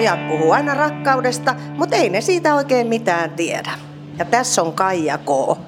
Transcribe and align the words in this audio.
Pojat 0.00 0.28
puhuu 0.28 0.52
aina 0.52 0.74
rakkaudesta, 0.74 1.54
mutta 1.76 1.96
ei 1.96 2.08
ne 2.08 2.20
siitä 2.20 2.54
oikein 2.54 2.86
mitään 2.86 3.30
tiedä. 3.30 3.78
Ja 4.18 4.24
tässä 4.24 4.62
on 4.62 4.72
Kaija 4.72 5.18
K. 5.18 5.58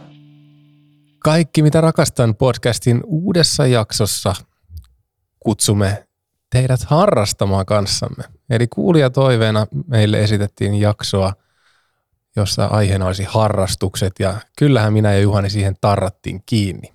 Kaikki, 1.18 1.62
mitä 1.62 1.80
rakastan 1.80 2.34
podcastin 2.34 3.00
uudessa 3.04 3.66
jaksossa, 3.66 4.34
kutsumme 5.40 6.06
teidät 6.50 6.80
harrastamaan 6.82 7.66
kanssamme. 7.66 8.24
Eli 8.50 8.66
kuulijatoiveena 8.68 9.66
meille 9.86 10.22
esitettiin 10.22 10.74
jaksoa, 10.74 11.32
jossa 12.36 12.66
aiheena 12.66 13.06
olisi 13.06 13.24
harrastukset 13.28 14.12
ja 14.18 14.34
kyllähän 14.58 14.92
minä 14.92 15.12
ja 15.12 15.20
Juhani 15.20 15.50
siihen 15.50 15.74
tarrattiin 15.80 16.42
kiinni. 16.46 16.92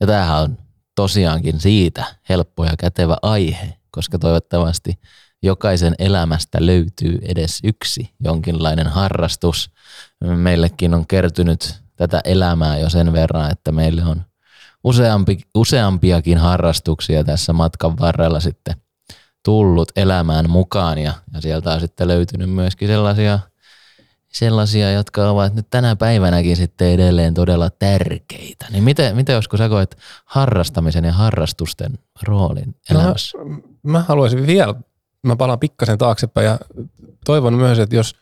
Ja 0.00 0.06
tämähän 0.06 0.42
on 0.42 0.58
tosiaankin 0.94 1.60
siitä 1.60 2.04
helppo 2.28 2.64
ja 2.64 2.72
kätevä 2.78 3.16
aihe, 3.22 3.74
koska 3.90 4.18
toivottavasti 4.18 4.98
jokaisen 5.42 5.94
elämästä 5.98 6.66
löytyy 6.66 7.18
edes 7.22 7.60
yksi 7.64 8.14
jonkinlainen 8.20 8.86
harrastus. 8.86 9.70
Meillekin 10.24 10.94
on 10.94 11.06
kertynyt 11.06 11.74
tätä 11.96 12.20
elämää 12.24 12.78
jo 12.78 12.90
sen 12.90 13.12
verran, 13.12 13.50
että 13.50 13.72
meille 13.72 14.04
on 14.04 14.22
useampi, 14.84 15.38
useampiakin 15.54 16.38
harrastuksia 16.38 17.24
tässä 17.24 17.52
matkan 17.52 17.98
varrella 17.98 18.40
sitten 18.40 18.74
tullut 19.44 19.92
elämään 19.96 20.50
mukaan 20.50 20.98
ja, 20.98 21.12
ja 21.34 21.40
sieltä 21.40 21.70
on 21.70 21.80
sitten 21.80 22.08
löytynyt 22.08 22.50
myöskin 22.50 22.88
sellaisia, 22.88 23.38
sellaisia, 24.28 24.92
jotka 24.92 25.30
ovat 25.30 25.54
nyt 25.54 25.66
tänä 25.70 25.96
päivänäkin 25.96 26.56
sitten 26.56 26.88
edelleen 26.88 27.34
todella 27.34 27.70
tärkeitä. 27.70 28.66
Niin 28.70 28.84
miten, 28.84 29.16
miten 29.16 29.34
joskus 29.34 29.58
sä 29.58 29.68
koet 29.68 29.98
harrastamisen 30.24 31.04
ja 31.04 31.12
harrastusten 31.12 31.98
roolin 32.22 32.74
elämässä? 32.90 33.38
Mä, 33.38 33.58
mä 33.82 34.04
haluaisin 34.08 34.46
vielä, 34.46 34.74
mä 35.26 35.36
palaan 35.36 35.58
pikkasen 35.58 35.98
taaksepäin 35.98 36.46
ja 36.46 36.58
toivon 37.24 37.54
myös, 37.54 37.78
että 37.78 37.96
jos, 37.96 38.16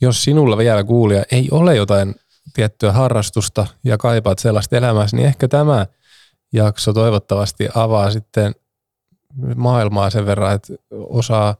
jos 0.00 0.24
sinulla 0.24 0.56
vielä 0.56 0.84
kuulija 0.84 1.24
ei 1.32 1.48
ole 1.50 1.76
jotain 1.76 2.14
tiettyä 2.54 2.92
harrastusta 2.92 3.66
ja 3.84 3.98
kaipaat 3.98 4.38
sellaista 4.38 4.76
elämässä, 4.76 5.16
niin 5.16 5.26
ehkä 5.26 5.48
tämä 5.48 5.86
jakso 6.52 6.92
toivottavasti 6.92 7.68
avaa 7.74 8.10
sitten 8.10 8.54
maailmaa 9.56 10.10
sen 10.10 10.26
verran, 10.26 10.54
että 10.54 10.72
osaa 10.90 11.56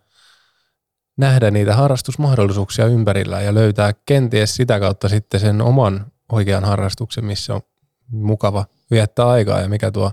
nähdä 1.17 1.51
niitä 1.51 1.75
harrastusmahdollisuuksia 1.75 2.87
ympärillä 2.87 3.41
ja 3.41 3.55
löytää 3.55 3.95
kenties 4.07 4.57
sitä 4.57 4.81
kautta 4.81 5.09
sitten 5.09 5.41
sen 5.41 5.63
oman 5.63 6.07
oikean 6.33 6.65
harrastuksen, 6.65 7.25
missä 7.25 7.55
on 7.55 7.61
mukava 8.09 8.65
viettää 8.91 9.29
aikaa 9.29 9.61
ja 9.61 9.69
mikä 9.69 9.91
tuo 9.91 10.13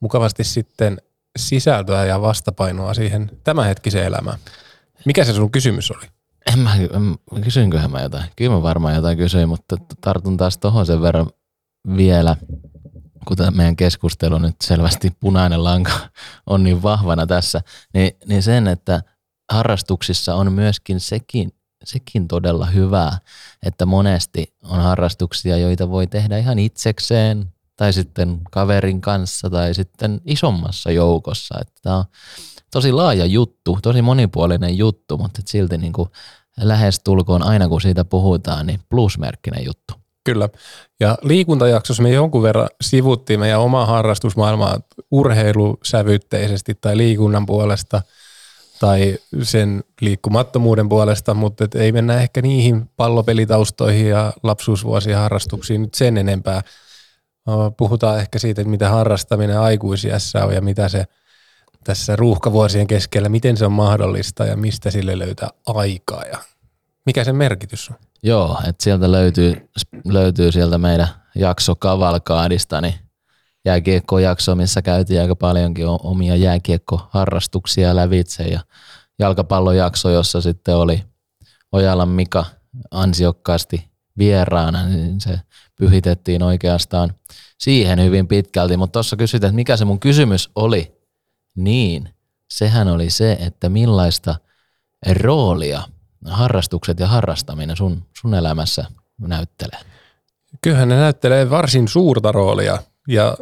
mukavasti 0.00 0.44
sitten 0.44 0.98
sisältöä 1.38 2.04
ja 2.04 2.20
vastapainoa 2.20 2.94
siihen 2.94 3.30
tämänhetkiseen 3.44 4.06
elämään. 4.06 4.38
Mikä 5.04 5.24
se 5.24 5.32
sun 5.32 5.50
kysymys 5.50 5.90
oli? 5.90 6.06
En 6.52 6.58
mä, 6.58 6.74
en, 6.74 7.42
kysyinköhän 7.42 7.90
mä 7.90 8.00
jotain? 8.02 8.24
Kyllä 8.36 8.50
mä 8.50 8.62
varmaan 8.62 8.94
jotain 8.94 9.18
kysyin, 9.18 9.48
mutta 9.48 9.76
tartun 10.00 10.36
taas 10.36 10.58
tohon 10.58 10.86
sen 10.86 11.02
verran 11.02 11.26
vielä, 11.96 12.36
kun 13.28 13.36
meidän 13.50 13.76
keskustelu 13.76 14.38
nyt 14.38 14.56
selvästi 14.62 15.12
punainen 15.20 15.64
lanka 15.64 15.92
on 16.46 16.64
niin 16.64 16.82
vahvana 16.82 17.26
tässä, 17.26 17.60
niin, 17.94 18.10
niin 18.26 18.42
sen, 18.42 18.66
että 18.66 19.02
harrastuksissa 19.52 20.34
on 20.34 20.52
myöskin 20.52 21.00
sekin, 21.00 21.52
sekin 21.84 22.28
todella 22.28 22.66
hyvää, 22.66 23.18
että 23.62 23.86
monesti 23.86 24.54
on 24.64 24.80
harrastuksia, 24.80 25.56
joita 25.56 25.90
voi 25.90 26.06
tehdä 26.06 26.38
ihan 26.38 26.58
itsekseen 26.58 27.52
tai 27.78 27.92
sitten 27.92 28.40
kaverin 28.50 29.00
kanssa 29.00 29.50
tai 29.50 29.74
sitten 29.74 30.20
isommassa 30.24 30.90
joukossa. 30.90 31.54
Että 31.60 31.74
tämä 31.82 31.96
on 31.96 32.04
tosi 32.70 32.92
laaja 32.92 33.26
juttu, 33.26 33.78
tosi 33.82 34.02
monipuolinen 34.02 34.78
juttu, 34.78 35.18
mutta 35.18 35.42
silti 35.44 35.78
niin 35.78 35.92
kuin 35.92 36.08
lähestulkoon 36.60 37.42
aina 37.42 37.68
kun 37.68 37.80
siitä 37.80 38.04
puhutaan, 38.04 38.66
niin 38.66 38.80
plusmerkkinen 38.88 39.64
juttu. 39.64 39.94
Kyllä. 40.24 40.48
Ja 41.00 41.18
liikuntajaksossa 41.22 42.02
me 42.02 42.10
jonkun 42.10 42.42
verran 42.42 42.68
sivuttiin 42.80 43.40
meidän 43.40 43.60
omaa 43.60 43.86
harrastusmaailmaa 43.86 44.80
urheilusävytteisesti 45.10 46.74
tai 46.74 46.96
liikunnan 46.96 47.46
puolesta 47.46 48.02
tai 48.80 49.18
sen 49.42 49.84
liikkumattomuuden 50.00 50.88
puolesta, 50.88 51.34
mutta 51.34 51.64
et 51.64 51.74
ei 51.74 51.92
mennä 51.92 52.20
ehkä 52.20 52.42
niihin 52.42 52.90
pallopelitaustoihin 52.96 54.08
ja 54.08 54.32
lapsuusvuosien 54.42 55.18
harrastuksiin 55.18 55.82
nyt 55.82 55.94
sen 55.94 56.16
enempää. 56.16 56.62
Puhutaan 57.76 58.18
ehkä 58.18 58.38
siitä, 58.38 58.60
että 58.60 58.70
mitä 58.70 58.88
harrastaminen 58.88 59.60
aikuisiässä 59.60 60.44
on 60.44 60.54
ja 60.54 60.60
mitä 60.60 60.88
se 60.88 61.04
tässä 61.84 62.16
ruuhkavuosien 62.16 62.86
keskellä, 62.86 63.28
miten 63.28 63.56
se 63.56 63.66
on 63.66 63.72
mahdollista 63.72 64.44
ja 64.44 64.56
mistä 64.56 64.90
sille 64.90 65.18
löytää 65.18 65.48
aikaa 65.66 66.22
ja 66.22 66.38
mikä 67.06 67.24
sen 67.24 67.36
merkitys 67.36 67.90
on? 67.90 67.96
Joo, 68.22 68.58
että 68.68 68.84
sieltä 68.84 69.12
löytyy, 69.12 69.68
löytyy 70.04 70.52
sieltä 70.52 70.78
meidän 70.78 71.08
jakso 71.34 71.74
Kavalkaadista, 71.76 72.80
niin 72.80 72.94
jääkiekkojakso, 73.64 74.54
missä 74.54 74.82
käytiin 74.82 75.20
aika 75.20 75.36
paljonkin 75.36 75.86
omia 75.86 76.36
jääkiekkoharrastuksia 76.36 77.96
lävitse 77.96 78.42
ja 78.42 78.60
jalkapallojakso, 79.18 80.10
jossa 80.10 80.40
sitten 80.40 80.76
oli 80.76 81.04
Ojalan 81.72 82.08
Mika 82.08 82.44
ansiokkaasti 82.90 83.88
vieraana, 84.18 84.86
niin 84.86 85.20
se 85.20 85.40
pyhitettiin 85.78 86.42
oikeastaan 86.42 87.14
siihen 87.58 88.04
hyvin 88.04 88.28
pitkälti. 88.28 88.76
Mutta 88.76 88.92
tuossa 88.92 89.16
kysyt, 89.16 89.44
että 89.44 89.54
mikä 89.54 89.76
se 89.76 89.84
mun 89.84 90.00
kysymys 90.00 90.50
oli, 90.54 90.98
niin 91.56 92.08
sehän 92.50 92.88
oli 92.88 93.10
se, 93.10 93.32
että 93.32 93.68
millaista 93.68 94.34
roolia 95.20 95.82
harrastukset 96.24 97.00
ja 97.00 97.06
harrastaminen 97.06 97.76
sun, 97.76 98.02
sun 98.20 98.34
elämässä 98.34 98.84
näyttelee? 99.18 99.80
Kyllähän 100.62 100.88
ne 100.88 100.96
näyttelee 100.96 101.50
varsin 101.50 101.88
suurta 101.88 102.32
roolia 102.32 102.78
ja 103.08 103.36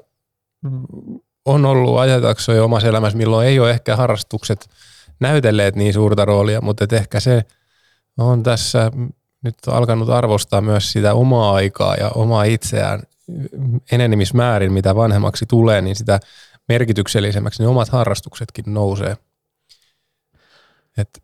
on 1.45 1.65
ollut 1.65 1.99
ajataksoja 1.99 2.65
omassa 2.65 2.89
elämässä, 2.89 3.17
milloin 3.17 3.49
ei 3.49 3.61
ole 3.61 3.71
ehkä 3.71 3.97
harrastukset 3.97 4.71
näytelleet 5.21 5.77
niin 5.77 5.93
suurta 5.93 6.25
roolia, 6.25 6.61
mutta 6.61 6.97
ehkä 6.97 7.21
se 7.21 7.45
on 8.19 8.43
tässä 8.43 8.93
nyt 9.43 9.55
alkanut 9.67 10.11
arvostaa 10.11 10.61
myös 10.61 10.93
sitä 10.93 11.15
omaa 11.15 11.55
aikaa 11.55 11.95
ja 11.95 12.11
omaa 12.15 12.45
itseään 12.45 13.03
enenemismäärin, 13.93 14.73
mitä 14.73 14.95
vanhemmaksi 14.95 15.47
tulee, 15.47 15.83
niin 15.83 15.97
sitä 15.97 16.21
merkityksellisemmäksi 16.69 17.63
niin 17.63 17.69
omat 17.69 17.89
harrastuksetkin 17.89 18.65
nousee. 18.75 19.17
Et 20.99 21.23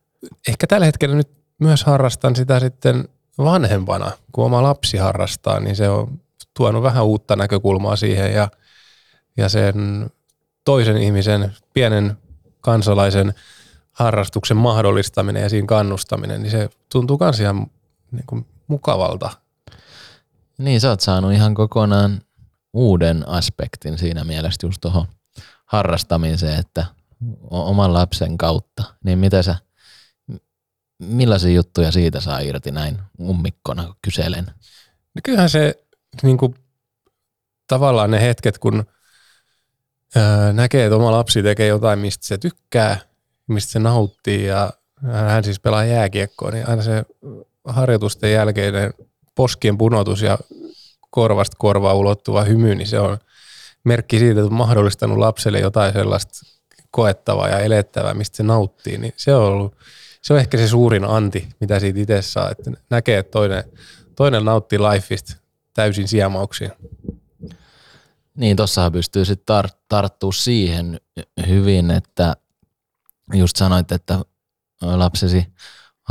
ehkä 0.48 0.66
tällä 0.66 0.86
hetkellä 0.86 1.16
nyt 1.16 1.30
myös 1.58 1.84
harrastan 1.84 2.36
sitä 2.36 2.60
sitten 2.60 3.08
vanhempana, 3.38 4.12
kun 4.32 4.44
oma 4.44 4.62
lapsi 4.62 4.96
harrastaa, 4.96 5.60
niin 5.60 5.76
se 5.76 5.88
on 5.88 6.20
tuonut 6.56 6.82
vähän 6.82 7.04
uutta 7.04 7.36
näkökulmaa 7.36 7.96
siihen 7.96 8.34
ja, 8.34 8.48
ja 9.36 9.48
sen 9.48 10.10
toisen 10.64 10.96
ihmisen, 10.96 11.52
pienen 11.74 12.16
kansalaisen 12.60 13.34
harrastuksen 13.92 14.56
mahdollistaminen 14.56 15.42
ja 15.42 15.48
siinä 15.48 15.66
kannustaminen, 15.66 16.42
niin 16.42 16.50
se 16.50 16.70
tuntuu 16.92 17.18
myös 17.20 17.40
ihan 17.40 17.66
niin 18.12 18.26
kuin 18.26 18.46
mukavalta. 18.66 19.30
Niin, 20.58 20.80
sä 20.80 20.90
oot 20.90 21.00
saanut 21.00 21.32
ihan 21.32 21.54
kokonaan 21.54 22.22
uuden 22.72 23.28
aspektin 23.28 23.98
siinä 23.98 24.24
mielessä 24.24 24.66
just 24.66 24.80
tuohon 24.80 25.06
harrastamiseen, 25.66 26.58
että 26.58 26.86
oman 27.50 27.94
lapsen 27.94 28.38
kautta. 28.38 28.84
Niin 29.04 29.18
mitä 29.18 29.42
sä, 29.42 29.56
millaisia 30.98 31.50
juttuja 31.50 31.92
siitä 31.92 32.20
saa 32.20 32.38
irti 32.38 32.70
näin 32.70 32.98
ummikkona, 33.20 33.84
kun 33.84 33.96
kyselen? 34.02 34.46
No 35.14 35.20
kyllähän 35.24 35.50
se 35.50 35.84
niin 36.22 36.38
kuin, 36.38 36.54
tavallaan 37.66 38.10
ne 38.10 38.20
hetket, 38.20 38.58
kun 38.58 38.84
ää, 40.16 40.52
näkee, 40.52 40.84
että 40.84 40.96
oma 40.96 41.12
lapsi 41.12 41.42
tekee 41.42 41.66
jotain, 41.66 41.98
mistä 41.98 42.26
se 42.26 42.38
tykkää, 42.38 42.98
mistä 43.46 43.72
se 43.72 43.78
nauttii 43.78 44.46
ja 44.46 44.72
hän 45.28 45.44
siis 45.44 45.60
pelaa 45.60 45.84
jääkiekkoa, 45.84 46.50
niin 46.50 46.68
aina 46.68 46.82
se 46.82 47.04
harjoitusten 47.64 48.32
jälkeinen 48.32 48.94
poskien 49.34 49.78
punotus 49.78 50.22
ja 50.22 50.38
korvasta 51.10 51.56
korvaa 51.58 51.94
ulottuva 51.94 52.44
hymy, 52.44 52.74
niin 52.74 52.88
se 52.88 53.00
on 53.00 53.18
merkki 53.84 54.18
siitä, 54.18 54.40
että 54.40 54.46
on 54.46 54.54
mahdollistanut 54.54 55.18
lapselle 55.18 55.60
jotain 55.60 55.92
sellaista 55.92 56.32
koettavaa 56.90 57.48
ja 57.48 57.58
elettävää, 57.58 58.14
mistä 58.14 58.36
se 58.36 58.42
nauttii, 58.42 58.98
niin 58.98 59.12
se 59.16 59.34
on 59.34 59.44
ollut 59.44 59.76
se 60.22 60.32
on 60.32 60.38
ehkä 60.38 60.58
se 60.58 60.68
suurin 60.68 61.04
anti, 61.04 61.48
mitä 61.60 61.80
siitä 61.80 62.00
itse 62.00 62.22
saa, 62.22 62.50
että 62.50 62.70
näkee, 62.90 63.18
että 63.18 63.30
toinen, 63.30 63.64
toinen 64.16 64.44
nauttii 64.44 64.78
lifeista 64.78 65.36
täysin 65.74 66.08
siemauksiin. 66.08 66.72
Niin, 68.34 68.56
tossahan 68.56 68.92
pystyy 68.92 69.24
sitten 69.24 69.64
tar- 69.64 69.76
tarttua 69.88 70.32
siihen 70.32 71.00
hyvin, 71.46 71.90
että 71.90 72.36
just 73.34 73.56
sanoit, 73.56 73.92
että 73.92 74.18
lapsesi 74.80 75.46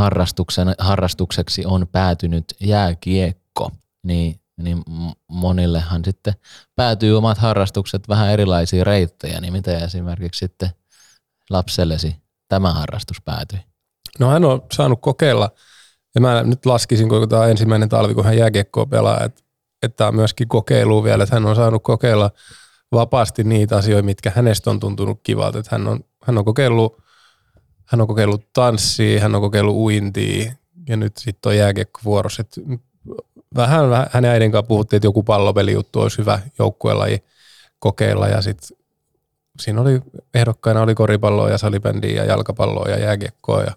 harrastuksen, 0.02 0.76
harrastukseksi 0.80 1.66
on 1.66 1.88
päätynyt 1.92 2.46
jääkiekko, 2.60 3.72
niin, 4.04 4.40
niin 4.58 4.84
monillehan 5.28 6.06
sitten 6.06 6.34
päätyy 6.76 7.18
omat 7.18 7.38
harrastukset 7.38 8.10
vähän 8.10 8.30
erilaisia 8.30 8.84
reittejä, 8.84 9.42
niin 9.42 9.54
miten 9.54 9.84
esimerkiksi 9.84 10.40
sitten 10.40 10.70
lapsellesi 11.50 12.16
tämä 12.48 12.74
harrastus 12.74 13.22
päätyi? 13.22 13.60
No 14.20 14.30
hän 14.30 14.46
on 14.46 14.62
saanut 14.74 15.02
kokeilla, 15.02 15.50
ja 16.16 16.22
mä 16.22 16.44
nyt 16.44 16.66
laskisin, 16.66 17.10
kun 17.10 17.30
tämä 17.30 17.46
ensimmäinen 17.46 17.90
talvi, 17.90 18.14
kun 18.14 18.26
hän 18.26 18.38
jääkiekkoa 18.38 18.86
pelaa, 18.86 19.24
että, 19.24 19.42
että 19.84 19.96
tämä 19.96 20.08
on 20.08 20.16
myöskin 20.16 20.48
kokeilu 20.48 21.04
vielä, 21.04 21.24
että 21.24 21.36
hän 21.36 21.46
on 21.46 21.56
saanut 21.56 21.84
kokeilla 21.84 22.32
vapaasti 22.92 23.44
niitä 23.44 23.78
asioita, 23.78 24.06
mitkä 24.06 24.32
hänestä 24.36 24.70
on 24.70 24.80
tuntunut 24.80 25.20
kivalta. 25.24 25.60
Että 25.60 25.76
hän, 25.76 25.88
on, 25.88 26.00
hän, 26.24 26.38
on 26.38 26.46
kokeillut, 26.46 27.04
hän 27.92 28.02
on 28.02 28.08
kokeillut 28.08 28.54
tanssia, 28.54 29.22
hän 29.22 29.36
on 29.36 29.42
kokeillut 29.42 29.76
uintia, 29.76 30.54
ja 30.90 30.98
nyt 30.98 31.18
sitten 31.18 31.50
on 31.50 31.58
jääkiekko 31.58 32.00
vuorossa. 32.04 32.44
Vähän, 33.56 33.90
vähän 33.90 34.08
hänen 34.12 34.32
äidin 34.32 34.52
kanssa 34.52 34.68
puhuttiin, 34.68 34.98
että 34.98 35.08
joku 35.08 35.24
pallopelijuttu 35.24 36.00
olisi 36.00 36.18
hyvä 36.18 36.40
joukkuelaji 36.60 37.24
kokeilla, 37.80 38.28
ja 38.28 38.42
sitten 38.42 38.78
siinä 39.60 39.82
oli 39.82 40.02
ehdokkaina 40.34 40.82
oli 40.82 40.96
koripalloa 40.96 41.50
ja 41.50 41.58
salibändiä 41.58 42.24
ja 42.24 42.26
jalkapalloa 42.26 42.90
ja 42.90 43.00
jääkiekkoa 43.00 43.64
ja 43.64 43.72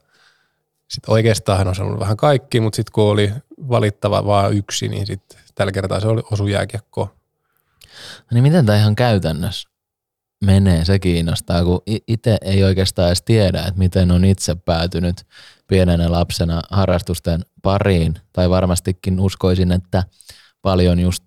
sitten 0.88 1.12
oikeastaan 1.12 1.58
hän 1.58 1.68
on 1.68 1.74
sanonut 1.74 2.00
vähän 2.00 2.16
kaikki, 2.16 2.60
mutta 2.60 2.76
sitten 2.76 2.92
kun 2.92 3.04
oli 3.04 3.32
valittava 3.68 4.26
vain 4.26 4.56
yksi, 4.56 4.88
niin 4.88 5.06
sitten 5.06 5.38
tällä 5.54 5.72
kertaa 5.72 6.00
se 6.00 6.08
oli 6.08 6.22
osu 6.32 6.46
jääkiekkoa. 6.46 7.14
Niin 8.32 8.42
miten 8.42 8.66
tämä 8.66 8.78
ihan 8.78 8.96
käytännössä 8.96 9.68
menee, 10.44 10.84
se 10.84 10.98
kiinnostaa, 10.98 11.64
kun 11.64 11.82
itse 12.08 12.38
ei 12.42 12.64
oikeastaan 12.64 13.08
edes 13.08 13.22
tiedä, 13.22 13.60
että 13.60 13.78
miten 13.78 14.10
on 14.10 14.24
itse 14.24 14.54
päätynyt 14.54 15.26
pienenä 15.66 16.12
lapsena 16.12 16.62
harrastusten 16.70 17.44
pariin, 17.62 18.14
tai 18.32 18.50
varmastikin 18.50 19.20
uskoisin, 19.20 19.72
että 19.72 20.04
paljon 20.62 21.00
just 21.00 21.24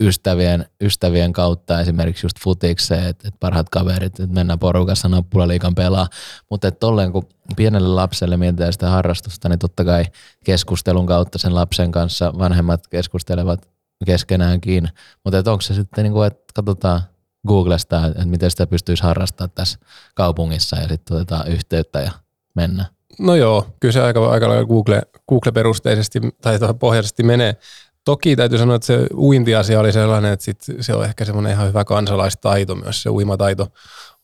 ystävien, 0.00 0.66
ystävien 0.80 1.32
kautta 1.32 1.80
esimerkiksi 1.80 2.26
just 2.26 2.40
futikseen, 2.40 3.06
että, 3.06 3.28
että 3.28 3.38
parhaat 3.40 3.68
kaverit, 3.68 4.20
että 4.20 4.34
mennään 4.34 4.58
porukassa 4.58 5.08
nappulaliikan 5.08 5.74
pelaa. 5.74 6.08
Mutta 6.50 6.70
tolleen 6.70 7.12
kun 7.12 7.28
pienelle 7.56 7.88
lapselle 7.88 8.36
mietitään 8.36 8.72
sitä 8.72 8.90
harrastusta, 8.90 9.48
niin 9.48 9.58
totta 9.58 9.84
kai 9.84 10.04
keskustelun 10.44 11.06
kautta 11.06 11.38
sen 11.38 11.54
lapsen 11.54 11.92
kanssa 11.92 12.32
vanhemmat 12.38 12.86
keskustelevat 12.86 13.68
keskenäänkin. 14.06 14.88
Mutta 15.24 15.50
onko 15.50 15.60
se 15.60 15.74
sitten 15.74 16.04
niin 16.04 16.12
kuin, 16.12 16.26
että 16.26 16.52
katsotaan 16.54 17.02
Googlesta, 17.48 18.06
että 18.06 18.24
miten 18.24 18.50
sitä 18.50 18.66
pystyisi 18.66 19.02
harrastamaan 19.02 19.50
tässä 19.54 19.78
kaupungissa 20.14 20.76
ja 20.76 20.88
sitten 20.88 21.16
otetaan 21.16 21.48
yhteyttä 21.48 22.00
ja 22.00 22.10
mennä. 22.54 22.84
No 23.18 23.34
joo, 23.34 23.66
kyllä 23.80 23.92
se 23.92 24.00
aika, 24.00 24.30
aika 24.30 24.48
lailla 24.48 24.66
Google, 24.66 25.02
Google-perusteisesti 25.28 26.20
tai 26.42 26.58
pohjaisesti 26.78 27.22
menee. 27.22 27.56
Toki 28.04 28.36
täytyy 28.36 28.58
sanoa, 28.58 28.76
että 28.76 28.86
se 28.86 29.06
uintiasia 29.14 29.80
oli 29.80 29.92
sellainen, 29.92 30.32
että 30.32 30.44
sit 30.44 30.64
se 30.80 30.94
on 30.94 31.04
ehkä 31.04 31.24
semmoinen 31.24 31.52
ihan 31.52 31.68
hyvä 31.68 31.84
kansalaistaito 31.84 32.74
myös, 32.74 33.02
se 33.02 33.10
uimataito 33.10 33.68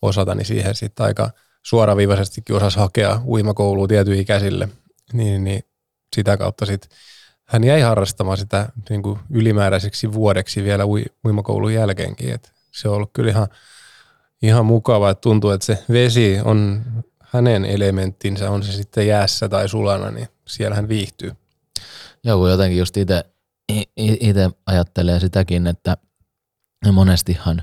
osata, 0.02 0.34
niin 0.34 0.46
siihen 0.46 0.74
sitten 0.74 1.06
aika 1.06 1.30
suoraviivaisestikin 1.62 2.56
osasi 2.56 2.78
hakea 2.78 3.20
uimakouluun 3.26 3.88
tietyille 3.88 4.20
ikäisille, 4.20 4.68
niin, 5.12 5.44
niin 5.44 5.62
sitä 6.16 6.36
kautta 6.36 6.66
sitten 6.66 6.90
hän 7.44 7.64
jäi 7.64 7.80
harrastamaan 7.80 8.38
sitä 8.38 8.68
niin 8.88 9.02
kuin 9.02 9.18
ylimääräiseksi 9.30 10.12
vuodeksi 10.12 10.64
vielä 10.64 10.84
uimakoulun 11.24 11.74
jälkeenkin. 11.74 12.34
Et 12.34 12.52
se 12.76 12.88
on 12.88 12.94
ollut 12.94 13.10
kyllä 13.12 13.30
ihan, 13.30 13.48
ihan 14.42 14.66
mukava, 14.66 15.10
että 15.10 15.20
tuntuu, 15.20 15.50
että 15.50 15.66
se 15.66 15.84
vesi 15.92 16.38
on 16.44 16.82
hänen 17.20 17.64
elementtinsä, 17.64 18.50
on 18.50 18.62
se 18.62 18.72
sitten 18.72 19.06
jäässä 19.06 19.48
tai 19.48 19.68
sulana, 19.68 20.10
niin 20.10 20.28
siellä 20.48 20.76
hän 20.76 20.88
viihtyy. 20.88 21.32
Joo, 22.24 22.38
kun 22.38 22.50
jotenkin 22.50 22.78
just 22.78 22.94
itse 23.96 24.50
ajattelee 24.66 25.20
sitäkin, 25.20 25.66
että 25.66 25.96
monestihan 26.92 27.62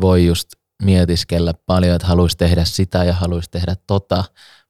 voi 0.00 0.26
just 0.26 0.48
mietiskellä 0.82 1.54
paljon, 1.66 1.96
että 1.96 2.06
haluaisi 2.08 2.36
tehdä 2.36 2.64
sitä 2.64 3.04
ja 3.04 3.12
haluaisi 3.12 3.50
tehdä 3.50 3.76
tota, 3.86 4.24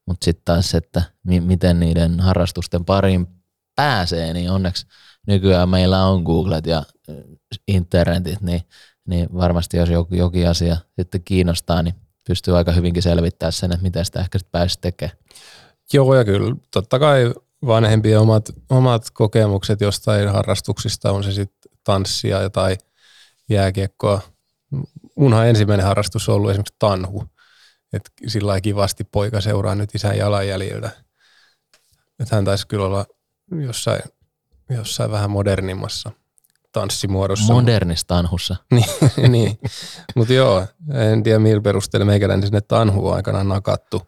mutta 0.05 0.25
sitten 0.25 0.45
taas, 0.45 0.75
että 0.75 1.01
mi- 1.23 1.39
miten 1.39 1.79
niiden 1.79 2.19
harrastusten 2.19 2.85
pariin 2.85 3.27
pääsee, 3.75 4.33
niin 4.33 4.51
onneksi 4.51 4.87
nykyään 5.27 5.69
meillä 5.69 6.05
on 6.05 6.23
Googlet 6.23 6.65
ja 6.65 6.83
internetit, 7.67 8.41
niin, 8.41 8.61
niin 9.09 9.29
varmasti 9.33 9.77
jos 9.77 9.89
joku, 9.89 10.15
jokin 10.15 10.49
asia 10.49 10.77
sitten 10.99 11.23
kiinnostaa, 11.23 11.83
niin 11.83 11.95
pystyy 12.27 12.57
aika 12.57 12.71
hyvinkin 12.71 13.03
selvittämään 13.03 13.53
sen, 13.53 13.71
että 13.71 13.83
miten 13.83 14.05
sitä 14.05 14.19
ehkä 14.19 14.39
pääsisi 14.51 14.81
tekemään. 14.81 15.17
Joo, 15.93 16.15
ja 16.15 16.25
kyllä 16.25 16.55
totta 16.71 16.99
kai 16.99 17.33
vanhempien 17.65 18.19
omat, 18.19 18.49
omat 18.69 19.09
kokemukset 19.13 19.81
jostain 19.81 20.29
harrastuksista, 20.29 21.11
on 21.11 21.23
se 21.23 21.31
sitten 21.31 21.71
tanssia 21.83 22.49
tai 22.49 22.77
jääkiekkoa. 23.49 24.21
Munhan 25.15 25.47
ensimmäinen 25.47 25.85
harrastus 25.85 26.29
on 26.29 26.35
ollut 26.35 26.51
esimerkiksi 26.51 26.75
tanhu. 26.79 27.23
Et 27.93 28.11
sillä 28.27 28.61
kivasti 28.61 29.03
poika 29.03 29.41
seuraa 29.41 29.75
nyt 29.75 29.95
isän 29.95 30.17
jalanjäljiltä. 30.17 30.89
Et 32.19 32.29
hän 32.31 32.45
taisi 32.45 32.67
kyllä 32.67 32.85
olla 32.85 33.05
jossain, 33.65 34.01
jossain 34.69 35.11
vähän 35.11 35.29
modernimmassa 35.29 36.11
tanssimuodossa. 36.71 37.53
Modernissa 37.53 38.07
tanhussa. 38.07 38.55
niin, 38.71 39.31
niin. 39.31 39.59
mutta 40.15 40.33
joo, 40.33 40.67
en 40.93 41.23
tiedä 41.23 41.39
millä 41.39 41.61
perusteella 41.61 42.05
meikäläinen 42.05 42.47
sinne 42.47 42.61
tanhuun 42.61 43.15
aikanaan 43.15 43.47
nakattu. 43.47 44.01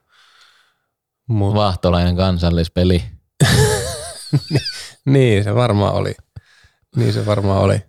Mut. 1.28 1.56
Vahtolainen 1.56 2.16
kansallispeli. 2.16 3.04
niin, 5.06 5.44
se 5.44 5.56
varmaan 5.56 5.94
oli. 5.94 6.16
Niin 6.96 7.14
se 7.14 7.26
varmaan 7.26 7.62
oli. 7.62 7.82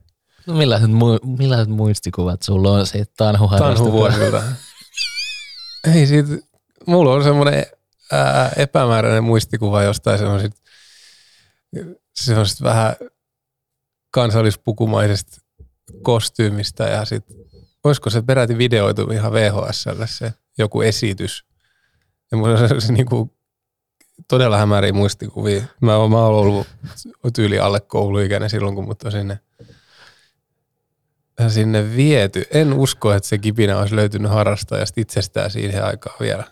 No 0.46 0.54
millaiset, 0.54 0.90
mu- 0.90 1.36
millaiset 1.38 1.68
muistikuvat 1.68 2.42
sulla 2.42 2.70
on 2.70 2.86
siitä 2.86 3.12
tanhuharrastuksesta? 3.16 4.42
Ei 5.94 6.06
siitä, 6.06 6.28
mulla 6.86 7.12
on 7.12 7.24
semmoinen 7.24 7.66
ää, 8.12 8.52
epämääräinen 8.56 9.24
muistikuva 9.24 9.82
jostain 9.82 10.18
semmoisesta, 10.18 10.60
semmoisesta 12.14 12.64
vähän 12.64 12.96
kansallispukumaisesta 14.12 15.40
kostyymistä 16.02 16.84
ja 16.84 17.04
sitten 17.04 17.36
olisiko 17.84 18.10
se 18.10 18.22
peräti 18.22 18.58
videoitu 18.58 19.02
ihan 19.02 19.32
VHSlle 19.32 20.06
se 20.06 20.32
joku 20.58 20.82
esitys. 20.82 21.44
Ja 22.32 22.38
on 22.38 22.68
se, 22.68 22.80
se 22.80 22.92
niinku 22.92 23.34
todella 24.28 24.58
hämäriä 24.58 24.92
muistikuvia. 24.92 25.62
Mä, 25.80 25.92
mä 26.08 26.26
oon 26.26 26.34
ollut 26.34 26.66
tyyli 27.34 27.58
alle 27.58 27.80
kouluikäinen 27.80 28.50
silloin, 28.50 28.74
kun 28.74 28.84
mut 28.84 29.02
on 29.02 29.12
sinne, 29.12 29.38
sinne 31.48 31.96
viety. 31.96 32.44
En 32.50 32.72
usko, 32.72 33.12
että 33.12 33.28
se 33.28 33.38
kipinä 33.38 33.78
olisi 33.78 33.96
löytynyt 33.96 34.30
harrastajasta 34.30 35.00
itsestään 35.00 35.50
siihen 35.50 35.84
aikaan 35.84 36.16
vielä. 36.20 36.44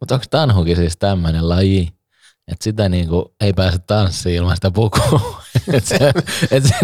Mutta 0.00 0.14
onko 0.14 0.26
tanhukin 0.30 0.76
siis 0.76 0.96
tämmöinen 0.96 1.48
laji, 1.48 1.92
että 2.48 2.64
sitä 2.64 2.88
niinku 2.88 3.34
ei 3.40 3.52
pääse 3.52 3.78
tanssiin 3.78 4.36
ilman 4.36 4.56
sitä 4.56 4.70
pukua. 4.70 5.40
että 5.72 5.88
se, 5.98 6.12
et 6.50 6.64
se, 6.64 6.74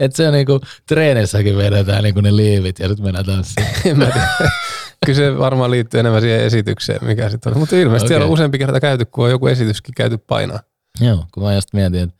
et 0.00 0.16
se 0.16 0.26
on 0.28 0.32
niinku 0.32 0.60
treenissäkin 0.88 1.56
vedetään 1.56 2.02
niinku 2.02 2.20
ne 2.20 2.36
liivit 2.36 2.78
ja 2.78 2.88
nyt 2.88 3.00
mennään 3.00 3.26
tanssiin. 3.26 3.66
Kyllä 5.06 5.16
se 5.16 5.38
varmaan 5.38 5.70
liittyy 5.70 6.00
enemmän 6.00 6.22
siihen 6.22 6.40
esitykseen, 6.40 7.04
mikä 7.04 7.28
sitten 7.28 7.52
on. 7.52 7.58
Mutta 7.58 7.76
ilmeisesti 7.76 8.06
okay. 8.06 8.08
siellä 8.08 8.26
on 8.26 8.32
useampi 8.32 8.58
kerta 8.58 8.80
käyty, 8.80 9.04
kun 9.04 9.24
on 9.24 9.30
joku 9.30 9.46
esityskin 9.46 9.94
käyty 9.94 10.18
painaa. 10.18 10.60
Joo, 11.00 11.24
kun 11.34 11.42
mä 11.42 11.54
just 11.54 11.68
mietin, 11.72 12.00
että, 12.00 12.14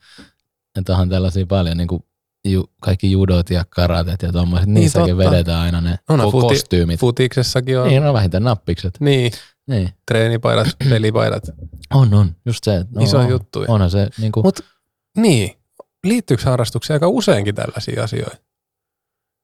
että 0.79 0.91
onhan 0.91 1.09
tällaisia 1.09 1.45
paljon 1.45 1.77
niin 1.77 1.87
kuin 1.87 2.03
ju, 2.45 2.65
kaikki 2.81 3.11
judot 3.11 3.49
ja 3.49 3.65
karatet 3.69 4.21
ja 4.21 4.31
tuommoiset, 4.31 4.67
niin 4.67 4.73
niissäkin 4.73 5.17
totta. 5.17 5.31
vedetään 5.31 5.59
aina 5.59 5.81
ne 5.81 5.99
on 6.09 6.31
futi, 6.31 6.47
kostyymit. 6.47 6.99
Futiksessakin 6.99 7.79
on. 7.79 7.87
Niin, 7.87 8.03
on 8.03 8.13
vähintään 8.13 8.43
nappikset. 8.43 8.93
Niin. 8.99 9.31
Niin. 9.71 9.89
Treenipaidat, 10.07 10.67
pelipaidat. 10.89 11.43
On, 11.93 12.13
on. 12.13 12.35
Just 12.45 12.63
se. 12.63 12.85
No, 12.95 13.03
Iso 13.03 13.19
on, 13.19 13.29
juttu. 13.29 13.65
Onhan 13.67 13.89
se. 13.89 14.09
Niin 14.17 14.31
kuin... 14.31 14.45
Mut, 14.45 14.59
niin. 15.17 15.51
Liittyykö 16.03 16.43
harrastuksiin 16.43 16.95
aika 16.95 17.07
useinkin 17.07 17.55
tällaisia 17.55 18.03
asioita? 18.03 18.37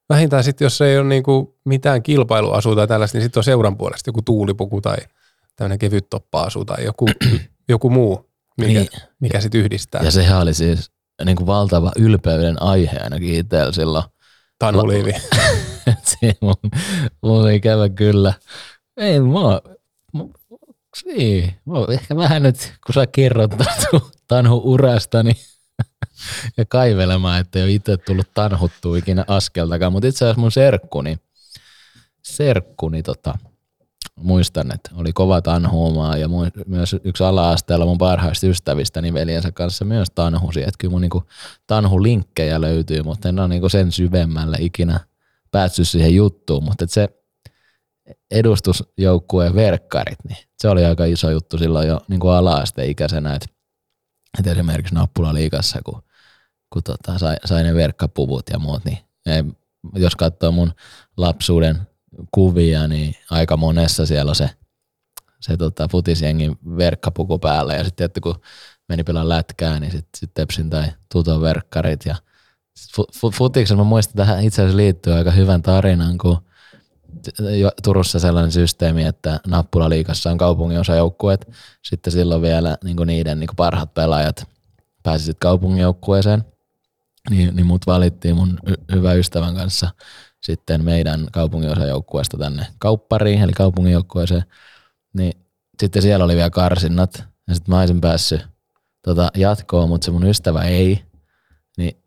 vähintään 0.09 0.43
sitten, 0.43 0.65
jos 0.65 0.81
ei 0.81 0.97
ole 0.97 1.07
niinku 1.07 1.59
mitään 1.65 2.03
kilpailuasua 2.03 2.75
tai 2.75 2.87
tällaista, 2.87 3.17
niin 3.17 3.23
sitten 3.23 3.39
on 3.39 3.43
seuran 3.43 3.77
puolesta 3.77 4.09
joku 4.09 4.21
tuulipuku 4.21 4.81
tai 4.81 4.97
tämmöinen 5.55 5.79
kevyt 5.79 6.09
toppa-asu 6.09 6.65
tai 6.65 6.83
joku, 6.83 7.05
joku 7.69 7.89
muu, 7.89 8.29
mikä, 8.57 8.79
niin. 8.79 8.89
mikä 9.19 9.41
sitten 9.41 9.61
yhdistää. 9.61 10.01
Ja 10.03 10.11
sehän 10.11 10.41
oli 10.41 10.53
siis 10.53 10.91
niin 11.25 11.37
kuin 11.37 11.47
valtava 11.47 11.91
ylpeyden 11.95 12.61
aihe 12.61 12.97
ainakin 12.97 13.35
itsellä 13.35 13.71
silloin. 13.71 14.03
Tanuliivi. 14.59 15.11
mun, 16.41 16.55
mun 17.23 17.51
ikävä 17.51 17.89
kyllä. 17.89 18.33
Ei, 18.97 19.19
mä, 19.19 19.27
mä, 19.27 19.61
niin, 21.05 21.53
ehkä 21.93 22.15
vähän 22.15 22.43
nyt, 22.43 22.73
kun 22.85 22.93
sä 22.93 23.07
kerrot 23.07 23.51
Tanhu 24.27 24.61
urasta, 24.63 25.23
niin 25.23 25.35
ja 26.57 26.65
kaivelemaan, 26.65 27.39
että 27.39 27.59
ei 27.59 27.65
ole 27.65 27.71
itse 27.71 27.97
tullut 27.97 28.33
tanhuttua 28.33 28.97
ikinä 28.97 29.25
askeltakaan. 29.27 29.91
Mutta 29.91 30.07
itse 30.07 30.25
asiassa 30.25 30.41
mun 30.41 30.51
serkkuni, 30.51 31.17
serkkuni 32.21 33.03
tota, 33.03 33.37
muistan, 34.15 34.71
että 34.71 34.89
oli 34.95 35.13
kova 35.13 35.41
tanhuumaa 35.41 36.17
ja 36.17 36.29
myös 36.67 36.95
yksi 37.03 37.23
ala-asteella 37.23 37.85
mun 37.85 37.97
parhaista 37.97 38.47
ystävistäni 38.47 39.13
veljensä 39.13 39.51
kanssa 39.51 39.85
myös 39.85 40.07
tanhusi. 40.15 40.59
Että 40.59 40.75
kyllä 40.77 40.91
mun 40.91 41.01
niinku 41.01 41.23
tanhulinkkejä 41.67 42.61
löytyy, 42.61 43.03
mutta 43.03 43.29
en 43.29 43.39
ole 43.39 43.47
niinku 43.47 43.69
sen 43.69 43.91
syvemmälle 43.91 44.57
ikinä 44.59 44.99
päässyt 45.51 45.87
siihen 45.87 46.15
juttuun. 46.15 46.63
Mutta 46.63 46.85
se, 46.87 47.09
edustusjoukkueen 48.31 49.55
verkkarit, 49.55 50.19
niin 50.27 50.37
se 50.57 50.69
oli 50.69 50.85
aika 50.85 51.05
iso 51.05 51.29
juttu 51.29 51.57
silloin 51.57 51.87
jo 51.87 51.99
niin 52.07 52.19
kuin 52.19 52.33
ala-asteikäisenä, 52.33 53.35
että, 53.35 53.47
että 54.39 54.51
esimerkiksi 54.51 54.95
Nappula-liigassa, 54.95 55.79
kun, 55.85 56.03
kun 56.73 56.83
tota, 56.83 57.17
sai, 57.17 57.35
sai, 57.45 57.63
ne 57.63 57.73
verkkapuvut 57.73 58.49
ja 58.49 58.59
muut, 58.59 58.85
niin 58.85 58.97
ei, 59.25 59.43
jos 59.95 60.15
katsoo 60.15 60.51
mun 60.51 60.73
lapsuuden 61.17 61.81
kuvia, 62.31 62.87
niin 62.87 63.15
aika 63.29 63.57
monessa 63.57 64.05
siellä 64.05 64.29
on 64.29 64.35
se, 64.35 64.49
se 65.39 65.57
tota, 65.57 65.87
futisjengin 65.87 66.57
verkkapuku 66.77 67.39
päällä. 67.39 67.73
Ja 67.73 67.83
sitten 67.83 68.05
että 68.05 68.21
kun 68.21 68.41
meni 68.89 69.03
pelaa 69.03 69.29
lätkää, 69.29 69.79
niin 69.79 69.91
sitten 69.91 70.19
sit 70.19 70.33
Tepsin 70.33 70.69
tai 70.69 70.85
Tuton 71.11 71.41
verkkarit. 71.41 72.05
Ja 72.05 72.15
futiksen 73.33 73.77
mä 73.77 73.83
muistan 73.83 74.15
tähän 74.15 74.43
itse 74.43 74.61
asiassa 74.61 74.77
liittyy 74.77 75.13
aika 75.13 75.31
hyvän 75.31 75.61
tarinan, 75.61 76.17
kun 76.17 76.37
Turussa 77.83 78.19
sellainen 78.19 78.51
systeemi, 78.51 79.03
että 79.03 79.39
Nappula-liigassa 79.47 80.31
on 80.31 80.37
kaupungin 80.37 80.79
osajoukkueet, 80.79 81.47
sitten 81.83 82.13
silloin 82.13 82.41
vielä 82.41 82.77
niin 82.83 82.97
niiden 83.05 83.39
niin 83.39 83.49
parhaat 83.55 83.93
pelaajat 83.93 84.47
pääsivät 85.03 85.37
kaupungin 85.39 85.81
joukkueeseen, 85.81 86.45
niin, 87.29 87.55
niin 87.55 87.65
mut 87.65 87.87
valittiin 87.87 88.35
mun 88.35 88.59
y- 88.65 88.95
hyvä 88.95 89.13
ystävän 89.13 89.55
kanssa 89.55 89.89
sitten 90.41 90.83
meidän 90.83 91.27
kaupungin 91.31 91.71
osajoukkueesta 91.71 92.37
tänne 92.37 92.67
kauppariin, 92.79 93.41
eli 93.41 93.53
kaupungin 93.53 93.93
joukkueeseen, 93.93 94.43
niin 95.13 95.33
sitten 95.79 96.01
siellä 96.01 96.25
oli 96.25 96.35
vielä 96.35 96.49
karsinnat, 96.49 97.23
ja 97.47 97.55
sitten 97.55 97.75
mä 97.75 97.79
olisin 97.79 98.01
päässyt 98.01 98.47
tota, 99.01 99.31
jatkoon, 99.35 99.89
mutta 99.89 100.05
se 100.05 100.11
mun 100.11 100.25
ystävä 100.25 100.61
ei, 100.61 101.03
niin 101.77 101.97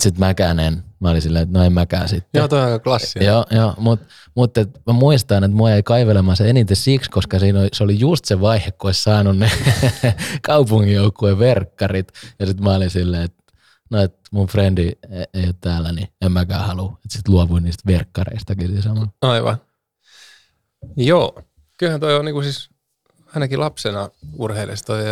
sitten 0.00 0.20
mäkään 0.20 0.60
en. 0.60 0.84
Mä 1.00 1.10
olin 1.10 1.22
silleen, 1.22 1.42
että 1.42 1.58
no 1.58 1.64
en 1.64 1.72
mäkään 1.72 2.08
sitten. 2.08 2.38
Joo, 2.38 2.48
toi 2.48 2.58
on 2.58 2.64
aika 2.64 2.78
klassia. 2.78 3.22
Joo, 3.22 3.44
joo 3.50 3.74
mutta 3.78 4.06
mut, 4.34 4.54
mä 4.86 4.92
muistan, 4.92 5.44
että 5.44 5.56
mua 5.56 5.72
ei 5.72 5.82
kaivelemaan 5.82 6.36
se 6.36 6.50
eniten 6.50 6.76
siksi, 6.76 7.10
koska 7.10 7.38
siinä 7.38 7.60
oli, 7.60 7.68
se 7.72 7.84
oli 7.84 7.98
just 7.98 8.24
se 8.24 8.40
vaihe, 8.40 8.70
kun 8.70 8.88
olisi 8.88 9.02
saanut 9.02 9.38
ne 9.38 9.50
kaupunginjoukkueen 10.42 11.38
verkkarit. 11.38 12.12
Ja 12.38 12.46
sitten 12.46 12.64
mä 12.64 12.74
olin 12.74 12.90
silleen, 12.90 13.22
että 13.22 13.42
no, 13.90 14.02
et 14.02 14.14
mun 14.30 14.46
frendi 14.46 14.92
ei, 15.10 15.24
ei 15.34 15.44
ole 15.44 15.54
täällä, 15.60 15.92
niin 15.92 16.08
en 16.22 16.32
mäkään 16.32 16.66
halua. 16.66 16.98
Sitten 17.08 17.34
luovuin 17.34 17.62
niistä 17.62 17.82
verkkareistakin 17.86 18.82
samalla. 18.82 19.08
Aivan. 19.22 19.56
Joo. 20.96 21.42
Kyllähän 21.78 22.00
toi 22.00 22.16
on 22.16 22.24
niinku 22.24 22.42
siis 22.42 22.70
ainakin 23.34 23.60
lapsena 23.60 24.10
urheilisi 24.36 24.84
toi 24.84 25.02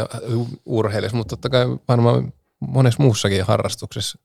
urheilisi, 0.66 1.14
mutta 1.14 1.36
totta 1.36 1.50
kai 1.50 1.66
varmaan 1.88 2.32
monessa 2.60 3.02
muussakin 3.02 3.44
harrastuksessa 3.44 4.18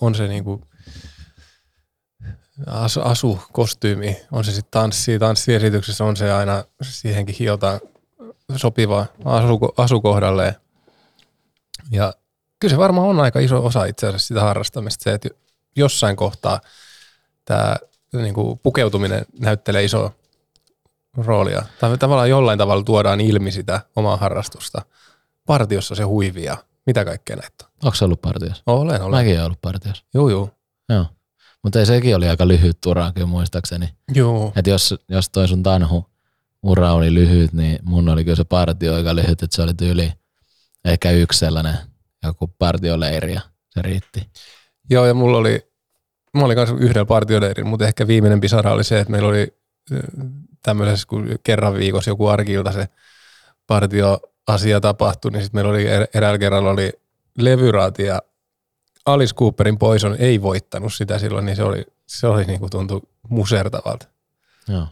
on 0.00 0.14
se 0.14 0.28
niinku 0.28 0.68
asu, 2.66 3.00
asu, 3.00 3.38
kostyymi, 3.52 4.16
on 4.32 4.44
se 4.44 4.52
sitten 4.52 4.70
tanssi, 4.70 5.18
tanssiesityksessä 5.18 6.04
on 6.04 6.16
se 6.16 6.32
aina, 6.32 6.64
siihenkin 6.82 7.34
hiotaan 7.38 7.80
sopiva 8.56 9.06
asu, 9.24 9.58
asukohdalleen. 9.76 10.54
Ja 11.90 12.14
kyllä 12.60 12.72
se 12.72 12.78
varmaan 12.78 13.08
on 13.08 13.20
aika 13.20 13.40
iso 13.40 13.66
osa 13.66 13.84
itse 13.84 14.06
asiassa 14.06 14.26
sitä 14.26 14.40
harrastamista, 14.40 15.04
se, 15.04 15.12
että 15.12 15.28
jossain 15.76 16.16
kohtaa 16.16 16.60
tämä 17.44 17.76
niinku 18.12 18.60
pukeutuminen 18.62 19.26
näyttelee 19.38 19.84
iso 19.84 20.14
roolia. 21.16 21.62
Tai 21.80 21.98
tavallaan 21.98 22.30
jollain 22.30 22.58
tavalla 22.58 22.82
tuodaan 22.82 23.20
ilmi 23.20 23.52
sitä 23.52 23.80
omaa 23.96 24.16
harrastusta. 24.16 24.82
Partiossa 25.46 25.94
se 25.94 26.02
huivia. 26.02 26.56
Mitä 26.90 27.04
kaikkea 27.04 27.36
näitä 27.36 27.64
on? 27.64 27.70
Onko 27.82 27.94
se 27.94 28.04
ollut 28.04 28.20
partiossa? 28.20 28.62
Olen, 28.66 29.02
olen. 29.02 29.10
Mäkin 29.10 29.32
olen 29.32 29.44
ollut 29.44 29.60
partiossa. 29.60 30.04
Joo, 30.14 30.28
joo. 30.28 30.50
Joo. 30.88 31.06
Mutta 31.62 31.78
ei 31.78 31.86
sekin 31.86 32.16
oli 32.16 32.28
aika 32.28 32.48
lyhyt 32.48 32.86
ura 32.86 33.12
kyllä 33.12 33.26
muistaakseni. 33.26 33.94
Joo. 34.14 34.52
Et 34.56 34.66
jos, 34.66 34.94
jos 35.08 35.30
toi 35.30 35.48
sun 35.48 35.62
tanhu 35.62 36.06
ura 36.62 36.92
oli 36.92 37.14
lyhyt, 37.14 37.52
niin 37.52 37.78
mun 37.82 38.08
oli 38.08 38.24
kyllä 38.24 38.36
se 38.36 38.44
partio 38.44 38.94
aika 38.94 39.14
lyhyt, 39.14 39.42
että 39.42 39.56
se 39.56 39.62
oli 39.62 39.74
tyyli 39.74 40.12
ehkä 40.84 41.10
yksi 41.10 41.38
sellainen 41.38 41.74
joku 42.22 42.48
partioleiri 42.58 43.34
ja 43.34 43.40
se 43.70 43.82
riitti. 43.82 44.30
Joo, 44.90 45.06
ja 45.06 45.14
mulla 45.14 45.38
oli, 45.38 45.72
mä 46.34 46.44
olin 46.44 46.56
kanssa 46.56 46.76
yhdellä 46.78 47.06
partioleirillä, 47.06 47.70
mutta 47.70 47.86
ehkä 47.86 48.06
viimeinen 48.06 48.40
pisara 48.40 48.72
oli 48.72 48.84
se, 48.84 49.00
että 49.00 49.10
meillä 49.10 49.28
oli 49.28 49.56
tämmöisessä, 50.62 51.06
kun 51.06 51.28
kerran 51.42 51.74
viikossa 51.74 52.10
joku 52.10 52.26
arkilta 52.26 52.72
se 52.72 52.88
partioasia 54.46 54.80
tapahtui, 54.80 55.30
niin 55.30 55.42
sitten 55.42 55.58
meillä 55.58 55.70
oli 55.70 55.86
er, 55.86 56.06
eräällä 56.14 56.38
kerralla 56.38 56.70
oli 56.70 56.92
levyraati 57.38 58.02
ja 58.02 58.22
Alice 59.06 59.34
Cooperin 59.34 59.78
Poison 59.78 60.16
ei 60.18 60.42
voittanut 60.42 60.94
sitä 60.94 61.18
silloin, 61.18 61.46
niin 61.46 61.56
se 61.56 61.62
oli, 61.62 61.86
se 62.06 62.26
oli 62.26 62.44
niin 62.44 62.60
kuin 62.60 62.70
tuntui 62.70 63.00
musertavalta. 63.28 64.06
Joo. 64.68 64.86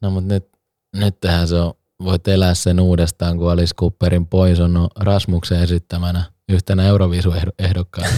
No 0.00 0.10
mutta 0.10 0.34
nyt, 0.34 0.48
nyt 0.96 1.20
tähän 1.20 1.48
se 1.48 1.54
on, 1.54 1.74
voit 2.04 2.28
elää 2.28 2.54
sen 2.54 2.80
uudestaan, 2.80 3.38
kun 3.38 3.50
Alice 3.50 3.74
Cooperin 3.74 4.26
Poison 4.26 4.76
on 4.76 4.88
Rasmuksen 4.96 5.62
esittämänä 5.62 6.24
yhtenä 6.48 6.82
Euroviisu-ehdokkaana. 6.82 8.10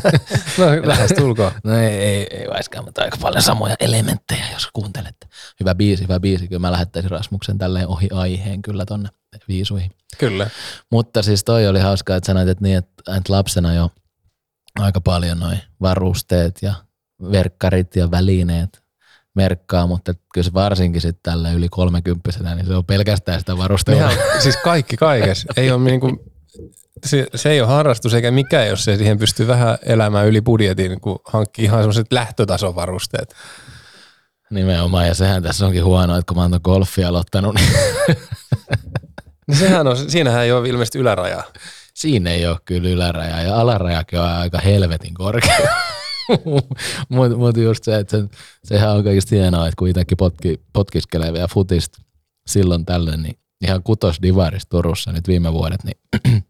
no 0.58 0.66
lähes 0.88 1.12
tulkoon. 1.12 1.52
No 1.64 1.78
ei, 1.78 1.94
ei, 1.94 2.26
ei 2.30 2.48
vaiskaan, 2.48 2.84
mutta 2.84 3.02
aika 3.02 3.16
paljon 3.20 3.42
samoja 3.42 3.76
elementtejä, 3.80 4.44
jos 4.52 4.68
kuuntelette. 4.72 5.26
Hyvä 5.60 5.74
biisi, 5.74 6.02
hyvä 6.02 6.20
biisi. 6.20 6.48
Kyllä 6.48 6.60
mä 6.60 6.72
lähettäisin 6.72 7.10
Rasmuksen 7.10 7.58
tälleen 7.58 7.88
ohi 7.88 8.08
aiheen 8.12 8.62
kyllä 8.62 8.86
tonne 8.86 9.08
viisuihin. 9.48 9.90
Kyllä. 10.18 10.50
Mutta 10.90 11.22
siis 11.22 11.44
toi 11.44 11.68
oli 11.68 11.80
hauskaa, 11.80 12.16
että 12.16 12.26
sanoit, 12.26 12.48
että, 12.48 12.64
niin, 12.64 12.78
että, 12.78 13.16
että 13.16 13.32
lapsena 13.32 13.74
jo 13.74 13.90
aika 14.78 15.00
paljon 15.00 15.38
noin 15.38 15.60
varusteet 15.80 16.58
ja 16.62 16.74
verkkarit 17.32 17.96
ja 17.96 18.10
välineet 18.10 18.82
merkkaa, 19.34 19.86
mutta 19.86 20.14
kyllä 20.34 20.44
se 20.44 20.52
varsinkin 20.52 21.00
sitten 21.00 21.22
tällä 21.22 21.52
yli 21.52 21.68
30 21.68 22.54
niin 22.54 22.66
se 22.66 22.74
on 22.74 22.84
pelkästään 22.84 23.40
sitä 23.40 23.58
varustelua. 23.58 24.10
siis 24.38 24.56
kaikki 24.56 24.96
kaikessa. 24.96 25.52
Ei 25.56 25.70
ole 25.70 25.84
niinku, 25.84 26.24
se, 27.06 27.26
se, 27.34 27.50
ei 27.50 27.60
ole 27.60 27.68
harrastus 27.68 28.14
eikä 28.14 28.30
mikään, 28.30 28.68
jos 28.68 28.84
se 28.84 28.96
siihen 28.96 29.18
pystyy 29.18 29.46
vähän 29.46 29.78
elämään 29.82 30.26
yli 30.26 30.40
budjetin, 30.40 31.00
kun 31.00 31.18
hankkii 31.24 31.64
ihan 31.64 31.80
semmoiset 31.80 32.12
lähtötason 32.12 32.74
varusteet. 32.74 33.34
Nimenomaan, 34.50 35.06
ja 35.06 35.14
sehän 35.14 35.42
tässä 35.42 35.66
onkin 35.66 35.84
huono, 35.84 36.18
että 36.18 36.28
kun 36.28 36.36
mä 36.36 36.42
oon 36.42 36.60
golfia 36.64 37.08
aloittanut, 37.08 37.54
niin... 37.54 37.68
niin 39.48 39.58
sehän 39.58 39.86
on, 39.86 40.10
siinähän 40.10 40.44
ei 40.44 40.52
ole 40.52 40.68
ilmeisesti 40.68 40.98
ylärajaa. 40.98 41.44
Siinä 41.94 42.30
ei 42.30 42.46
ole 42.46 42.58
kyllä 42.64 42.88
ylärajaa, 42.88 43.42
ja 43.42 43.60
alarajakin 43.60 44.20
on 44.20 44.28
aika 44.28 44.58
helvetin 44.58 45.14
korkea. 45.14 45.58
Mutta 47.08 47.36
mut 47.36 47.56
just 47.56 47.84
se, 47.84 47.96
että 47.96 48.18
se, 48.18 48.24
sehän 48.64 48.90
on 48.90 49.04
kaikista 49.04 49.34
hienoa, 49.34 49.66
että 49.66 49.76
kun 49.78 49.88
itsekin 49.88 50.16
potki, 50.16 50.60
potkiskelee 50.72 51.32
vielä 51.32 51.48
futista 51.48 52.02
silloin 52.46 52.84
tällöin, 52.84 53.22
niin 53.22 53.38
ihan 53.64 53.82
kutos 53.82 54.22
divaris 54.22 54.66
Turussa 54.66 55.12
nyt 55.12 55.28
viime 55.28 55.52
vuodet, 55.52 55.80
niin 55.84 55.98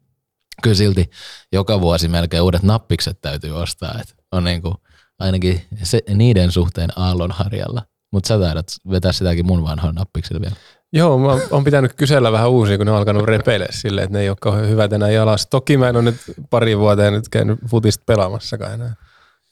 kyllä 0.62 0.76
silti 0.76 1.10
joka 1.52 1.80
vuosi 1.80 2.08
melkein 2.08 2.42
uudet 2.42 2.62
nappikset 2.62 3.20
täytyy 3.20 3.52
ostaa. 3.52 3.98
Et 4.00 4.14
on 4.32 4.44
niin 4.44 4.62
kuin 4.62 4.74
ainakin 5.18 5.62
se, 5.82 6.02
niiden 6.14 6.52
suhteen 6.52 6.90
aallonharjalla. 6.96 7.82
Mutta 8.12 8.28
sä 8.28 8.38
taidat 8.38 8.66
vetää 8.90 9.12
sitäkin 9.12 9.46
mun 9.46 9.62
vanhoin 9.62 9.94
nappiksilla 9.94 10.40
vielä. 10.40 10.56
Joo, 10.92 11.18
mä 11.18 11.38
oon 11.50 11.64
pitänyt 11.64 11.92
kysellä 11.92 12.32
vähän 12.32 12.50
uusia, 12.50 12.76
kun 12.76 12.86
ne 12.86 12.92
on 12.92 12.98
alkanut 12.98 13.24
repeille 13.24 13.66
silleen, 13.70 14.04
että 14.04 14.18
ne 14.18 14.22
ei 14.22 14.28
ole 14.28 14.36
kauhean 14.40 14.68
hyvät 14.68 14.92
enää 14.92 15.10
jalassa. 15.10 15.50
Toki 15.50 15.76
mä 15.76 15.88
en 15.88 15.96
ole 15.96 16.04
nyt 16.04 16.16
pari 16.50 16.78
vuoteen 16.78 17.12
nyt 17.12 17.28
käynyt 17.28 17.58
futista 17.70 18.02
pelaamassakaan 18.06 18.74
enää. 18.74 18.94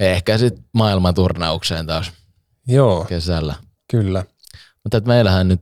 Ehkä 0.01 0.39
sitten 0.39 0.65
maailmanturnaukseen 0.73 1.87
taas 1.87 2.13
Joo. 2.69 3.05
kesällä. 3.05 3.55
Kyllä. 3.91 4.25
Mutta 4.85 5.01
meillähän 5.07 5.49
nyt 5.49 5.61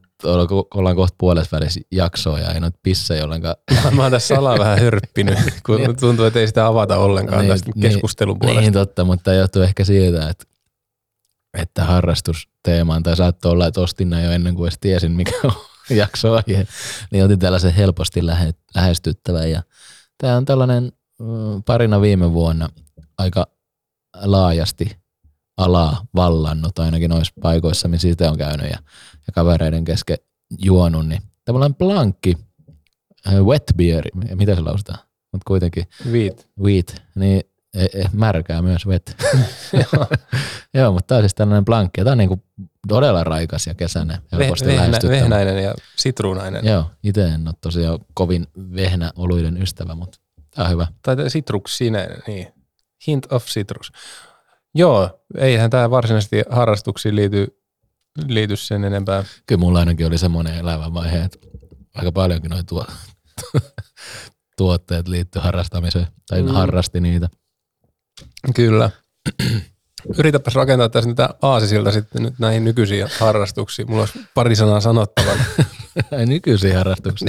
ollaan 0.74 0.96
kohta 0.96 1.14
puolessa 1.18 1.56
välissä 1.56 1.80
jaksoa 1.90 2.38
ja 2.38 2.52
ei 2.52 2.60
noita 2.60 2.78
pissejä 2.82 3.24
ollenkaan. 3.24 3.56
Mä 3.96 4.02
oon 4.02 4.12
tässä 4.12 4.34
salaa 4.34 4.58
vähän 4.58 4.78
hörppinyt, 4.78 5.38
kun 5.66 5.76
niin. 5.80 5.96
tuntuu, 5.96 6.24
että 6.24 6.38
ei 6.38 6.46
sitä 6.46 6.66
avata 6.66 6.98
ollenkaan 6.98 7.40
niin, 7.40 7.50
tästä 7.50 7.70
niin, 7.74 7.82
keskustelun 7.82 8.38
puolesta. 8.38 8.60
Niin 8.60 8.72
totta, 8.72 9.04
mutta 9.04 9.22
tämä 9.22 9.36
johtuu 9.36 9.62
ehkä 9.62 9.84
siitä, 9.84 10.28
että, 10.28 10.44
että 11.54 11.84
harrastusteemaan, 11.84 13.02
tai 13.02 13.16
saattoi 13.16 13.52
olla, 13.52 13.66
että 13.66 13.80
ostin 13.80 14.10
näin 14.10 14.24
jo 14.24 14.32
ennen 14.32 14.54
kuin 14.54 14.66
edes 14.66 14.78
tiesin, 14.80 15.12
mikä 15.12 15.32
on 15.44 15.52
jakso 15.96 16.32
aihe, 16.32 16.66
niin 17.10 17.24
otin 17.24 17.38
tällaisen 17.38 17.74
helposti 17.74 18.26
lähe, 18.26 18.54
lähestyttävän. 18.74 19.50
Ja 19.50 19.62
tämä 20.18 20.36
on 20.36 20.44
tällainen 20.44 20.92
mm, 21.18 21.62
parina 21.66 22.00
viime 22.00 22.32
vuonna 22.32 22.68
aika 23.18 23.46
laajasti 24.22 24.96
alaa 25.56 26.06
vallannut, 26.14 26.78
ainakin 26.78 27.10
noissa 27.10 27.34
paikoissa, 27.42 27.88
missä 27.88 28.02
siitä 28.08 28.30
on 28.30 28.38
käynyt 28.38 28.70
ja, 28.70 28.78
ja 29.26 29.32
kavereiden 29.34 29.84
kesken 29.84 30.18
juonut, 30.58 31.06
niin 31.06 31.22
tavallaan 31.44 31.74
plankki, 31.74 32.36
äh, 33.28 33.34
wet 33.34 33.72
beer, 33.76 34.04
mitä 34.34 34.54
se 34.54 34.60
lausutaan, 34.60 34.98
mutta 35.32 35.44
kuitenkin. 35.46 35.84
Wheat. 36.10 36.48
Wheat, 36.62 37.02
niin 37.14 37.42
e, 37.74 37.84
e, 37.84 38.04
märkää 38.12 38.62
myös 38.62 38.86
wet. 38.86 39.16
Joo, 40.74 40.92
mutta 40.92 41.06
tämä 41.06 41.16
on 41.16 41.22
siis 41.22 41.34
tällainen 41.34 41.64
plankki, 41.64 42.00
tämä 42.00 42.12
on 42.12 42.18
niinku 42.18 42.42
todella 42.88 43.24
raikas 43.24 43.66
ja 43.66 43.74
kesäinen, 43.74 44.18
helposti 44.32 44.66
Vehnä, 44.66 44.98
Vehnäinen 45.08 45.62
ja 45.64 45.74
sitruunainen. 45.96 46.64
Joo, 46.64 46.90
itse 47.02 47.24
en 47.24 47.48
ole 47.48 47.54
tosiaan 47.60 47.98
kovin 48.14 48.46
vehnäoluiden 48.74 49.62
ystävä, 49.62 49.94
mutta 49.94 50.18
tämä 50.50 50.64
on 50.64 50.72
hyvä. 50.72 50.86
Tai 51.02 51.16
sitruksinen, 51.30 52.08
niin. 52.26 52.46
Hint 53.06 53.32
of 53.32 53.44
citrus. 53.46 53.92
Joo, 54.74 55.24
eihän 55.38 55.70
tämä 55.70 55.90
varsinaisesti 55.90 56.42
harrastuksiin 56.50 57.16
liity 57.16 57.64
liity 58.26 58.56
sen 58.56 58.84
enempää. 58.84 59.24
Kyllä 59.46 59.58
mulla 59.58 59.78
ainakin 59.78 60.06
oli 60.06 60.18
semmoinen 60.18 60.54
elävä 60.54 60.94
vaihe, 60.94 61.18
että 61.18 61.38
aika 61.94 62.12
paljonkin 62.12 62.50
noin 62.50 62.66
tuo, 62.66 62.86
tuotteet 64.56 65.08
liittyy 65.08 65.42
harrastamiseen, 65.42 66.06
tai 66.28 66.42
mm. 66.42 66.48
harrasti 66.48 67.00
niitä. 67.00 67.28
Kyllä. 68.54 68.90
Yritäpäs 70.18 70.54
rakentaa 70.54 70.88
tässä 70.88 71.10
niitä 71.10 71.28
aasisilta 71.42 71.92
sitten 71.92 72.22
nyt 72.22 72.34
näihin 72.38 72.64
nykyisiin 72.64 73.06
harrastuksiin. 73.20 73.90
Mulla 73.90 74.02
olisi 74.02 74.20
pari 74.34 74.56
sanaa 74.56 74.80
sanottavana. 74.80 75.44
Ei 76.18 76.26
nykyisiä 76.26 76.78
harrastuksia. 76.78 77.28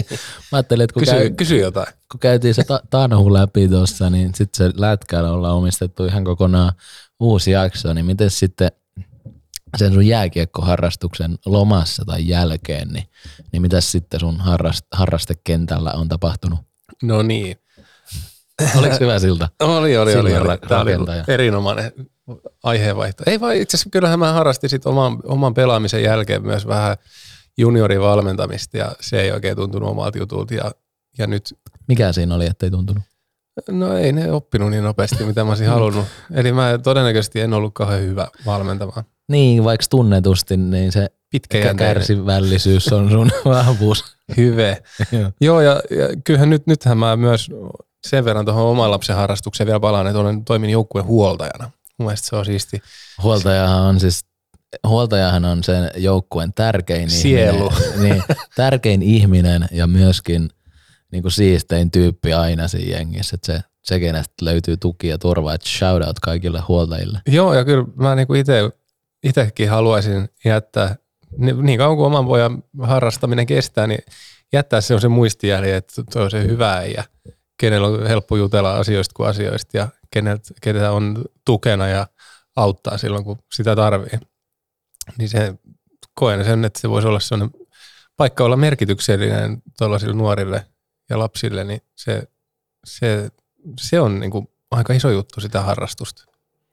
Mä 0.52 0.58
ajattelin, 0.58 0.84
että 0.84 0.94
kun, 0.94 1.02
Kysy, 1.02 1.12
käy, 1.16 1.30
kysy 1.30 1.58
jotain. 1.58 1.88
kun 2.12 2.20
käytiin 2.20 2.54
se 2.54 2.64
ta- 2.64 2.82
Tanhu 2.90 3.34
läpi 3.34 3.68
tuossa, 3.68 4.10
niin 4.10 4.36
sitten 4.36 4.72
se 4.72 4.80
lätkällä 4.82 5.32
ollaan 5.32 5.56
omistettu 5.56 6.06
ihan 6.06 6.24
kokonaan 6.24 6.74
uusi 7.20 7.52
jakso, 7.52 7.94
niin 7.94 8.06
miten 8.06 8.30
sitten 8.30 8.72
sen 9.78 9.94
sun 9.94 10.08
jääkiekkoharrastuksen 10.08 11.36
lomassa 11.46 12.06
tai 12.06 12.28
jälkeen, 12.28 12.88
niin, 12.88 13.06
niin 13.52 13.62
mitä 13.62 13.82
sitten 13.82 14.20
sun 14.20 14.38
harrast, 14.40 14.86
harrastekentällä 14.92 15.92
on 15.92 16.08
tapahtunut? 16.08 16.60
No 17.04 17.22
niin. 17.24 17.56
Oliko 18.80 18.96
hyvä 19.00 19.20
siltä? 19.20 19.50
Oli, 19.60 19.98
oli, 19.98 20.16
oli. 20.16 20.38
Oli. 20.38 20.58
Tämä 20.68 20.82
oli 20.82 20.92
erinomainen 21.28 21.92
aiheenvaihto. 22.64 23.24
Ei 23.28 23.40
vaan 23.40 23.56
itse 23.56 23.78
asiassa 23.78 23.90
kyllähän 23.90 24.20
mä 24.20 24.34
harrastin 24.34 24.70
sit 24.70 24.86
oman, 24.86 25.18
oman 25.24 25.54
pelaamisen 25.54 26.04
jälkeen 26.04 26.44
myös 26.44 26.68
vähän 26.68 26.98
juniorivalmentamista 27.58 28.78
ja 28.78 28.96
se 29.02 29.22
ei 29.22 29.32
oikein 29.32 29.56
tuntunut 29.56 29.90
omalta 29.90 30.18
jutulta 30.18 30.54
ja, 30.54 30.72
ja 31.18 31.28
nyt 31.28 31.54
Mikä 31.88 32.12
siinä 32.12 32.36
oli, 32.36 32.46
ettei 32.46 32.72
tuntunut? 32.72 33.04
No 33.70 33.98
ei 33.98 34.12
ne 34.12 34.32
oppinut 34.32 34.70
niin 34.70 34.84
nopeasti, 34.84 35.24
mitä 35.24 35.44
mä 35.44 35.50
olisin 35.50 35.68
halunnut. 35.68 36.06
Eli 36.34 36.52
mä 36.52 36.78
todennäköisesti 36.84 37.42
en 37.42 37.54
ollut 37.54 37.74
kauhean 37.74 38.02
hyvä 38.02 38.28
valmentamaan. 38.46 39.04
Niin, 39.32 39.64
vaikka 39.64 39.86
tunnetusti, 39.90 40.58
niin 40.58 40.92
se 40.92 41.08
Pitkäjänteinen. 41.32 41.96
kärsivällisyys 41.96 42.94
on 42.94 43.10
sun 43.10 43.32
vahvuus. 43.46 44.04
Hyve. 44.38 44.84
Joo. 45.12 45.32
Joo, 45.42 45.62
ja, 45.62 45.72
ja 45.72 46.08
kyllähän 46.24 46.50
nyt, 46.50 46.68
nythän 46.68 46.98
mä 46.98 47.16
myös 47.16 47.50
sen 48.06 48.26
verran 48.26 48.46
tuohon 48.46 48.66
oman 48.66 48.92
lapsen 48.92 49.16
harrastukseen 49.16 49.68
vielä 49.68 49.80
palaan, 49.80 50.08
että 50.08 50.20
olen, 50.20 50.46
toimin 50.46 50.70
joukkueen 50.70 51.08
huoltajana. 51.08 51.72
Mun 51.98 52.06
mielestä 52.08 52.28
se 52.28 52.36
on 52.36 52.46
siisti. 52.46 52.82
Huoltajahan 53.24 53.82
on 53.82 54.00
siis, 54.00 54.26
huoltajahan 54.88 55.46
on 55.46 55.64
sen 55.64 55.92
joukkueen 55.96 56.54
tärkein 56.54 57.10
Sielu. 57.10 57.72
ihminen. 57.72 57.96
Niin, 58.10 58.24
tärkein 58.56 59.02
ihminen 59.02 59.68
ja 59.72 59.88
myöskin 59.88 60.50
niin 61.12 61.22
kuin 61.22 61.32
siistein 61.32 61.92
tyyppi 61.92 62.34
aina 62.34 62.68
siinä 62.68 62.98
jengissä. 62.98 63.36
Että 63.36 63.54
se, 63.54 63.62
se, 63.84 64.00
kenestä 64.00 64.34
löytyy 64.42 64.78
tuki 64.78 65.08
ja 65.08 65.18
turva. 65.18 65.54
Että 65.54 65.70
shout 65.70 66.08
out 66.08 66.20
kaikille 66.20 66.62
huoltajille. 66.68 67.20
Joo, 67.28 67.54
ja 67.54 67.66
kyllä 67.66 67.86
mä 67.96 68.16
niinku 68.16 68.34
ite, 68.34 68.72
itekin 69.24 69.70
haluaisin 69.70 70.30
jättää, 70.46 70.96
niin 71.38 71.66
niin 71.66 71.78
kauan 71.78 71.98
kuin 71.98 72.08
oman 72.08 72.26
pojan 72.26 72.64
harrastaminen 72.82 73.46
kestää, 73.46 73.88
niin 73.88 74.00
jättää 74.54 74.82
se 74.82 74.94
on 74.94 75.02
se 75.02 75.08
muistijälki, 75.08 75.72
että 75.72 76.04
toi 76.14 76.24
on 76.24 76.32
se 76.32 76.44
hyvä 76.44 76.84
ja 76.84 77.04
kenellä 77.58 77.88
on 77.88 78.08
helppo 78.08 78.38
jutella 78.38 78.74
asioista 78.74 79.14
kuin 79.16 79.30
asioista 79.30 79.78
ja 79.78 79.88
kenet, 80.12 80.54
ketä 80.62 80.92
on 80.92 81.26
tukena 81.46 81.88
ja 81.88 82.08
auttaa 82.56 82.98
silloin, 82.98 83.24
kun 83.24 83.40
sitä 83.54 83.76
tarvii. 83.76 84.20
Niin 85.18 85.30
se 85.30 85.54
koen 86.14 86.46
sen, 86.46 86.66
että 86.66 86.80
se 86.80 86.90
voisi 86.90 87.08
olla 87.08 87.20
sellainen 87.20 87.62
paikka 88.18 88.44
olla 88.44 88.58
merkityksellinen 88.58 89.62
tuollaisille 89.78 90.14
nuorille 90.14 90.66
ja 91.10 91.20
lapsille, 91.20 91.64
niin 91.64 91.82
se, 91.96 92.28
se, 92.86 93.30
se 93.80 94.00
on 94.00 94.20
niin 94.20 94.32
kuin 94.32 94.48
aika 94.72 94.94
iso 94.94 95.10
juttu 95.10 95.42
sitä 95.42 95.62
harrastusta. 95.62 96.26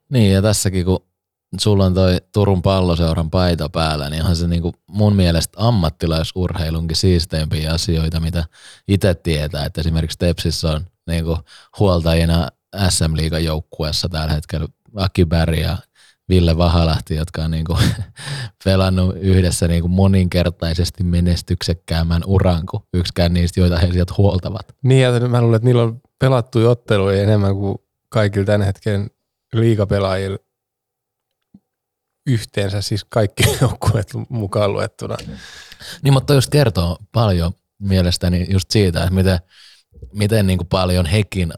Niin 0.08 0.32
ja 0.32 0.42
tässäkin 0.42 0.84
kun 0.84 1.06
sulla 1.60 1.84
on 1.84 1.94
toi 1.94 2.16
Turun 2.32 2.62
palloseuran 2.62 3.30
paita 3.30 3.68
päällä, 3.68 4.10
niin 4.10 4.22
onhan 4.22 4.36
se 4.36 4.46
niinku 4.46 4.72
mun 4.86 5.16
mielestä 5.16 5.58
ammattilaisurheilunkin 5.60 6.96
siisteimpiä 6.96 7.72
asioita, 7.72 8.20
mitä 8.20 8.44
itse 8.88 9.14
tietää, 9.14 9.64
että 9.64 9.80
esimerkiksi 9.80 10.18
Tepsissä 10.18 10.70
on 10.70 10.86
niinku 11.06 11.38
huoltajina 11.78 12.48
SM 12.88 13.16
Liigan 13.16 13.44
joukkueessa 13.44 14.08
tällä 14.08 14.32
hetkellä 14.32 14.68
Aki 14.96 15.24
Berg 15.24 15.58
ja 15.58 15.78
Ville 16.28 16.56
Vahalahti, 16.56 17.14
jotka 17.14 17.42
on 17.42 17.50
niinku 17.50 17.78
pelannut 18.64 19.16
yhdessä 19.16 19.68
niinku 19.68 19.88
moninkertaisesti 19.88 21.04
menestyksekkäämän 21.04 22.22
uran 22.26 22.66
kuin 22.66 22.82
yksikään 22.94 23.34
niistä, 23.34 23.60
joita 23.60 23.78
he 23.78 23.92
sieltä 23.92 24.14
huoltavat. 24.18 24.76
Niin, 24.82 25.02
ja 25.02 25.28
mä 25.28 25.40
luulen, 25.40 25.56
että 25.56 25.66
niillä 25.66 25.82
on 25.82 26.00
pelattu 26.18 26.68
otteluja 26.68 27.22
enemmän 27.22 27.54
kuin 27.54 27.78
kaikilla 28.08 28.46
tämän 28.46 28.66
hetken 28.66 29.10
liigapelaajilla 29.52 30.38
yhteensä, 32.26 32.80
siis 32.80 33.04
kaikki 33.04 33.42
joukkueet 33.60 34.08
mukaan 34.28 34.72
luettuna. 34.72 35.16
Niin, 36.02 36.12
mutta 36.12 36.34
just 36.34 36.50
kertoo 36.50 36.98
paljon 37.12 37.52
mielestäni 37.78 38.46
just 38.50 38.70
siitä, 38.70 39.02
että 39.02 39.14
miten, 39.14 39.38
miten 40.12 40.46
niin 40.46 40.58
kuin 40.58 40.68
paljon 40.68 41.06
hekin 41.06 41.52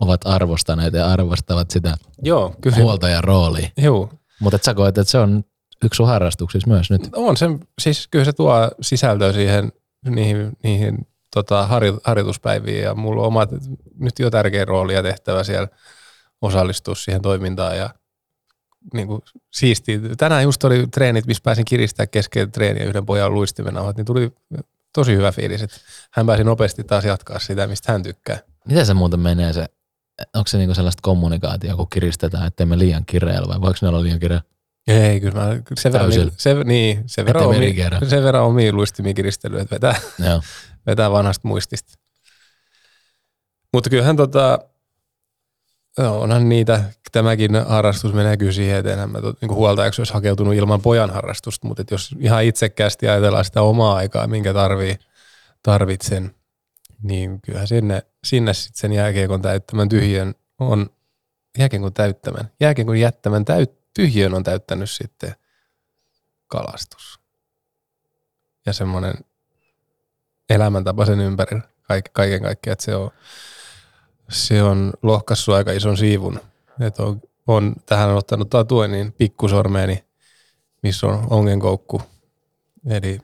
ovat 0.00 0.20
arvostaneet 0.24 0.94
ja 0.94 1.06
arvostavat 1.12 1.70
sitä 1.70 1.94
Joo, 2.22 2.54
kyllä. 2.60 2.76
huoltajan 2.76 3.24
roolia. 3.24 3.68
Joo, 3.76 4.10
Mutta 4.40 4.58
sä 4.62 4.74
koet, 4.74 4.98
että 4.98 5.10
se 5.10 5.18
on 5.18 5.44
yksi 5.84 5.96
sun 5.96 6.06
harrastuksissa 6.06 6.68
myös 6.70 6.90
nyt. 6.90 7.08
on 7.16 7.36
se, 7.36 7.46
siis 7.80 8.08
kyllä 8.08 8.24
se 8.24 8.32
tuo 8.32 8.70
sisältöä 8.80 9.32
siihen 9.32 9.72
niihin, 10.10 10.52
niihin 10.62 11.06
tota, 11.34 11.66
harjo- 11.66 12.00
harjoituspäiviin 12.04 12.82
ja 12.82 12.94
mulla 12.94 13.20
on 13.22 13.26
omat, 13.28 13.50
nyt 14.00 14.18
jo 14.18 14.30
tärkeä 14.30 14.64
rooli 14.64 14.94
ja 14.94 15.02
tehtävä 15.02 15.44
siellä 15.44 15.68
osallistua 16.42 16.94
siihen 16.94 17.22
toimintaan 17.22 17.76
ja 17.76 17.90
niin 18.94 19.06
kuin 19.08 19.22
siistiä. 19.50 19.98
Tänään 20.18 20.42
just 20.42 20.64
oli 20.64 20.86
treenit, 20.86 21.26
missä 21.26 21.40
pääsin 21.44 21.64
kiristämään 21.64 22.08
kesken 22.08 22.52
treeniä 22.52 22.84
yhden 22.84 23.06
pojan 23.06 23.34
luistimen 23.34 23.76
avat, 23.76 23.96
niin 23.96 24.04
tuli 24.04 24.32
tosi 24.94 25.16
hyvä 25.16 25.32
fiilis, 25.32 25.62
että 25.62 25.76
hän 26.12 26.26
pääsi 26.26 26.44
nopeasti 26.44 26.84
taas 26.84 27.04
jatkaa 27.04 27.38
sitä, 27.38 27.66
mistä 27.66 27.92
hän 27.92 28.02
tykkää. 28.02 28.38
Miten 28.64 28.86
se 28.86 28.94
muuten 28.94 29.20
menee 29.20 29.52
se, 29.52 29.66
onko 30.34 30.48
se 30.48 30.58
niinku 30.58 30.74
sellaista 30.74 31.00
kommunikaatio, 31.02 31.76
kun 31.76 31.86
kiristetään, 31.90 32.46
ettei 32.46 32.66
me 32.66 32.78
liian 32.78 33.06
kireellä 33.06 33.48
vai 33.48 33.60
voiko 33.60 33.78
ne 33.82 33.88
olla 33.88 34.02
liian 34.02 34.20
kireellä? 34.20 34.44
Ei, 34.86 35.20
kyllä 35.20 35.40
mä 35.40 35.56
sen 35.78 35.92
verran, 35.92 36.10
Täysillä. 36.10 36.32
se, 36.36 36.54
niin, 36.64 37.02
sen 37.06 37.26
verran, 37.26 37.46
omi, 37.46 37.76
sen 38.08 38.22
verran 38.22 38.42
omiin 38.44 38.76
luistimiin 38.76 39.14
kiristelyä, 39.14 39.62
että 39.62 39.74
vetää, 39.74 40.00
Joo. 40.30 40.42
vetää 40.86 41.10
vanhasta 41.10 41.48
muistista. 41.48 41.98
Mutta 43.72 43.90
kyllähän 43.90 44.16
tota, 44.16 44.58
no, 45.98 46.20
onhan 46.20 46.48
niitä, 46.48 46.84
tämäkin 47.12 47.64
harrastus 47.66 48.12
menee 48.12 48.36
kyllä 48.36 48.52
siihen, 48.52 48.78
että 48.78 48.92
enhän 48.92 49.10
mä 49.10 49.20
tot, 49.20 49.40
niin 49.40 49.54
huoltajaksi 49.54 50.00
olisi 50.00 50.12
hakeutunut 50.12 50.54
ilman 50.54 50.80
pojan 50.80 51.10
harrastusta, 51.10 51.68
mutta 51.68 51.82
et 51.82 51.90
jos 51.90 52.14
ihan 52.18 52.44
itsekkäästi 52.44 53.08
ajatellaan 53.08 53.44
sitä 53.44 53.62
omaa 53.62 53.96
aikaa, 53.96 54.26
minkä 54.26 54.54
tarvii, 54.54 54.98
tarvitsen, 55.62 56.34
niin 57.02 57.40
kyllähän 57.42 57.68
sinne, 57.68 58.02
sinne 58.24 58.54
sitten 58.54 58.80
sen 58.80 58.92
jääkiekon 58.92 59.42
täyttämän 59.42 59.88
tyhjön 59.88 60.34
on, 60.58 60.90
jääkiekon 61.58 61.92
täyttämän, 61.92 62.50
jääkiekon 62.60 63.00
jättämän 63.00 63.44
täyt, 63.44 63.70
tyhjön 63.94 64.34
on 64.34 64.44
täyttänyt 64.44 64.90
sitten 64.90 65.34
kalastus. 66.46 67.20
Ja 68.66 68.72
semmoinen 68.72 69.14
elämäntapa 70.50 71.06
sen 71.06 71.20
ympärillä 71.20 71.62
kaik, 71.82 72.04
kaiken 72.12 72.42
kaikkiaan, 72.42 72.72
että 72.72 72.84
se 72.84 72.94
on, 72.94 73.10
se 74.30 74.62
on 74.62 74.92
lohkassut 75.02 75.54
aika 75.54 75.72
ison 75.72 75.96
siivun. 75.96 76.40
Että 76.80 77.02
on, 77.02 77.20
on 77.46 77.74
tähän 77.86 78.10
ottanut 78.10 78.50
tatuen 78.50 78.92
niin 78.92 79.12
pikkusormeeni, 79.12 80.04
missä 80.82 81.06
on 81.06 81.26
ongenkoukku. 81.30 82.02
Eli 82.90 83.20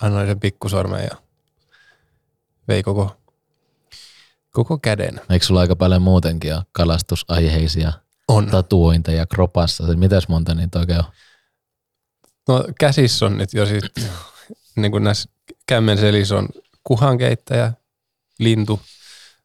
annoin 0.00 0.26
sen 0.26 0.40
pikkusormen 0.40 1.04
ja 1.04 1.16
vei 2.68 2.82
koko, 2.82 3.16
koko 4.50 4.78
käden. 4.78 5.20
Eikö 5.30 5.46
sulla 5.46 5.60
aika 5.60 5.76
paljon 5.76 6.02
muutenkin 6.02 6.54
ole 6.54 6.62
kalastusaiheisia 6.72 7.92
On. 8.28 8.46
tatuointeja 8.46 9.26
kropassa? 9.26 9.84
Mitäs 9.96 10.28
monta 10.28 10.54
niitä 10.54 10.78
oikein 10.78 10.98
on? 10.98 11.04
No 12.48 12.64
käsissä 12.80 13.26
on 13.26 13.38
nyt 13.38 13.54
jo 13.54 13.66
sit, 13.66 13.84
niin 14.76 14.92
kuin 14.92 15.04
näissä 15.04 15.30
kämmen 15.66 15.98
selissä 15.98 16.36
on 16.36 16.48
kuhankeittäjä, 16.84 17.72
lintu, 18.38 18.80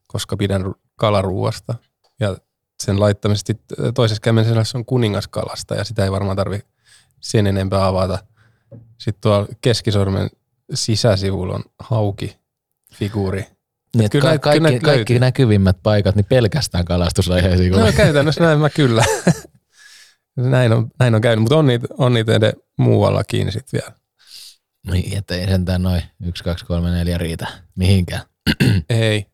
koska 0.08 0.38
pidän 0.38 0.74
kalaruuasta. 1.04 1.76
Ja 2.20 2.38
sen 2.84 3.00
laittamista 3.00 3.48
sit 3.48 3.62
toisessa 3.94 4.22
kämmen 4.22 4.46
selässä 4.46 4.78
on 4.78 4.86
kuningaskalasta 4.86 5.76
ja 5.76 5.84
sitä 5.84 6.04
ei 6.04 6.12
varmaan 6.12 6.38
tarvi 6.38 6.60
sen 7.20 7.48
enempää 7.48 7.88
avata. 7.88 8.18
Sitten 8.98 9.22
tuolla 9.22 9.48
keskisormen 9.62 10.30
sisäsivulla 10.74 11.56
on 11.56 11.64
hauki 11.80 12.38
figuuri. 12.94 13.46
Niin, 13.96 14.10
Kyllä 14.10 14.30
näitä- 14.30 14.44
kaikki, 14.44 14.68
kyllä 14.68 14.80
kaikki 14.80 15.20
näkyvimmät 15.20 15.78
paikat, 15.84 16.16
niin 16.16 16.26
pelkästään 16.26 16.86
kalastusaiheisiin. 16.86 17.72
No 17.72 17.92
käytännössä 17.98 18.44
näin 18.44 18.60
mä 18.60 18.70
kyllä. 18.70 19.06
näin, 20.36 20.74
on, 20.74 20.92
näin 21.00 21.16
on 21.16 21.22
käynyt, 21.22 21.42
mutta 21.42 21.58
on 21.58 21.68
niitä, 21.68 21.88
on 21.98 22.14
niitä 22.14 22.34
edes 22.34 22.54
muuallakin 22.78 23.52
sitten 23.52 23.82
vielä. 23.82 23.96
Niin, 24.92 25.18
että 25.18 25.36
ei 25.36 25.48
sentään 25.48 25.84
noin 25.84 26.04
1, 26.26 26.44
2, 26.44 26.66
3, 26.66 26.90
4 26.92 27.18
riitä 27.18 27.48
mihinkään. 27.76 28.22
Ei, 28.90 29.26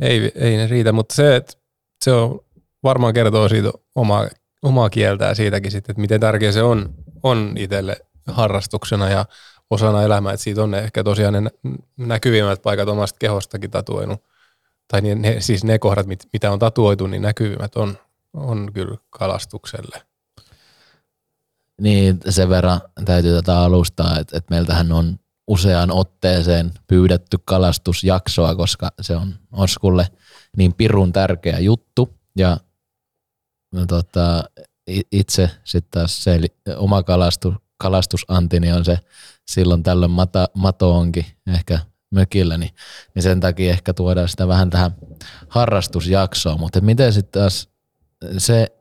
ei, 0.00 0.32
ei 0.34 0.56
ne 0.56 0.66
riitä, 0.66 0.92
mutta 0.92 1.14
se, 1.14 1.36
että 1.36 1.52
se 2.04 2.12
on, 2.12 2.40
varmaan 2.82 3.14
kertoo 3.14 3.48
siitä 3.48 3.72
omaa, 3.94 4.28
omaa 4.62 4.90
kieltään 4.90 5.36
siitäkin 5.36 5.70
sitten, 5.70 5.92
että 5.92 6.00
miten 6.00 6.20
tärkeä 6.20 6.52
se 6.52 6.62
on, 6.62 6.94
on 7.22 7.54
itselle 7.56 7.96
harrastuksena 8.26 9.10
ja 9.10 9.24
osana 9.70 10.02
elämää, 10.02 10.32
että 10.32 10.44
siitä 10.44 10.62
on 10.62 10.70
ne 10.70 10.78
ehkä 10.78 11.04
tosiaan 11.04 11.32
ne 11.32 11.40
nä- 11.40 11.50
näkyvimmät 11.96 12.62
paikat 12.62 12.88
omasta 12.88 13.16
kehostakin 13.18 13.70
tatuoinut. 13.70 14.22
Tai 14.88 15.00
ne, 15.00 15.14
ne, 15.14 15.40
siis 15.40 15.64
ne 15.64 15.78
kohdat, 15.78 16.06
mit, 16.06 16.28
mitä 16.32 16.52
on 16.52 16.58
tatuoitu, 16.58 17.06
niin 17.06 17.22
näkyvimmät 17.22 17.76
on, 17.76 17.98
on 18.34 18.70
kyllä 18.72 18.96
kalastukselle. 19.10 20.02
Niin 21.80 22.20
sen 22.28 22.48
verran 22.48 22.80
täytyy 23.04 23.34
tätä 23.36 23.58
alustaa, 23.58 24.18
että, 24.18 24.36
että 24.36 24.54
meiltähän 24.54 24.92
on 24.92 25.18
useaan 25.46 25.90
otteeseen 25.90 26.72
pyydetty 26.86 27.38
kalastusjaksoa, 27.44 28.54
koska 28.54 28.90
se 29.00 29.16
on 29.16 29.34
Oskulle 29.52 30.08
niin 30.56 30.74
pirun 30.74 31.12
tärkeä 31.12 31.58
juttu. 31.58 32.14
Ja 32.36 32.56
no, 33.72 33.86
tota, 33.86 34.44
itse 35.12 35.50
sitten 35.64 35.90
taas 35.90 36.24
se 36.24 36.40
oma 36.76 37.02
kalastus, 37.02 37.54
kalastusantini 37.78 38.72
on 38.72 38.84
se 38.84 38.98
silloin 39.48 39.82
tällöin 39.82 40.10
mata, 40.10 40.48
mato 40.54 40.96
onkin 40.96 41.26
ehkä 41.46 41.78
mökillä, 42.10 42.58
niin, 42.58 42.70
niin 43.14 43.22
sen 43.22 43.40
takia 43.40 43.70
ehkä 43.70 43.94
tuodaan 43.94 44.28
sitä 44.28 44.48
vähän 44.48 44.70
tähän 44.70 44.94
harrastusjaksoon. 45.48 46.60
Mutta 46.60 46.80
miten 46.80 47.12
sitten 47.12 47.40
taas 47.40 47.68
se, 48.38 48.72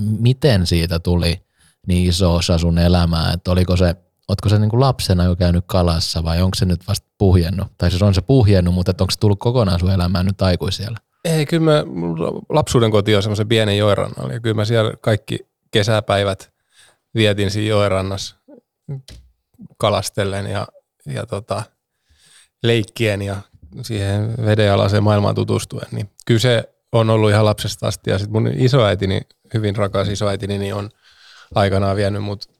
miten 0.00 0.66
siitä 0.66 0.98
tuli 0.98 1.46
niin 1.86 2.08
iso 2.08 2.34
osa 2.34 2.58
sun 2.58 2.78
elämää, 2.78 3.32
että 3.32 3.50
oliko 3.50 3.76
se, 3.76 3.94
ootko 4.28 4.48
se 4.48 4.58
niinku 4.58 4.80
lapsena 4.80 5.24
jo 5.24 5.36
käynyt 5.36 5.64
kalassa 5.66 6.24
vai 6.24 6.42
onko 6.42 6.54
se 6.54 6.64
nyt 6.64 6.88
vasta 6.88 7.08
puhjennut? 7.18 7.68
Tai 7.78 7.90
siis 7.90 8.02
on 8.02 8.14
se 8.14 8.20
puhjennut, 8.20 8.74
mutta 8.74 8.92
onko 9.00 9.10
se 9.10 9.18
tullut 9.18 9.38
kokonaan 9.38 9.80
sun 9.80 9.92
elämään 9.92 10.26
nyt 10.26 10.42
aikuisiellä? 10.42 10.98
Ei, 11.24 11.46
kyllä 11.46 11.64
mä, 11.64 11.84
lapsuuden 12.48 12.90
koti 12.90 13.16
on 13.16 13.22
semmoisen 13.22 13.48
pienen 13.48 13.78
joerannalla 13.78 14.32
ja 14.32 14.40
kyllä 14.40 14.54
mä 14.54 14.64
siellä 14.64 14.92
kaikki 15.00 15.38
kesäpäivät 15.70 16.52
vietin 17.14 17.50
siinä 17.50 17.68
joerannassa 17.68 18.36
kalastellen 19.78 20.46
ja, 20.46 20.68
ja 21.06 21.26
tota, 21.26 21.62
leikkien 22.62 23.22
ja 23.22 23.36
siihen 23.82 24.34
vedenalaiseen 24.44 25.02
maailmaan 25.02 25.34
tutustuen. 25.34 25.88
Niin 25.92 26.10
kyllä 26.26 26.40
se 26.40 26.74
on 26.92 27.10
ollut 27.10 27.30
ihan 27.30 27.44
lapsesta 27.44 27.86
asti 27.86 28.10
ja 28.10 28.18
sitten 28.18 28.32
mun 28.32 28.52
isoäitini, 28.54 29.20
hyvin 29.54 29.76
rakas 29.76 30.08
isoäitini, 30.08 30.58
niin 30.58 30.74
on 30.74 30.90
aikanaan 31.54 31.96
vienyt 31.96 32.22
mut 32.22 32.55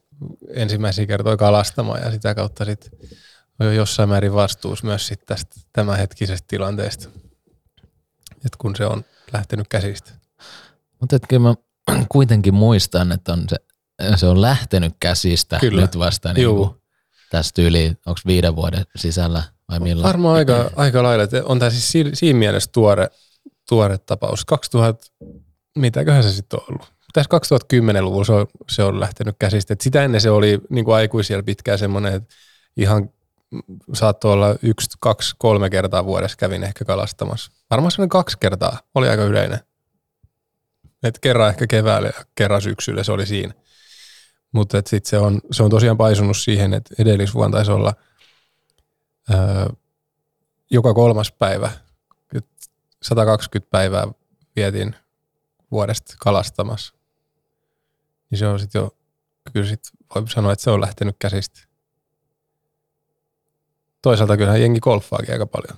ensimmäisiä 0.53 1.05
kertoja 1.05 1.37
kalastamaan 1.37 2.01
ja 2.01 2.11
sitä 2.11 2.35
kautta 2.35 2.65
sitten 2.65 2.91
on 3.59 3.67
jo 3.67 3.71
jossain 3.71 4.09
määrin 4.09 4.33
vastuus 4.33 4.83
myös 4.83 5.07
sit 5.07 5.25
tästä 5.25 5.55
tämänhetkisestä 5.73 6.45
tilanteesta 6.47 7.09
että 8.47 8.57
kun 8.57 8.75
se 8.75 8.85
on 8.85 9.05
lähtenyt 9.33 9.67
käsistä. 9.67 10.11
Mutta 11.01 11.19
kyllä 11.19 11.41
mä 11.41 11.55
kuitenkin 12.09 12.53
muistan, 12.53 13.11
että 13.11 13.33
on 13.33 13.45
se, 13.49 13.57
se 14.15 14.25
on 14.25 14.41
lähtenyt 14.41 14.93
käsistä 14.99 15.59
Kyllä. 15.59 15.81
nyt 15.81 15.99
vasta 15.99 16.33
niin 16.33 16.43
Juu. 16.43 16.65
kuin 16.65 16.81
tästä 17.29 17.61
yli, 17.61 17.97
onko 18.05 18.19
viiden 18.25 18.55
vuoden 18.55 18.85
sisällä 18.95 19.43
vai 19.71 19.79
milloin? 19.79 20.07
Varmaan 20.07 20.35
aika, 20.35 20.71
aika 20.75 21.03
lailla, 21.03 21.23
että 21.23 21.41
on 21.45 21.59
tämä 21.59 21.71
siis 21.71 21.91
si- 21.91 22.11
siinä 22.13 22.39
mielessä 22.39 22.69
tuore, 22.71 23.09
tuore 23.69 23.97
tapaus. 23.97 24.45
2000, 24.45 25.05
mitäköhän 25.75 26.23
se 26.23 26.31
sitten 26.31 26.59
on 26.59 26.65
ollut? 26.69 26.93
Tässä 27.13 27.29
2010-luvulla 27.37 28.25
se 28.25 28.33
on, 28.33 28.47
se 28.69 28.83
on 28.83 28.99
lähtenyt 28.99 29.35
käsistä. 29.39 29.73
Et 29.73 29.81
sitä 29.81 30.03
ennen 30.03 30.21
se 30.21 30.29
oli 30.29 30.59
niin 30.69 30.85
kuin 30.85 30.95
aikuisilla 30.95 31.43
pitkään 31.43 31.79
semmoinen, 31.79 32.13
että 32.13 32.35
ihan 32.77 33.09
saattoi 33.93 34.33
olla 34.33 34.55
yksi, 34.63 34.89
kaksi, 34.99 35.35
kolme 35.37 35.69
kertaa 35.69 36.05
vuodessa 36.05 36.37
kävin 36.37 36.63
ehkä 36.63 36.85
kalastamassa. 36.85 37.51
Varmaan 37.69 37.91
semmoinen 37.91 38.09
kaksi 38.09 38.37
kertaa 38.39 38.79
oli 38.95 39.09
aika 39.09 39.23
yleinen. 39.23 39.59
Et 41.03 41.19
kerran 41.19 41.49
ehkä 41.49 41.67
keväällä 41.67 42.07
ja 42.07 42.25
kerran 42.35 42.61
syksyllä 42.61 43.03
se 43.03 43.11
oli 43.11 43.25
siinä. 43.25 43.53
Mutta 44.51 44.77
sitten 44.77 45.09
se 45.09 45.17
on, 45.17 45.41
se 45.51 45.63
on 45.63 45.69
tosiaan 45.69 45.97
paisunut 45.97 46.37
siihen, 46.37 46.73
että 46.73 46.95
edellisvuonna 46.99 47.57
taisi 47.57 47.71
olla 47.71 47.93
öö, 49.33 49.65
joka 50.71 50.93
kolmas 50.93 51.31
päivä, 51.31 51.71
Et 52.35 52.45
120 53.01 53.71
päivää 53.71 54.07
vietin 54.55 54.95
vuodesta 55.71 56.15
kalastamassa. 56.19 56.96
Niin 58.29 58.39
se 58.39 58.47
on 58.47 58.59
sitten 58.59 58.79
jo, 58.79 58.97
kyllä 59.53 59.67
sit 59.67 59.83
voi 60.15 60.29
sanoa, 60.29 60.53
että 60.53 60.63
se 60.63 60.69
on 60.69 60.81
lähtenyt 60.81 61.15
käsistä. 61.19 61.59
Toisaalta 64.01 64.37
kyllähän 64.37 64.61
jengi 64.61 64.79
golfaakin 64.79 65.33
aika 65.33 65.45
paljon. 65.45 65.77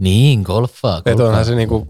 Niin, 0.00 0.42
golfaa. 0.42 0.98
Että 0.98 1.10
golfaa. 1.10 1.26
onhan 1.26 1.44
se 1.44 1.54
niinku, 1.54 1.88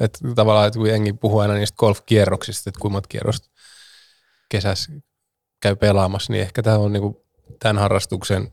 että 0.00 0.18
tavallaan, 0.34 0.66
että 0.66 0.78
kun 0.78 0.88
jengi 0.88 1.12
puhuu 1.12 1.38
aina 1.38 1.54
niistä 1.54 1.76
golfkierroksista, 1.76 2.70
että 2.70 2.88
monta 2.88 3.08
kierrosta 3.08 3.50
kesässä 4.48 4.92
käy 5.60 5.76
pelaamassa, 5.76 6.32
niin 6.32 6.42
ehkä 6.42 6.62
tämä 6.62 6.78
on 6.78 6.92
niinku 6.92 7.26
tämän 7.58 7.78
harrastuksen 7.78 8.52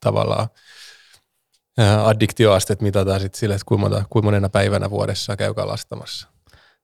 tavallaan 0.00 0.48
ää, 1.78 2.06
addiktioastet 2.06 2.80
mitataan 2.80 3.20
sitten 3.20 3.38
sille, 3.38 3.54
että 3.54 3.64
kuinka, 3.66 4.04
kuinka 4.10 4.26
monena 4.26 4.48
päivänä 4.48 4.90
vuodessa 4.90 5.36
käy 5.36 5.54
kalastamassa. 5.54 6.28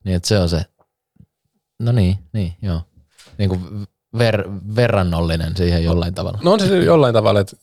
Niin, 0.04 0.16
että 0.16 0.28
se 0.28 0.38
on 0.38 0.48
se, 0.48 0.64
no 1.78 1.92
niin, 1.92 2.18
niin, 2.32 2.52
joo. 2.62 2.80
Niin 3.38 3.48
kuin 3.48 3.86
ver, 4.18 4.48
verrannollinen 4.76 5.56
siihen 5.56 5.84
jollain 5.84 6.14
tavalla. 6.14 6.38
No 6.42 6.52
on 6.52 6.60
se 6.60 6.78
jollain 6.84 7.14
tavalla, 7.14 7.40
että, 7.40 7.56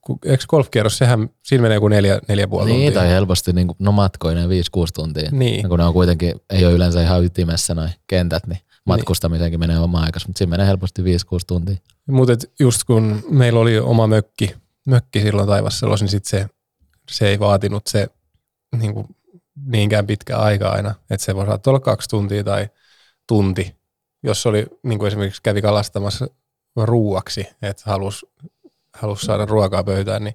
kun- 0.00 0.18
eikö 0.24 0.44
golfkierros, 0.48 0.98
sehän, 0.98 1.30
siinä 1.42 1.62
menee 1.62 1.80
kuin 1.80 1.90
neljä, 1.90 2.20
neljä 2.28 2.48
puoli 2.48 2.70
Niin, 2.70 2.80
tuntia. 2.86 3.00
tai 3.00 3.08
helposti 3.10 3.52
niin 3.52 3.66
kuin, 3.66 3.76
no 3.78 3.92
matkoinen 3.92 4.48
5-6 4.48 4.50
tuntia. 4.94 5.28
Niin. 5.32 5.62
Ja 5.62 5.68
kun 5.68 5.78
ne 5.78 5.84
on 5.84 5.92
kuitenkin, 5.92 6.34
ei 6.50 6.64
ole 6.66 6.74
yleensä 6.74 7.02
ihan 7.02 7.24
ytimessä 7.24 7.74
noin 7.74 7.90
kentät, 8.06 8.46
niin 8.46 8.60
matkustamisenkin 8.84 9.60
menee 9.60 9.78
oma 9.78 10.00
aikas, 10.00 10.26
mutta 10.26 10.38
siinä 10.38 10.50
menee 10.50 10.66
helposti 10.66 11.02
5-6 11.02 11.04
tuntia. 11.46 11.76
Mutta 12.10 12.32
just 12.60 12.84
kun 12.84 13.22
meillä 13.30 13.60
oli 13.60 13.78
oma 13.78 14.06
mökki, 14.06 14.54
mökki 14.86 15.20
silloin 15.20 15.48
Taivasselossa, 15.48 16.04
niin 16.04 16.10
sit 16.10 16.24
se, 16.24 16.46
se 17.10 17.28
ei 17.28 17.38
vaatinut 17.38 17.86
se 17.86 18.08
niin 18.78 18.94
kuin, 18.94 19.06
niinkään 19.66 20.06
pitkä 20.06 20.38
aika 20.38 20.68
aina. 20.68 20.94
Että 21.10 21.24
se 21.24 21.34
voi 21.34 21.46
saattaa 21.46 21.70
olla 21.70 21.80
kaksi 21.80 22.08
tuntia 22.08 22.44
tai 22.44 22.68
tunti, 23.26 23.76
jos 24.22 24.46
oli 24.46 24.66
niin 24.82 24.98
kuin 24.98 25.08
esimerkiksi 25.08 25.42
kävi 25.42 25.62
kalastamassa 25.62 26.26
ruuaksi, 26.76 27.48
että 27.62 27.82
halusi 27.86 28.26
halus 28.92 29.20
saada 29.20 29.46
ruokaa 29.46 29.84
pöytään, 29.84 30.24
niin 30.24 30.34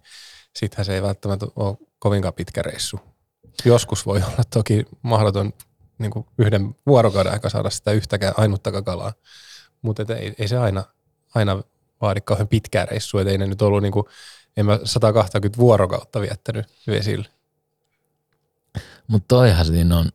sittenhän 0.56 0.86
se 0.86 0.96
ei 0.96 1.02
välttämättä 1.02 1.46
ole 1.56 1.78
kovinkaan 2.00 2.34
pitkä 2.34 2.62
reissu. 2.62 3.00
Joskus 3.66 4.06
voi 4.06 4.18
olla 4.18 4.44
toki 4.54 4.86
mahdoton 5.02 5.54
niin 5.98 6.12
kuin 6.12 6.26
yhden 6.38 6.76
vuorokauden 6.86 7.34
aika 7.34 7.50
saada 7.50 7.70
sitä 7.70 7.92
yhtäkään 7.92 8.34
ainuttakaan 8.38 8.84
kalaa, 8.84 9.14
mutta 9.82 10.16
ei, 10.16 10.36
ei 10.40 10.48
se 10.48 10.58
aina, 10.58 10.84
aina 11.36 11.64
vaadi 12.02 12.22
kauhean 12.22 12.48
pitkää 12.48 12.86
reissua, 12.86 13.22
ei 13.22 13.38
ne 13.38 13.48
nyt 13.48 13.62
ollut 13.62 13.82
niin 13.82 13.94
kuin, 13.94 14.06
en 14.58 14.66
mä 14.66 14.80
120 14.84 15.60
vuorokautta 15.60 16.22
viettänyt 16.22 16.66
vesillä. 16.88 17.26
Mutta 19.08 19.28
toihan 19.28 19.66
siinä 19.66 19.98
on, 19.98 20.10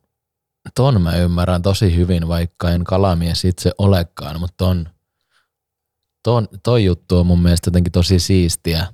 ton 0.74 1.02
mä 1.02 1.16
ymmärrän 1.16 1.62
tosi 1.62 1.96
hyvin, 1.96 2.28
vaikka 2.28 2.70
en 2.70 2.84
kalamies 2.84 3.44
itse 3.44 3.72
olekaan, 3.78 4.40
mutta 4.40 4.64
ton, 4.64 4.88
ton, 6.22 6.48
toi 6.62 6.84
juttu 6.84 7.18
on 7.18 7.26
mun 7.26 7.42
mielestä 7.42 7.68
jotenkin 7.68 7.92
tosi 7.92 8.18
siistiä, 8.18 8.86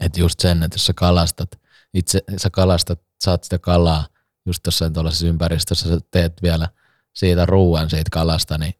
että 0.00 0.20
just 0.20 0.40
sen, 0.40 0.62
että 0.62 0.74
jos 0.74 0.86
sä 0.86 0.92
kalastat, 0.92 1.50
itse 1.94 2.22
sä 2.36 2.50
kalastat, 2.50 3.00
saat 3.24 3.44
sitä 3.44 3.58
kalaa 3.58 4.06
just 4.46 4.66
jossain 4.66 4.92
tuollaisessa 4.92 5.26
ympäristössä, 5.26 5.88
sä 5.88 5.98
teet 6.10 6.42
vielä 6.42 6.68
siitä 7.12 7.46
ruuan 7.46 7.90
siitä 7.90 8.10
kalasta, 8.12 8.58
niin 8.58 8.74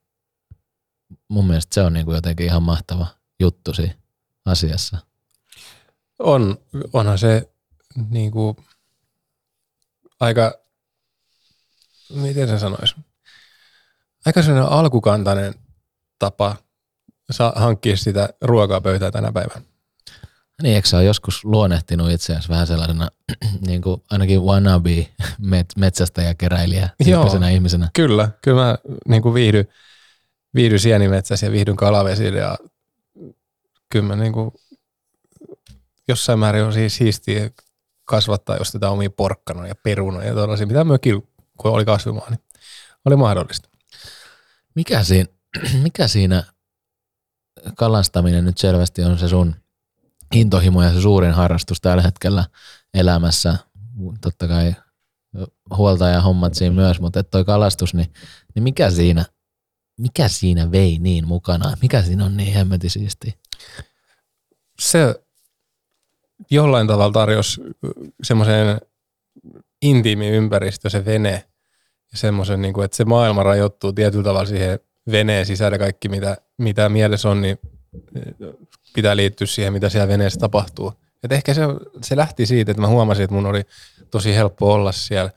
mun 1.29 1.47
mielestä 1.47 1.75
se 1.75 1.83
on 1.83 1.93
niinku 1.93 2.13
jotenkin 2.13 2.47
ihan 2.47 2.63
mahtava 2.63 3.07
juttu 3.41 3.75
siinä 3.75 3.95
asiassa. 4.45 4.99
On, 6.19 6.59
onhan 6.93 7.19
se 7.19 7.53
niin 8.11 8.31
kuin, 8.31 8.57
aika, 10.21 10.64
miten 12.11 12.49
sen 12.49 12.61
sanoisi, 12.61 12.95
aika 14.27 14.43
sellainen 14.43 14.73
alkukantainen 14.73 15.55
tapa 16.19 16.57
saa 17.31 17.53
hankkia 17.57 17.97
sitä 17.97 18.29
ruokaa 18.41 18.81
pöytään 18.81 19.13
tänä 19.13 19.33
päivänä. 19.33 19.63
Niin, 20.63 20.75
eikö 20.75 20.89
sä 20.89 20.97
ole 20.97 21.05
joskus 21.05 21.45
luonnehtinut 21.45 22.11
itseäsi 22.11 22.49
vähän 22.49 22.67
sellaisena, 22.67 23.09
niin 23.67 23.83
kuin 23.83 24.03
ainakin 24.11 24.43
wannabe 24.43 25.09
met, 25.39 25.67
metsästäjäkeräilijä 25.77 26.89
tyyppisenä 27.05 27.51
ihmisenä? 27.51 27.91
Kyllä, 27.93 28.29
kyllä 28.43 28.63
mä 28.63 28.79
niin 29.09 29.23
kuin 29.23 29.35
viihdyn, 29.35 29.69
viihdyn 30.55 30.81
sienimetsässä 30.81 31.47
ja 31.47 31.53
viihdyn 31.53 31.77
kalavesillä 31.77 32.39
ja 32.39 32.59
kyllä 33.93 34.07
mä 34.07 34.17
niin 34.17 34.33
kuin, 34.33 34.51
jossain 36.09 36.39
määrin 36.39 36.65
on 36.65 36.73
siis 36.73 36.97
siistiä 36.97 37.51
kasvattaa 38.05 38.57
just 38.57 38.73
tätä 38.73 38.91
omia 38.91 39.11
porkkanoja 39.11 39.69
ja 39.69 39.75
perunoja 39.75 40.29
ja 40.29 40.35
tällaisia, 40.35 40.67
mitä 40.67 40.85
mökillä, 40.85 41.23
kun 41.59 41.71
oli 41.71 41.85
kasvimaa, 41.85 42.31
niin 42.31 42.41
oli 43.05 43.17
mahdollista. 43.17 43.69
Mikä 44.75 45.03
siinä, 45.05 45.29
mikä 45.83 46.09
siinä 46.09 46.43
kalastaminen 47.77 48.45
nyt 48.45 48.59
selvästi 48.59 49.03
on 49.03 49.19
se 49.19 49.29
sun 49.29 49.55
intohimo 50.35 50.83
ja 50.83 50.93
se 50.93 51.01
suurin 51.01 51.33
harrastus 51.33 51.81
tällä 51.81 52.03
hetkellä 52.03 52.45
elämässä? 52.95 53.57
Totta 54.21 54.49
kai 54.49 54.75
huolta 55.77 56.09
ja 56.09 56.21
hommat 56.21 56.55
siinä 56.55 56.75
myös, 56.75 57.01
mutta 57.01 57.21
et 57.21 57.31
toi 57.31 57.45
kalastus, 57.45 57.95
niin, 57.95 58.13
niin 58.55 58.63
mikä 58.63 58.91
siinä 58.91 59.25
mikä 59.97 60.29
siinä 60.29 60.71
vei 60.71 60.99
niin 60.99 61.29
mukana? 61.29 61.77
Mikä 61.83 62.03
siinä 62.03 62.25
on 62.25 62.37
niin 62.37 62.55
hemmetin 62.55 62.91
siisti? 62.91 63.39
Se 64.81 65.25
jollain 66.51 66.87
tavalla 66.87 67.13
tarjosi 67.13 67.61
semmoisen 68.23 68.81
intiimi 69.85 70.29
ympäristö, 70.29 70.91
se 70.91 71.05
vene, 71.05 71.45
ja 72.13 72.19
semmoisen, 72.19 72.63
niin 72.63 72.75
kuin, 72.75 72.85
että 72.85 72.97
se 72.97 73.05
maailma 73.05 73.43
rajoittuu 73.43 73.93
tietyllä 73.93 74.25
tavalla 74.25 74.47
siihen 74.47 74.79
veneen 75.11 75.47
sisälle 75.47 75.79
kaikki, 75.79 76.09
mitä, 76.09 76.37
mitä 76.59 76.89
mielessä 76.89 77.31
on, 77.31 77.41
niin 77.41 77.59
pitää 78.95 79.17
liittyä 79.17 79.47
siihen, 79.47 79.73
mitä 79.73 79.89
siellä 79.89 80.09
veneessä 80.09 80.41
tapahtuu. 80.41 80.93
Et 81.23 81.33
ehkä 81.33 81.55
se, 81.55 81.63
se 82.03 82.17
lähti 82.17 82.47
siitä, 82.47 82.71
että 82.71 82.81
mä 82.81 82.89
huomasin, 82.89 83.25
että 83.25 83.35
mun 83.35 83.47
oli 83.47 83.63
tosi 84.11 84.35
helppo 84.35 84.73
olla 84.73 84.93
siellä 84.93 85.31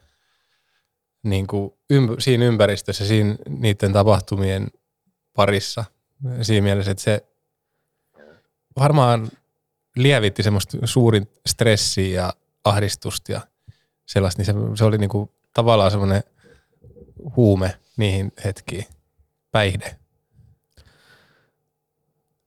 niin 1.24 1.48
kuin 1.48 1.74
ymp- 1.94 2.20
siinä 2.20 2.46
ympäristössä, 2.46 3.06
siinä 3.06 3.36
niiden 3.50 3.94
tapahtumien 3.94 4.68
parissa. 5.34 5.86
Siinä 6.42 6.64
mielessä, 6.64 6.92
että 6.92 7.04
se 7.04 7.26
varmaan 8.80 9.30
lievitti 9.96 10.44
semmoista 10.44 10.78
suurin 10.84 11.30
stressiä 11.48 12.22
ja 12.22 12.34
ahdistusta 12.64 13.32
ja 13.32 13.42
sellaista, 14.08 14.42
niin 14.42 14.46
se, 14.46 14.78
se 14.78 14.86
oli 14.86 14.98
niin 14.98 15.10
kuin 15.10 15.30
tavallaan 15.54 15.92
semmoinen 15.92 16.24
huume 17.36 17.80
niihin 17.98 18.32
hetkiin, 18.46 18.86
päihde. 19.52 19.96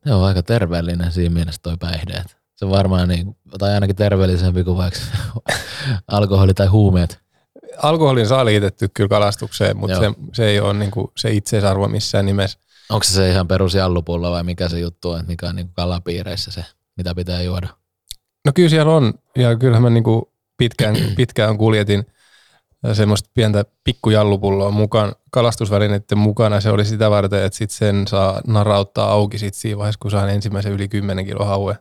Se 0.07 0.15
on 0.15 0.25
aika 0.25 0.43
terveellinen 0.43 1.13
siinä 1.13 1.35
mielessä 1.35 1.61
toi 1.63 1.77
päihde. 1.77 2.25
Se 2.55 2.65
on 2.65 2.71
varmaan 2.71 3.09
niin, 3.09 3.37
tai 3.59 3.75
ainakin 3.75 3.97
terveellisempi 3.97 4.65
kuin 4.65 4.77
vaikka 4.77 5.01
alkoholi 6.09 6.55
tai 6.55 6.67
huumeet. 6.67 7.19
Alkoholin 7.83 8.27
saa 8.27 8.45
liitetty 8.45 8.89
kyllä 8.95 9.09
kalastukseen, 9.09 9.77
mutta 9.77 9.97
Joo. 9.97 10.13
se, 10.13 10.19
se 10.33 10.47
ei 10.47 10.61
ole 10.61 10.75
niin 10.75 10.91
kuin 10.91 11.09
se 11.17 11.31
itseisarvo 11.31 11.89
missään 11.89 12.27
nimessä. 12.27 12.59
Onko 12.91 13.05
se 13.05 13.13
se 13.13 13.31
ihan 13.31 13.49
perus 13.49 13.75
jallupulla 13.75 14.31
vai 14.31 14.45
mikä 14.45 14.69
se 14.69 14.79
juttu 14.79 15.11
on, 15.11 15.21
että 15.21 15.31
mikä 15.31 15.49
on 15.49 15.57
niin 15.57 15.71
kalapiireissä 15.73 16.51
se, 16.51 16.65
mitä 16.97 17.15
pitää 17.15 17.43
juoda? 17.43 17.69
No 18.47 18.53
kyllä 18.55 18.69
siellä 18.69 18.93
on, 18.93 19.15
ja 19.37 19.57
kyllähän 19.57 19.83
mä 19.83 19.91
niin 19.91 20.05
kuin 20.05 20.23
pitkään, 20.61 20.97
pitkään 21.17 21.59
kuljetin 21.59 22.07
semmoista 22.93 23.31
pientä 23.35 23.65
pikkujallupulloa 23.85 24.71
mukaan, 24.71 25.13
kalastusvälineiden 25.31 26.19
mukana. 26.19 26.61
Se 26.61 26.71
oli 26.71 26.85
sitä 26.85 27.11
varten, 27.11 27.45
että 27.45 27.59
sit 27.59 27.71
sen 27.71 28.09
saa 28.09 28.41
narauttaa 28.47 29.11
auki 29.13 29.39
sit 29.39 29.55
siinä 29.55 29.79
vaiheessa, 29.79 29.99
kun 30.03 30.11
saan 30.11 30.31
ensimmäisen 30.31 30.73
yli 30.73 30.89
10 30.89 31.25
kilo 31.27 31.45
haue. 31.45 31.79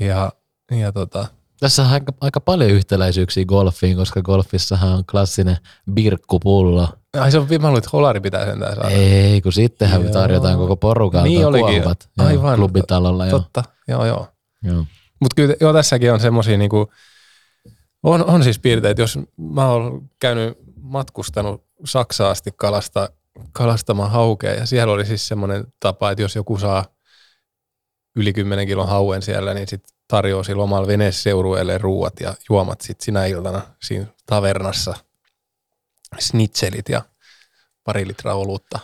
Ja, 0.00 0.32
ja 0.70 0.92
tota, 0.92 1.26
Tässä 1.60 1.82
on 1.82 1.88
aika, 1.88 2.12
aika 2.20 2.40
paljon 2.40 2.70
yhtäläisyyksiä 2.70 3.44
golfiin, 3.44 3.96
koska 3.96 4.22
golfissahan 4.22 4.92
on 4.92 5.04
klassinen 5.10 5.56
birkkupullo. 5.92 6.88
ai 7.20 7.30
se 7.30 7.38
on, 7.38 7.46
mä 7.60 7.66
luulen, 7.68 7.78
että 7.78 7.90
holari 7.92 8.20
pitää 8.20 8.46
sentään 8.46 8.74
saada. 8.74 8.88
Ei, 8.90 9.40
kun 9.40 9.52
sittenhän 9.52 10.02
Joo. 10.02 10.12
tarjotaan 10.12 10.58
koko 10.58 10.76
porukalta 10.76 11.24
Niin 11.26 11.46
olikin. 11.46 11.82
kuopat. 11.82 12.08
Aivan. 12.18 12.56
Klubitalolla, 12.56 13.26
joo. 13.26 13.38
Totta, 13.38 13.64
joo 13.88 14.04
joo. 14.06 14.28
joo. 14.62 14.84
Mutta 15.20 15.34
kyllä 15.36 15.54
joo, 15.60 15.72
tässäkin 15.72 16.12
on 16.12 16.20
semmoisia, 16.20 16.58
niinku, 16.58 16.92
on, 18.02 18.24
on 18.24 18.42
siis 18.42 18.58
piirteitä, 18.58 19.02
jos 19.02 19.18
mä 19.36 19.66
oon 19.66 20.10
käynyt 20.20 20.58
matkustanut 20.80 21.68
Saksaan 21.84 22.30
asti 22.30 22.50
kalasta, 22.56 23.08
kalastamaan 23.52 24.10
haukea 24.10 24.54
ja 24.54 24.66
siellä 24.66 24.92
oli 24.92 25.06
siis 25.06 25.28
semmoinen 25.28 25.66
tapa, 25.80 26.10
että 26.10 26.22
jos 26.22 26.36
joku 26.36 26.58
saa 26.58 26.84
yli 28.16 28.32
10 28.32 28.66
kilon 28.66 28.88
hauen 28.88 29.22
siellä, 29.22 29.54
niin 29.54 29.68
sit 29.68 29.84
tarjoaa 30.08 30.44
sillä 30.44 30.62
omalla 30.62 30.86
veneseurueelle 30.86 31.78
ruuat 31.78 32.20
ja 32.20 32.34
juomat 32.50 32.80
sit 32.80 33.00
sinä 33.00 33.26
iltana 33.26 33.62
siinä 33.82 34.06
tavernassa, 34.26 34.94
snitselit 36.18 36.88
ja 36.88 37.02
pari 37.84 38.08
litraa 38.08 38.34
olutta. 38.34 38.78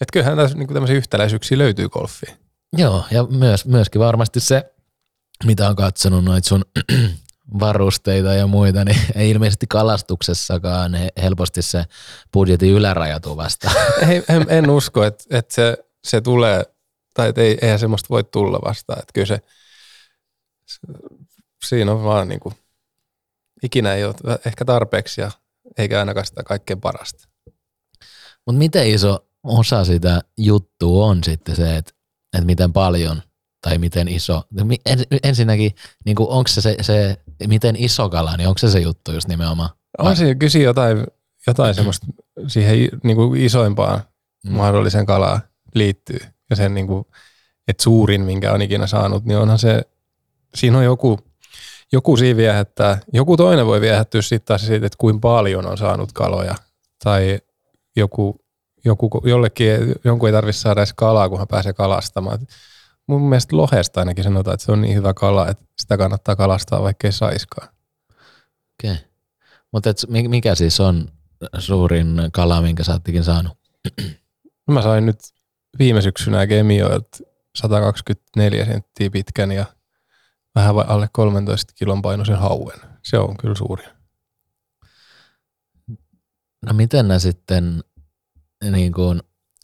Et 0.00 0.08
kyllähän 0.12 0.36
tässä 0.36 0.58
niinku 0.58 0.74
tämmöisiä 0.74 0.96
yhtäläisyyksiä 0.96 1.58
löytyy 1.58 1.88
golfiin. 1.88 2.36
Joo, 2.72 3.04
ja 3.10 3.24
myös, 3.24 3.66
myöskin 3.66 4.00
varmasti 4.00 4.40
se, 4.40 4.74
mitä 5.44 5.68
on 5.68 5.76
katsonut 5.76 6.24
noita 6.24 6.48
sun 6.48 6.64
varusteita 7.60 8.34
ja 8.34 8.46
muita, 8.46 8.84
niin 8.84 9.00
ei 9.14 9.30
ilmeisesti 9.30 9.66
kalastuksessakaan 9.66 10.94
he- 10.94 11.12
helposti 11.22 11.62
se 11.62 11.84
budjetin 12.32 12.72
yläraja 12.72 13.20
tuu 13.20 13.36
vastaan. 13.36 13.76
Ei, 14.10 14.22
en, 14.28 14.46
en 14.48 14.70
usko, 14.70 15.04
että, 15.04 15.24
että 15.30 15.54
se, 15.54 15.84
se 16.04 16.20
tulee, 16.20 16.64
tai 17.14 17.28
että 17.28 17.40
ei, 17.40 17.58
eihän 17.62 17.78
semmoista 17.78 18.06
voi 18.10 18.24
tulla 18.24 18.58
vastaan. 18.64 18.98
Että 18.98 19.12
kyllä 19.12 19.26
se, 19.26 19.40
se 20.66 20.78
siinä 21.66 21.92
on 21.92 22.04
vaan 22.04 22.28
niin 22.28 22.40
kuin, 22.40 22.54
ikinä 23.62 23.94
ei 23.94 24.04
ole 24.04 24.14
ehkä 24.46 24.64
tarpeeksi 24.64 25.20
ja 25.20 25.30
eikä 25.78 25.98
ainakaan 25.98 26.26
sitä 26.26 26.42
kaikkein 26.42 26.80
parasta. 26.80 27.28
Mutta 28.46 28.58
miten 28.58 28.88
iso 28.88 29.28
osa 29.42 29.84
sitä 29.84 30.20
juttua 30.38 31.06
on 31.06 31.24
sitten 31.24 31.56
se, 31.56 31.76
että, 31.76 31.92
että 32.32 32.46
miten 32.46 32.72
paljon 32.72 33.22
tai 33.62 33.78
miten 33.78 34.08
iso, 34.08 34.42
ensinnäkin 35.22 35.74
niin 36.04 36.16
onko 36.18 36.48
se, 36.48 36.60
se, 36.60 36.76
se, 36.80 37.16
miten 37.46 37.76
iso 37.76 38.08
kala, 38.08 38.36
niin 38.36 38.48
onko 38.48 38.58
se 38.58 38.70
se 38.70 38.78
juttu 38.80 39.12
just 39.12 39.28
nimenomaan? 39.28 39.70
On 39.98 40.16
siinä 40.16 40.34
kysyä 40.34 40.62
jotain, 40.62 41.06
jotain 41.46 41.74
semmoista 41.74 42.06
siihen 42.46 42.88
niin 43.02 43.16
kuin 43.16 43.40
isoimpaan 43.40 44.00
Mm. 44.46 44.52
mahdollisen 44.52 45.06
kalaan 45.06 45.40
liittyy. 45.74 46.18
Ja 46.50 46.56
sen, 46.56 46.74
niin 46.74 46.86
kuin, 46.86 47.06
että 47.68 47.82
suurin, 47.82 48.20
minkä 48.20 48.52
on 48.52 48.62
ikinä 48.62 48.86
saanut, 48.86 49.24
niin 49.24 49.38
onhan 49.38 49.58
se, 49.58 49.82
siinä 50.54 50.78
on 50.78 50.84
joku, 50.84 51.18
joku 51.92 52.16
siinä 52.16 52.36
viehättää. 52.36 52.98
Joku 53.12 53.36
toinen 53.36 53.66
voi 53.66 53.80
viehättyä 53.80 54.22
sitten 54.22 54.46
taas 54.46 54.66
siitä, 54.66 54.86
että 54.86 54.98
kuinka 54.98 55.20
paljon 55.20 55.66
on 55.66 55.78
saanut 55.78 56.12
kaloja. 56.12 56.54
Tai 57.04 57.38
joku, 57.96 58.36
joku 58.84 59.22
jollekin, 59.24 59.68
jonkun 60.04 60.28
ei 60.28 60.32
tarvitse 60.32 60.60
saada 60.60 60.80
edes 60.80 60.92
kalaa, 60.92 61.28
kun 61.28 61.38
hän 61.38 61.48
pääsee 61.48 61.72
kalastamaan. 61.72 62.38
Mun 63.06 63.22
mielestä 63.28 63.56
lohesta 63.56 64.00
ainakin 64.00 64.24
sanotaan, 64.24 64.54
että 64.54 64.66
se 64.66 64.72
on 64.72 64.80
niin 64.80 64.94
hyvä 64.94 65.14
kala, 65.14 65.48
että 65.48 65.64
sitä 65.78 65.98
kannattaa 65.98 66.36
kalastaa, 66.36 66.82
vaikka 66.82 67.06
ei 67.06 67.12
saiskaan. 67.12 67.68
Okei. 68.78 68.92
Okay. 68.92 68.96
Mutta 69.72 69.90
mikä 70.28 70.54
siis 70.54 70.80
on 70.80 71.08
suurin 71.58 72.16
kala, 72.32 72.60
minkä 72.60 72.84
sä 72.84 72.92
oottikin 72.92 73.24
saanut? 73.24 73.58
Mä 74.70 74.82
sain 74.82 75.06
nyt 75.06 75.18
viime 75.78 76.02
syksynä 76.02 76.46
Gemioilta 76.46 77.18
124 77.54 78.64
senttiä 78.64 79.10
pitkän 79.10 79.52
ja 79.52 79.64
vähän 80.54 80.74
vai 80.74 80.84
alle 80.88 81.08
13 81.12 81.72
kilon 81.74 82.02
painoisen 82.02 82.38
hauen. 82.38 82.80
Se 83.02 83.18
on 83.18 83.36
kyllä 83.36 83.54
suuri. 83.54 83.84
No 86.66 86.72
miten 86.72 87.08
nämä 87.08 87.18
sitten 87.18 87.84
niin 88.70 88.92
kuin 88.92 89.22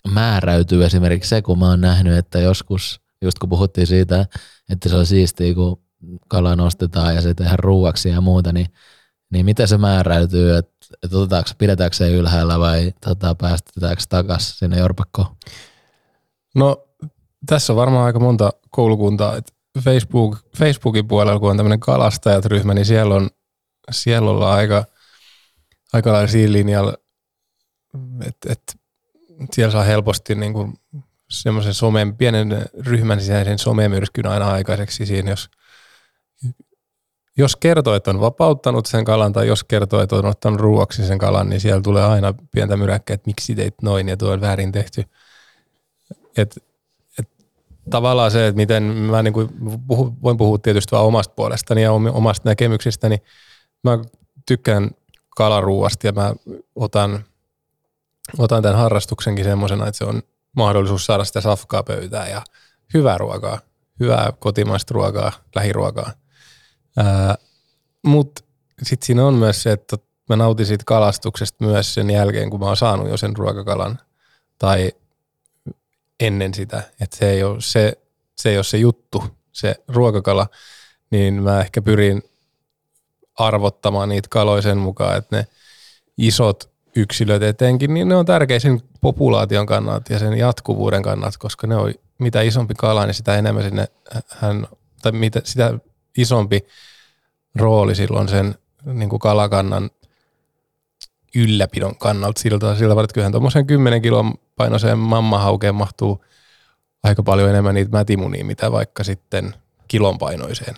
määräytyy 0.08 0.84
esimerkiksi 0.84 1.28
se, 1.28 1.42
kun 1.42 1.58
mä 1.58 1.68
oon 1.68 1.80
nähnyt, 1.80 2.18
että 2.18 2.38
joskus, 2.38 3.01
just 3.22 3.38
kun 3.38 3.48
puhuttiin 3.48 3.86
siitä, 3.86 4.26
että 4.70 4.88
se 4.88 4.96
on 4.96 5.06
siistiä, 5.06 5.54
kun 5.54 5.82
kala 6.28 6.56
nostetaan 6.56 7.14
ja 7.14 7.22
se 7.22 7.34
tehdään 7.34 7.58
ruuaksi 7.58 8.08
ja 8.08 8.20
muuta, 8.20 8.52
niin, 8.52 8.66
niin 9.32 9.44
miten 9.44 9.68
se 9.68 9.78
määräytyy, 9.78 10.56
että, 10.56 10.86
että 11.02 11.18
otetaanko, 11.18 11.50
pidetäänkö 11.58 11.96
se 11.96 12.10
ylhäällä 12.10 12.58
vai 12.58 12.92
tota, 13.06 13.34
päästetäänkö 13.34 14.02
takaisin 14.08 14.58
sinne 14.58 14.78
jorpakkoon? 14.78 15.36
No 16.54 16.88
tässä 17.46 17.72
on 17.72 17.76
varmaan 17.76 18.06
aika 18.06 18.20
monta 18.20 18.52
koulukuntaa. 18.70 19.36
Et 19.36 19.54
Facebook, 19.80 20.38
Facebookin 20.56 21.08
puolella, 21.08 21.40
kun 21.40 21.50
on 21.50 21.56
tämmöinen 21.56 21.80
kalastajat-ryhmä, 21.80 22.74
niin 22.74 22.86
siellä 22.86 23.14
on 23.14 23.30
siellä 23.90 24.30
ollaan 24.30 24.58
aika, 24.58 24.84
aika 25.92 26.12
lailla 26.12 26.28
siinä 26.28 26.52
linjalla, 26.52 26.94
että 28.26 28.52
et, 28.52 28.78
siellä 29.52 29.72
saa 29.72 29.82
helposti 29.82 30.34
niin 30.34 30.52
kuin 30.52 30.74
semmoisen 31.32 31.74
somen, 31.74 32.16
pienen 32.16 32.64
ryhmän 32.80 33.20
sisäisen 33.20 33.58
somemyrskyn 33.58 34.26
aina 34.26 34.50
aikaiseksi 34.50 35.06
siinä, 35.06 35.30
jos, 35.30 35.50
jos 37.36 37.56
kertoo, 37.56 37.94
että 37.94 38.10
on 38.10 38.20
vapauttanut 38.20 38.86
sen 38.86 39.04
kalan 39.04 39.32
tai 39.32 39.46
jos 39.46 39.64
kertoo, 39.64 40.00
että 40.00 40.16
on 40.16 40.26
ottanut 40.26 40.60
ruuaksi 40.60 41.06
sen 41.06 41.18
kalan, 41.18 41.48
niin 41.48 41.60
siellä 41.60 41.82
tulee 41.82 42.04
aina 42.04 42.34
pientä 42.52 42.76
myräkkää, 42.76 43.14
että 43.14 43.28
miksi 43.28 43.54
teit 43.54 43.74
noin 43.82 44.08
ja 44.08 44.16
tuo 44.16 44.30
on 44.30 44.40
väärin 44.40 44.72
tehty. 44.72 45.04
Et, 46.36 46.56
et, 47.18 47.28
tavallaan 47.90 48.30
se, 48.30 48.46
että 48.46 48.56
miten 48.56 48.82
mä 48.82 49.22
niin 49.22 49.34
kuin 49.34 49.48
puhu, 49.86 50.16
voin 50.22 50.36
puhua 50.36 50.58
tietysti 50.58 50.92
vaan 50.92 51.04
omasta 51.04 51.34
puolestani 51.34 51.82
ja 51.82 51.92
omasta 51.92 52.48
näkemyksestäni. 52.48 53.18
Mä 53.84 53.98
tykkään 54.46 54.90
kalaruuasta 55.36 56.06
ja 56.06 56.12
mä 56.12 56.34
otan, 56.74 57.24
otan 58.38 58.62
tämän 58.62 58.78
harrastuksenkin 58.78 59.44
semmoisena, 59.44 59.86
että 59.86 59.98
se 59.98 60.04
on 60.04 60.22
mahdollisuus 60.56 61.06
saada 61.06 61.24
sitä 61.24 61.40
safkaa 61.40 61.82
pöytään 61.82 62.30
ja 62.30 62.42
hyvää 62.94 63.18
ruokaa, 63.18 63.58
hyvää 64.00 64.32
kotimaista 64.38 64.94
ruokaa, 64.94 65.32
lähiruokaa. 65.54 66.12
Mutta 68.04 68.44
sitten 68.82 69.06
siinä 69.06 69.26
on 69.26 69.34
myös 69.34 69.62
se, 69.62 69.72
että 69.72 69.96
mä 70.28 70.36
nautin 70.36 70.66
siitä 70.66 70.84
kalastuksesta 70.86 71.64
myös 71.64 71.94
sen 71.94 72.10
jälkeen, 72.10 72.50
kun 72.50 72.60
mä 72.60 72.66
oon 72.66 72.76
saanut 72.76 73.08
jo 73.08 73.16
sen 73.16 73.36
ruokakalan 73.36 73.98
tai 74.58 74.92
ennen 76.20 76.54
sitä, 76.54 76.82
että 77.00 77.16
se 77.16 77.30
ei 77.30 77.42
ole 77.42 77.56
se, 77.60 77.92
se, 78.36 78.50
ei 78.50 78.56
ole 78.56 78.64
se 78.64 78.78
juttu, 78.78 79.24
se 79.52 79.74
ruokakala, 79.88 80.46
niin 81.10 81.42
mä 81.42 81.60
ehkä 81.60 81.82
pyrin 81.82 82.22
arvottamaan 83.38 84.08
niitä 84.08 84.28
kaloja 84.30 84.62
sen 84.62 84.78
mukaan, 84.78 85.16
että 85.16 85.36
ne 85.36 85.46
isot 86.18 86.71
yksilöt 86.96 87.42
etenkin, 87.42 87.94
niin 87.94 88.08
ne 88.08 88.16
on 88.16 88.26
tärkeä 88.26 88.58
sen 88.58 88.80
populaation 89.00 89.66
kannalta 89.66 90.12
ja 90.12 90.18
sen 90.18 90.38
jatkuvuuden 90.38 91.02
kannalta, 91.02 91.38
koska 91.38 91.66
ne 91.66 91.76
on, 91.76 91.94
mitä 92.18 92.40
isompi 92.40 92.74
kala, 92.74 93.06
niin 93.06 93.14
sitä 93.14 93.36
enemmän 93.36 93.64
sinne 93.64 93.88
hän, 94.28 94.66
tai 95.02 95.12
mitä, 95.12 95.40
sitä 95.44 95.78
isompi 96.18 96.66
rooli 97.54 97.94
silloin 97.94 98.28
sen 98.28 98.54
niin 98.84 99.08
kuin 99.08 99.20
kalakannan 99.20 99.90
ylläpidon 101.34 101.96
kannalta 101.96 102.40
siltä, 102.40 102.74
siltä 102.74 103.02
että 103.02 103.14
kyllähän 103.14 103.32
tuommoisen 103.32 103.66
10 103.66 104.02
kilon 104.02 104.34
painoiseen 104.56 104.98
mammahaukeen 104.98 105.74
mahtuu 105.74 106.24
aika 107.02 107.22
paljon 107.22 107.50
enemmän 107.50 107.74
niitä 107.74 107.90
mätimunia, 107.90 108.44
mitä 108.44 108.72
vaikka 108.72 109.04
sitten 109.04 109.54
kilon 109.88 110.18
painoiseen. 110.18 110.74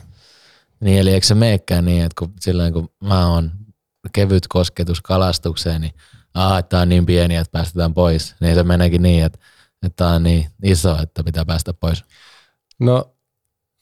Niin, 0.80 0.98
eli 0.98 1.12
eikö 1.12 1.26
se 1.26 1.34
meekään 1.34 1.84
niin, 1.84 2.04
että 2.04 2.14
kun, 2.18 2.32
silloin 2.40 2.72
kun 2.72 2.90
mä 3.00 3.28
oon 3.28 3.50
kevyt 4.12 4.46
kosketus 4.48 5.00
kalastukseen, 5.00 5.80
niin 5.80 5.94
aha, 6.34 6.58
että 6.58 6.78
on 6.78 6.88
niin 6.88 7.06
pieni, 7.06 7.36
että 7.36 7.52
päästetään 7.52 7.94
pois. 7.94 8.34
Niin 8.40 8.54
se 8.54 8.62
meneekin 8.62 9.02
niin, 9.02 9.24
että, 9.24 9.38
että 9.82 9.96
tämä 9.96 10.10
on 10.10 10.22
niin 10.22 10.46
iso, 10.62 10.96
että 11.02 11.24
pitää 11.24 11.44
päästä 11.44 11.74
pois. 11.74 12.04
No 12.78 13.14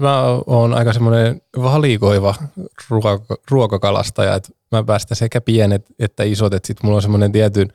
mä 0.03 0.23
oon 0.47 0.75
aika 0.75 0.93
semmoinen 0.93 1.43
valikoiva 1.57 2.35
ruoka, 2.89 3.37
ruokakalastaja, 3.51 4.35
että 4.35 4.49
mä 4.73 4.85
päästän 4.85 5.17
sekä 5.17 5.41
pienet 5.41 5.87
että 5.99 6.23
isot, 6.23 6.55
että 6.55 6.67
sitten 6.67 6.87
mulla 6.87 6.97
on 6.97 7.03
semmoinen 7.03 7.33
tietyn, 7.33 7.73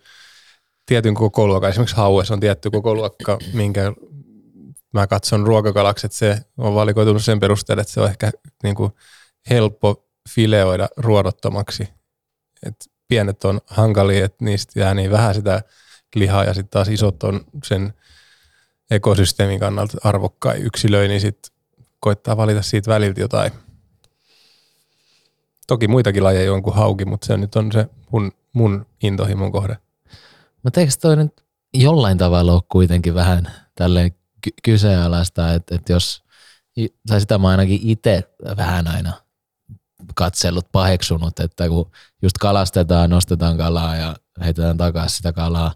tietyn 0.86 1.14
koko 1.14 1.48
luokka. 1.48 1.70
Esimerkiksi 1.70 1.96
haues 1.96 2.32
on 2.32 2.40
tietty 2.40 2.72
koko 2.72 2.96
luokka, 2.96 3.38
minkä 3.54 3.94
mä 4.94 5.08
katson 5.08 5.48
ruokakalaksi, 5.48 6.08
että 6.08 6.18
se 6.18 6.42
on 6.58 6.76
valikoitunut 6.76 7.24
sen 7.24 7.40
perusteella, 7.40 7.82
että 7.82 7.94
se 7.94 8.02
on 8.02 8.10
ehkä 8.10 8.32
niin 8.64 8.76
kuin 8.76 8.92
helppo 9.50 10.08
fileoida 10.30 10.88
ruodottomaksi. 10.98 11.97
Et 12.64 12.76
pienet 13.08 13.46
on 13.46 13.62
hankalia, 13.68 14.26
että 14.26 14.46
niistä 14.46 14.80
jää 14.80 14.94
niin 14.94 15.12
vähän 15.12 15.36
sitä 15.36 15.62
lihaa 16.16 16.44
ja 16.44 16.54
sitten 16.54 16.72
taas 16.72 16.88
isot 16.88 17.24
on 17.24 17.42
sen 17.64 17.94
ekosysteemin 18.92 19.60
kannalta 19.60 19.98
arvokkain 20.04 20.64
yksilöi, 20.64 21.08
niin 21.08 21.22
sitten 21.22 21.52
koittaa 22.00 22.38
valita 22.38 22.62
siitä 22.62 22.92
väliltä 22.92 23.22
jotain. 23.22 23.52
Toki 25.68 25.88
muitakin 25.88 26.24
lajeja 26.24 26.54
on 26.54 26.64
kuin 26.64 26.76
hauki, 26.76 27.06
mutta 27.06 27.28
se 27.28 27.38
nyt 27.38 27.56
on 27.56 27.72
se 27.72 27.88
mun, 28.12 28.32
mun 28.54 28.86
intohimon 29.04 29.52
kohde. 29.52 29.78
Mutta 30.64 30.80
eikö 30.80 30.94
toi 31.02 31.16
nyt 31.16 31.44
jollain 31.74 32.18
tavalla 32.18 32.54
ole 32.54 32.62
kuitenkin 32.70 33.14
vähän 33.14 33.52
tälleen 33.76 34.12
ky- 34.42 34.56
kyseenalaista, 34.64 35.54
että, 35.54 35.76
että 35.76 35.94
jos, 35.94 36.24
tai 37.08 37.20
sitä 37.20 37.38
mä 37.38 37.48
ainakin 37.48 37.80
itse 37.84 38.24
vähän 38.58 38.88
aina 38.88 39.27
katsellut, 40.16 40.72
paheksunut, 40.72 41.40
että 41.40 41.68
kun 41.68 41.92
just 42.22 42.38
kalastetaan, 42.38 43.10
nostetaan 43.10 43.58
kalaa 43.58 43.96
ja 43.96 44.16
heitetään 44.44 44.78
takaisin 44.78 45.18
sitä 45.18 45.34
kalaa, 45.34 45.74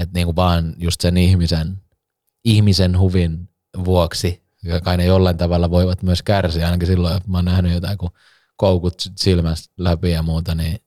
että 0.00 0.18
niin 0.18 0.26
kuin 0.26 0.36
vaan 0.36 0.74
just 0.78 1.00
sen 1.00 1.16
ihmisen, 1.16 1.78
ihmisen 2.44 2.98
huvin 2.98 3.48
vuoksi, 3.84 4.42
kai 4.82 4.96
ne 4.96 5.04
jollain 5.04 5.36
tavalla 5.36 5.70
voivat 5.70 6.02
myös 6.02 6.22
kärsiä, 6.22 6.66
ainakin 6.66 6.88
silloin, 6.88 7.16
että 7.16 7.30
mä 7.30 7.38
oon 7.38 7.44
nähnyt 7.44 7.72
jotain, 7.72 7.98
kun 7.98 8.10
koukut 8.56 8.94
silmästä 9.16 9.74
läpi 9.78 10.10
ja 10.10 10.22
muuta, 10.22 10.54
niin, 10.54 10.78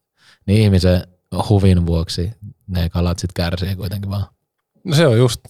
niin 0.46 0.62
ihmisen 0.62 1.08
huvin 1.50 1.86
vuoksi 1.86 2.32
ne 2.68 2.90
kalat 2.90 3.20
sitten 3.20 3.44
kärsii 3.44 3.76
kuitenkin 3.76 4.10
vaan. 4.10 4.26
No 4.84 4.96
se 4.96 5.08
on 5.08 5.18
just 5.18 5.42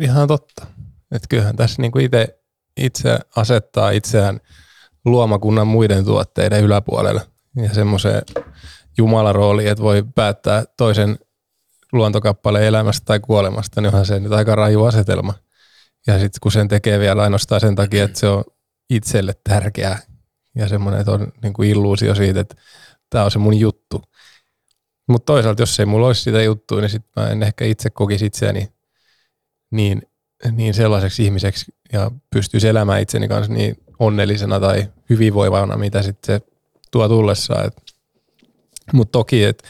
ihan 0.00 0.28
totta. 0.28 0.66
Että 1.12 1.28
kyllähän 1.28 1.56
tässä 1.56 1.82
niinku 1.82 1.98
itse, 1.98 2.38
itse 2.76 3.18
asettaa 3.36 3.90
itseään 3.90 4.40
luomakunnan 5.06 5.66
muiden 5.66 6.04
tuotteiden 6.04 6.64
yläpuolelle 6.64 7.20
ja 7.56 7.74
semmoiseen 7.74 8.22
jumalarooliin, 8.98 9.68
että 9.68 9.82
voi 9.82 10.04
päättää 10.14 10.64
toisen 10.76 11.18
luontokappaleen 11.92 12.64
elämästä 12.64 13.04
tai 13.04 13.20
kuolemasta, 13.20 13.80
niin 13.80 13.88
onhan 13.88 14.06
se 14.06 14.20
nyt 14.20 14.32
aika 14.32 14.54
raju 14.54 14.84
asetelma. 14.84 15.34
Ja 16.06 16.18
sitten 16.18 16.38
kun 16.42 16.52
sen 16.52 16.68
tekee 16.68 16.98
vielä 16.98 17.22
ainoastaan 17.22 17.60
sen 17.60 17.74
takia, 17.74 18.04
että 18.04 18.20
se 18.20 18.28
on 18.28 18.44
itselle 18.90 19.32
tärkeää 19.48 19.98
ja 20.54 20.68
semmoinen, 20.68 21.00
että 21.00 21.12
on 21.12 21.32
niin 21.42 21.52
kuin 21.52 21.70
illuusio 21.70 22.14
siitä, 22.14 22.40
että 22.40 22.54
tämä 23.10 23.24
on 23.24 23.30
se 23.30 23.38
mun 23.38 23.58
juttu. 23.58 24.02
Mutta 25.08 25.26
toisaalta, 25.26 25.62
jos 25.62 25.80
ei 25.80 25.86
mulla 25.86 26.06
olisi 26.06 26.22
sitä 26.22 26.42
juttua, 26.42 26.80
niin 26.80 26.90
sitten 26.90 27.22
mä 27.22 27.30
en 27.30 27.42
ehkä 27.42 27.64
itse 27.64 27.90
kokisi 27.90 28.26
itseäni 28.26 28.72
niin 29.70 30.02
niin 30.52 30.74
sellaiseksi 30.74 31.24
ihmiseksi 31.24 31.74
ja 31.92 32.10
pystyisi 32.30 32.68
elämään 32.68 33.02
itseni 33.02 33.28
kanssa 33.28 33.52
niin 33.52 33.76
onnellisena 33.98 34.60
tai 34.60 34.88
hyvinvoivana, 35.10 35.76
mitä 35.76 36.02
sitten 36.02 36.40
se 36.40 36.46
tuo 36.90 37.08
tullessaan. 37.08 37.70
Mutta 38.92 39.12
toki, 39.12 39.44
että 39.44 39.68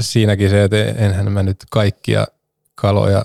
siinäkin 0.00 0.50
se, 0.50 0.64
että 0.64 0.84
enhän 0.84 1.32
mä 1.32 1.42
nyt 1.42 1.64
kaikkia 1.70 2.26
kaloja, 2.74 3.24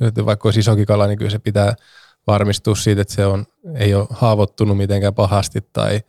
että 0.00 0.26
vaikka 0.26 0.48
olisi 0.48 0.60
isokin 0.60 0.86
kala, 0.86 1.06
niin 1.06 1.18
kyllä 1.18 1.30
se 1.30 1.38
pitää 1.38 1.74
varmistua 2.26 2.74
siitä, 2.74 3.02
että 3.02 3.14
se 3.14 3.26
on, 3.26 3.46
ei 3.74 3.94
ole 3.94 4.06
haavoittunut 4.10 4.76
mitenkään 4.76 5.14
pahasti 5.14 5.60
tai 5.72 6.00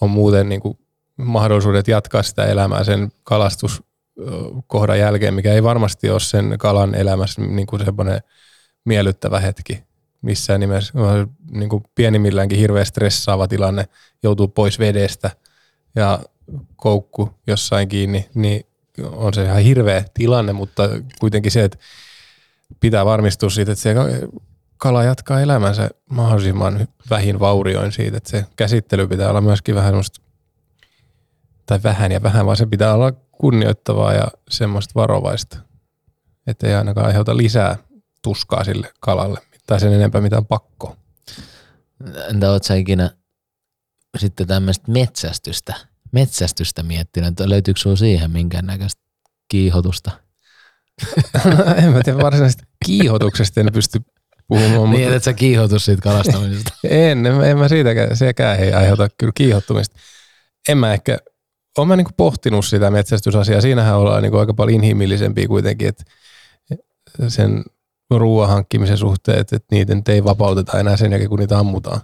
on 0.00 0.10
muuten 0.10 0.48
niin 0.48 0.60
kuin 0.60 0.78
mahdollisuudet 1.16 1.88
jatkaa 1.88 2.22
sitä 2.22 2.44
elämää 2.44 2.84
sen 2.84 3.12
kalastuskohdan 3.24 4.98
jälkeen, 4.98 5.34
mikä 5.34 5.52
ei 5.52 5.62
varmasti 5.62 6.10
ole 6.10 6.20
sen 6.20 6.54
kalan 6.58 6.94
elämässä 6.94 7.42
niin 7.42 7.66
kuin 7.66 7.84
semmoinen– 7.84 8.20
miellyttävä 8.86 9.40
hetki 9.40 9.85
missään 10.26 10.60
nimessä. 10.60 10.92
Niin 11.50 11.68
kuin 11.68 11.84
pienimmilläänkin 11.94 12.58
hirveän 12.58 12.86
stressaava 12.86 13.48
tilanne, 13.48 13.88
joutuu 14.22 14.48
pois 14.48 14.78
vedestä 14.78 15.30
ja 15.94 16.20
koukku 16.76 17.34
jossain 17.46 17.88
kiinni, 17.88 18.28
niin 18.34 18.66
on 19.04 19.34
se 19.34 19.44
ihan 19.44 19.62
hirveä 19.62 20.04
tilanne, 20.14 20.52
mutta 20.52 20.82
kuitenkin 21.20 21.52
se, 21.52 21.64
että 21.64 21.78
pitää 22.80 23.04
varmistua 23.04 23.50
siitä, 23.50 23.72
että 23.72 23.82
se 23.82 23.94
kala 24.78 25.04
jatkaa 25.04 25.40
elämänsä 25.40 25.90
mahdollisimman 26.10 26.88
vähin 27.10 27.40
vaurioin 27.40 27.92
siitä, 27.92 28.16
että 28.16 28.30
se 28.30 28.46
käsittely 28.56 29.08
pitää 29.08 29.30
olla 29.30 29.40
myöskin 29.40 29.74
vähän 29.74 29.90
semmoista, 29.90 30.20
tai 31.66 31.80
vähän 31.82 32.12
ja 32.12 32.22
vähän, 32.22 32.46
vaan 32.46 32.56
se 32.56 32.66
pitää 32.66 32.94
olla 32.94 33.12
kunnioittavaa 33.12 34.14
ja 34.14 34.28
semmoista 34.48 34.92
varovaista, 34.94 35.58
että 36.46 36.66
ei 36.66 36.74
ainakaan 36.74 37.06
aiheuta 37.06 37.36
lisää 37.36 37.76
tuskaa 38.22 38.64
sille 38.64 38.92
kalalle, 39.00 39.40
tai 39.66 39.80
sen 39.80 39.92
enempää 39.92 40.20
mitään 40.20 40.46
pakko. 40.46 40.96
Entä 42.30 42.50
oot 42.50 42.64
sä 42.64 42.74
ikinä 42.74 43.10
sitten 44.18 44.46
tämmöistä 44.46 44.92
metsästystä, 44.92 45.74
metsästystä 46.12 46.82
miettinyt, 46.82 47.28
että 47.28 47.48
löytyykö 47.48 47.80
sinulla 47.80 47.96
siihen 47.96 48.30
minkäännäköistä 48.30 49.02
kiihotusta? 49.48 50.10
en 51.84 51.92
mä 51.92 52.02
tiedä 52.04 52.22
varsinaisesti 52.22 52.62
kiihotuksesta 52.86 53.60
en 53.60 53.72
pysty 53.72 54.00
puhumaan. 54.48 54.90
niin, 54.90 55.08
että 55.12 55.24
sä 55.24 55.32
kiihotus 55.32 55.84
siitä 55.84 56.02
kalastamisesta. 56.02 56.72
en, 56.84 57.26
en, 57.26 57.44
en 57.44 57.58
mä 57.58 57.68
siitäkään, 57.68 58.16
sekään 58.16 58.60
ei 58.60 58.72
aiheuta 58.72 59.08
kyllä 59.18 59.32
kiihottumista. 59.34 59.96
En 60.68 60.78
mä 60.78 60.92
ehkä, 60.92 61.18
oon 61.78 61.88
mä 61.88 61.96
niinku 61.96 62.12
pohtinut 62.16 62.66
sitä 62.66 62.90
metsästysasiaa, 62.90 63.60
siinähän 63.60 63.96
ollaan 63.96 64.22
niinku 64.22 64.38
aika 64.38 64.54
paljon 64.54 64.74
inhimillisempiä 64.74 65.48
kuitenkin, 65.48 65.88
että 65.88 66.04
sen 67.28 67.64
ruoan 68.10 68.48
hankkimisen 68.48 68.98
suhteen, 68.98 69.38
että, 69.38 69.56
että 69.56 69.74
niitä 69.74 70.12
ei 70.12 70.24
vapauteta 70.24 70.80
enää 70.80 70.96
sen 70.96 71.10
jälkeen, 71.12 71.30
kun 71.30 71.38
niitä 71.38 71.58
ammutaan. 71.58 72.00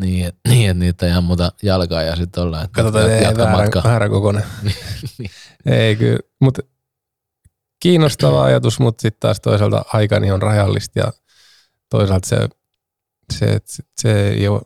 Niin, 0.00 0.26
että, 0.26 0.40
niin, 0.48 0.70
että 0.70 0.84
niitä 0.84 1.06
ei 1.06 1.12
ammuta 1.12 1.52
jalkaa 1.62 2.02
ja 2.02 2.16
sitten 2.16 2.42
ollaan, 2.42 2.64
että 2.64 2.74
Katsotaan, 2.74 3.10
ei 3.10 3.36
väärä, 3.36 3.82
väärä 3.84 4.08
kokoinen. 4.08 4.44
Niin. 5.18 5.30
ei 5.66 5.96
kyllä, 5.96 6.18
mutta 6.40 6.62
kiinnostava 7.80 8.44
ajatus, 8.44 8.80
mutta 8.80 9.02
sitten 9.02 9.20
taas 9.20 9.40
toisaalta 9.40 9.84
aikani 9.92 10.32
on 10.32 10.42
rajallista 10.42 10.98
ja 10.98 11.12
toisaalta 11.90 12.28
se, 12.28 12.48
se, 13.32 13.60
se, 13.64 13.82
se 14.00 14.28
ei 14.28 14.48
ole, 14.48 14.60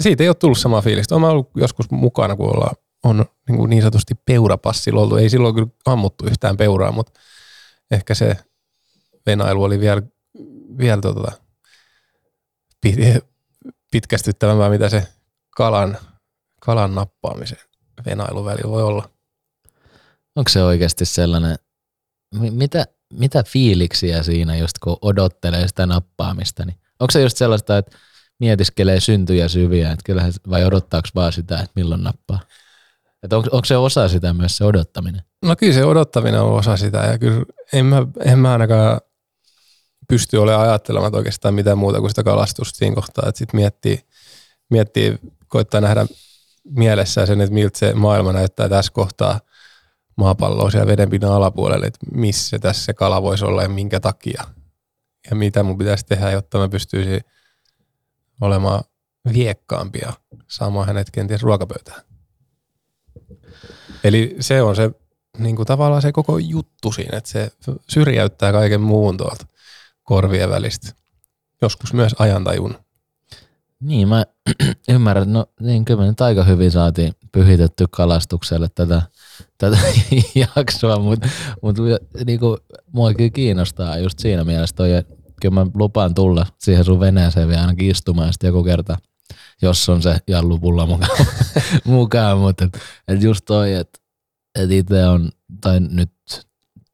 siitä 0.00 0.22
ei 0.22 0.28
ole 0.28 0.34
tullut 0.34 0.58
samaa 0.58 0.82
fiilistä. 0.82 1.14
Olen 1.14 1.30
ollut 1.30 1.50
joskus 1.56 1.90
mukana, 1.90 2.36
kun 2.36 2.56
ollaan, 2.56 2.76
on 3.04 3.24
niin, 3.48 3.56
kuin 3.56 3.70
niin 3.70 3.82
sanotusti 3.82 4.14
peurapassilla 4.14 5.00
oltu. 5.00 5.16
Ei 5.16 5.30
silloin 5.30 5.54
kyllä 5.54 5.68
ammuttu 5.86 6.26
yhtään 6.26 6.56
peuraa, 6.56 6.92
mutta 6.92 7.20
ehkä 7.90 8.14
se 8.14 8.36
venailu 9.26 9.62
oli 9.62 9.80
vielä, 9.80 10.02
vielä 10.78 11.00
tota, 11.00 11.32
pitkästyttävämpää, 13.90 14.70
mitä 14.70 14.88
se 14.88 15.08
kalan, 15.56 15.98
kalan 16.60 16.94
nappaamisen 16.94 17.58
venailu 18.06 18.44
välillä 18.44 18.70
voi 18.70 18.82
olla. 18.82 19.10
Onko 20.36 20.48
se 20.48 20.62
oikeasti 20.62 21.04
sellainen, 21.04 21.56
mitä, 22.34 22.86
mitä 23.12 23.42
fiiliksiä 23.42 24.22
siinä 24.22 24.56
just 24.56 24.78
kun 24.78 24.96
odottelee 25.02 25.68
sitä 25.68 25.86
nappaamista, 25.86 26.64
niin 26.64 26.76
onko 27.00 27.10
se 27.10 27.22
just 27.22 27.36
sellaista, 27.36 27.78
että 27.78 27.96
mietiskelee 28.40 29.00
syntyjä 29.00 29.48
syviä, 29.48 29.92
että 29.92 30.02
kyllähän, 30.04 30.32
vai 30.50 30.64
odottaako 30.64 31.08
vaan 31.14 31.32
sitä, 31.32 31.54
että 31.58 31.72
milloin 31.74 32.02
nappaa? 32.02 32.40
Että 33.22 33.36
onko, 33.36 33.48
onko 33.52 33.64
se 33.64 33.76
osa 33.76 34.08
sitä 34.08 34.34
myös 34.34 34.56
se 34.56 34.64
odottaminen? 34.64 35.22
No 35.44 35.56
kyllä 35.56 35.72
se 35.72 35.84
odottaminen 35.84 36.40
on 36.40 36.52
osa 36.52 36.76
sitä 36.76 36.98
ja 36.98 37.18
kyllä 37.18 37.44
en 37.72 37.86
mä, 37.86 38.06
en 38.24 38.38
mä 38.38 38.52
ainakaan 38.52 39.00
pystyy 40.08 40.42
olemaan 40.42 40.68
ajattelematta 40.68 41.18
oikeastaan 41.18 41.54
mitään 41.54 41.78
muuta 41.78 42.00
kuin 42.00 42.10
sitä 42.10 42.22
kalastusta 42.22 42.78
siinä 42.78 42.94
kohtaa, 42.94 43.28
että 43.28 43.38
sitten 43.38 43.60
miettii, 43.60 44.00
miettii, 44.70 45.18
koittaa 45.48 45.80
nähdä 45.80 46.06
mielessään 46.64 47.26
sen, 47.26 47.40
että 47.40 47.54
miltä 47.54 47.78
se 47.78 47.94
maailma 47.94 48.32
näyttää 48.32 48.68
tässä 48.68 48.92
kohtaa, 48.92 49.40
maapalloa 50.16 50.70
siellä 50.70 50.86
vedenpinnan 50.86 51.32
alapuolelle, 51.32 51.86
että 51.86 52.06
missä 52.14 52.58
tässä 52.58 52.84
se 52.84 52.94
kala 52.94 53.22
voisi 53.22 53.44
olla 53.44 53.62
ja 53.62 53.68
minkä 53.68 54.00
takia. 54.00 54.44
Ja 55.30 55.36
mitä 55.36 55.62
mun 55.62 55.78
pitäisi 55.78 56.06
tehdä, 56.06 56.30
jotta 56.30 56.58
mä 56.58 56.68
pystyisin 56.68 57.20
olemaan 58.40 58.84
viekkaampia, 59.32 60.12
saamaan 60.48 60.86
hänet 60.86 61.10
kenties 61.10 61.42
ruokapöytään. 61.42 62.02
Eli 64.04 64.36
se 64.40 64.62
on 64.62 64.76
se 64.76 64.90
niin 65.38 65.56
kuin 65.56 65.66
tavallaan 65.66 66.02
se 66.02 66.12
koko 66.12 66.38
juttu 66.38 66.92
siinä, 66.92 67.18
että 67.18 67.30
se 67.30 67.52
syrjäyttää 67.88 68.52
kaiken 68.52 68.80
muun 68.80 69.16
tuolta 69.16 69.46
korvien 70.04 70.50
välistä. 70.50 70.92
Joskus 71.62 71.92
myös 71.92 72.14
ajantajun. 72.18 72.78
Niin, 73.80 74.08
mä 74.08 74.24
ymmärrän, 74.88 75.32
no 75.32 75.46
niin 75.60 75.84
kyllä 75.84 76.00
me 76.00 76.06
nyt 76.06 76.20
aika 76.20 76.44
hyvin 76.44 76.70
saatiin 76.70 77.12
pyhitetty 77.32 77.84
kalastukselle 77.90 78.68
tätä, 78.74 79.02
tätä 79.58 79.78
jaksoa, 80.34 80.98
mutta 80.98 81.28
mut, 81.62 81.76
niin 82.26 82.40
kuin, 82.40 82.58
mua 82.92 83.14
kyllä 83.14 83.30
kiinnostaa 83.30 83.98
just 83.98 84.18
siinä 84.18 84.44
mielessä 84.44 84.76
toi, 84.76 84.92
että 84.92 85.14
kyllä 85.40 85.54
mä 85.54 85.66
lupaan 85.74 86.14
tulla 86.14 86.46
siihen 86.58 86.84
sun 86.84 87.00
veneeseen 87.00 87.48
vielä 87.48 87.60
ainakin 87.60 87.90
istumaan 87.90 88.32
sitten 88.32 88.48
joku 88.48 88.64
kerta, 88.64 88.96
jos 89.62 89.88
on 89.88 90.02
se 90.02 90.16
jallupulla 90.28 90.86
mukaan, 90.86 91.26
mukaan 91.84 92.38
mutta 92.38 92.64
et, 92.64 92.78
et 93.08 93.22
just 93.22 93.44
toi, 93.44 93.72
että 93.72 93.98
et 94.54 94.70
itse 94.70 95.06
on, 95.06 95.30
tai 95.60 95.80
nyt 95.80 96.10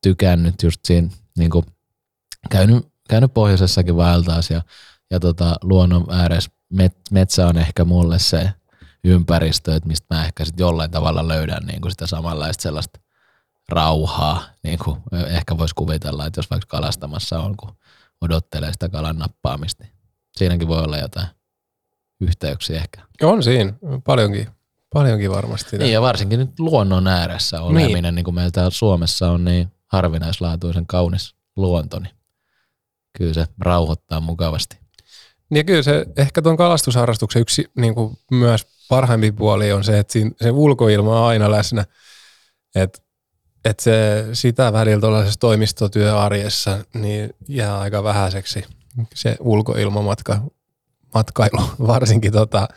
tykännyt 0.02 0.62
just 0.62 0.80
siinä, 0.84 1.08
niin 1.38 1.50
kuin, 1.50 1.64
käynyt, 2.50 2.89
käynyt 3.10 3.34
pohjoisessakin 3.34 3.96
vaeltaas 3.96 4.50
ja, 4.50 4.62
ja 5.10 5.20
tota, 5.20 5.56
luonnon 5.62 6.06
ääressä 6.10 6.50
met, 6.72 6.96
metsä 7.10 7.46
on 7.46 7.58
ehkä 7.58 7.84
mulle 7.84 8.18
se 8.18 8.50
ympäristö, 9.04 9.74
että 9.74 9.88
mistä 9.88 10.14
mä 10.14 10.24
ehkä 10.24 10.44
sitten 10.44 10.64
jollain 10.64 10.90
tavalla 10.90 11.28
löydän 11.28 11.62
niin 11.66 11.80
kuin 11.80 11.90
sitä 11.90 12.06
samanlaista 12.06 12.62
sellaista 12.62 13.00
rauhaa, 13.68 14.42
niin 14.62 14.78
kuin 14.84 14.96
ehkä 15.26 15.58
voisi 15.58 15.74
kuvitella, 15.74 16.26
että 16.26 16.38
jos 16.38 16.50
vaikka 16.50 16.66
kalastamassa 16.76 17.40
on, 17.40 17.56
kun 17.56 17.72
odottelee 18.20 18.72
sitä 18.72 18.88
kalan 18.88 19.18
nappaamista, 19.18 19.84
niin 19.84 19.92
siinäkin 20.36 20.68
voi 20.68 20.82
olla 20.82 20.98
jotain 20.98 21.28
yhteyksiä 22.20 22.76
ehkä. 22.76 23.02
On 23.22 23.42
siinä, 23.42 23.72
paljonkin, 24.04 24.48
paljonkin 24.94 25.30
varmasti. 25.30 25.78
Niin 25.78 25.92
ja 25.92 26.00
varsinkin 26.00 26.38
nyt 26.38 26.58
luonnon 26.58 27.06
ääressä 27.06 27.62
oleminen, 27.62 28.02
niin, 28.02 28.14
niin 28.14 28.24
kuin 28.24 28.34
meillä 28.34 28.50
täällä 28.50 28.70
Suomessa 28.70 29.30
on 29.30 29.44
niin 29.44 29.72
harvinaislaatuisen 29.86 30.86
kaunis 30.86 31.34
luonto, 31.56 31.98
niin 31.98 32.19
kyllä 33.18 33.34
se 33.34 33.46
rauhoittaa 33.58 34.20
mukavasti. 34.20 34.78
Niin 35.50 35.66
kyllä 35.66 35.82
se 35.82 36.06
ehkä 36.16 36.42
tuon 36.42 36.56
kalastusharrastuksen 36.56 37.42
yksi 37.42 37.64
niin 37.76 37.94
kuin 37.94 38.18
myös 38.30 38.66
parhaimpi 38.88 39.32
puoli 39.32 39.72
on 39.72 39.84
se, 39.84 39.98
että 39.98 40.12
siinä, 40.12 40.30
se 40.42 40.50
ulkoilma 40.50 41.20
on 41.20 41.26
aina 41.26 41.50
läsnä. 41.50 41.84
Että 42.74 42.98
et 43.64 43.80
se, 43.80 44.26
sitä 44.32 44.72
välillä 44.72 45.00
tuollaisessa 45.00 45.40
toimistotyöarjessa 45.40 46.84
niin 46.94 47.30
jää 47.48 47.78
aika 47.78 48.04
vähäiseksi 48.04 48.64
se 49.14 49.36
ulkoilmamatka, 49.40 50.42
matkailu, 51.14 51.70
varsinkin 51.86 52.32
tota, 52.32 52.68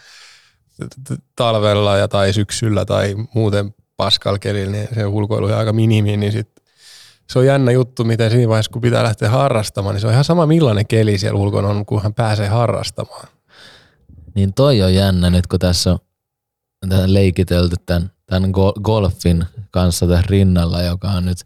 talvella 1.36 1.98
ja 1.98 2.08
tai 2.08 2.34
syksyllä 2.34 2.86
tai 2.86 3.16
muuten 3.36 3.76
paskalkelilla, 3.98 4.72
niin 4.72 4.88
se 4.94 5.06
ulkoilu 5.06 5.46
on 5.46 5.54
aika 5.54 5.74
minimi, 5.74 6.18
niin 6.18 6.32
sit 6.32 6.50
se 7.34 7.40
on 7.40 7.46
jännä 7.46 7.72
juttu, 7.72 8.04
miten 8.04 8.32
siinä 8.32 8.50
vaiheessa, 8.50 8.72
kun 8.72 8.82
pitää 8.82 9.04
lähteä 9.04 9.30
harrastamaan, 9.30 9.96
niin 9.96 10.02
se 10.02 10.08
on 10.08 10.14
ihan 10.14 10.24
sama 10.24 10.46
millainen 10.46 10.88
keli 10.88 11.18
siellä 11.18 11.40
ulkona 11.40 11.68
on, 11.68 11.86
kun 11.86 12.04
hän 12.04 12.14
pääsee 12.14 12.48
harrastamaan. 12.48 13.28
Niin 14.36 14.54
toi 14.54 14.82
on 14.82 14.94
jännä 14.94 15.30
nyt, 15.30 15.48
kun 15.48 15.60
tässä 15.60 15.92
on 16.84 16.90
tämän 16.90 17.14
leikitelty 17.14 17.76
tämän, 17.86 18.12
tämän 18.26 18.52
golfin 18.84 19.46
kanssa 19.72 20.08
tässä 20.08 20.26
rinnalla, 20.30 20.82
joka 20.82 21.08
on 21.08 21.26
nyt 21.26 21.38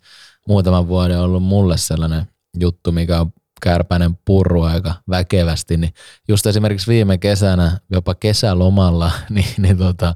muutaman 0.47 0.87
vuoden 0.87 1.19
ollut 1.19 1.43
mulle 1.43 1.77
sellainen 1.77 2.27
juttu, 2.59 2.91
mikä 2.91 3.19
on 3.19 3.33
kärpäinen 3.61 4.17
purru 4.25 4.61
aika 4.61 4.93
väkevästi, 5.09 5.77
niin 5.77 5.93
just 6.27 6.45
esimerkiksi 6.45 6.91
viime 6.91 7.17
kesänä, 7.17 7.79
jopa 7.91 8.15
kesälomalla, 8.15 9.11
niin, 9.29 9.53
niin 9.57 9.77
tota, 9.77 10.15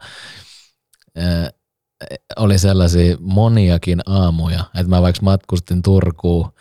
oli 2.36 2.58
sellaisia 2.58 3.18
moniakin 3.20 4.02
aamuja, 4.06 4.64
että 4.76 4.90
mä 4.90 5.02
vaikka 5.02 5.22
matkustin 5.22 5.82
Turkuun 5.82 6.52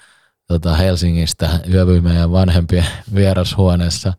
tota 0.48 0.76
Helsingistä, 0.76 1.60
yövyin 1.72 2.04
meidän 2.04 2.32
vanhempien 2.32 2.86
vierashuoneessa, 3.14 4.12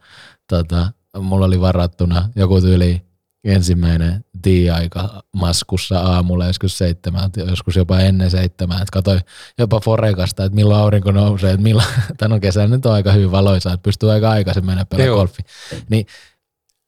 tota, 0.47 0.91
mulla 1.19 1.45
oli 1.45 1.61
varattuna 1.61 2.29
joku 2.35 2.61
tyyli 2.61 3.01
ensimmäinen 3.43 4.25
tii-aika 4.41 5.23
maskussa 5.33 5.99
aamulla 5.99 6.45
joskus 6.45 6.77
seitsemältä, 6.77 7.41
joskus 7.41 7.75
jopa 7.75 7.99
ennen 7.99 8.31
seitsemää. 8.31 8.77
Että 8.77 8.91
katsoin 8.93 9.21
jopa 9.59 9.79
Forekasta, 9.79 10.43
että 10.43 10.55
milloin 10.55 10.81
aurinko 10.81 11.11
nousee, 11.11 11.51
että 11.51 11.63
milloin, 11.63 11.87
tämän 12.17 12.33
on 12.33 12.41
kesän 12.41 12.69
nyt 12.69 12.85
on 12.85 12.93
aika 12.93 13.11
hyvin 13.11 13.31
valoisa, 13.31 13.73
että 13.73 13.83
pystyy 13.83 14.11
aika 14.11 14.29
aikaisin 14.29 14.65
mennä 14.65 14.85
pelaamaan 14.85 15.17
golfi. 15.17 15.41
Niin 15.89 16.05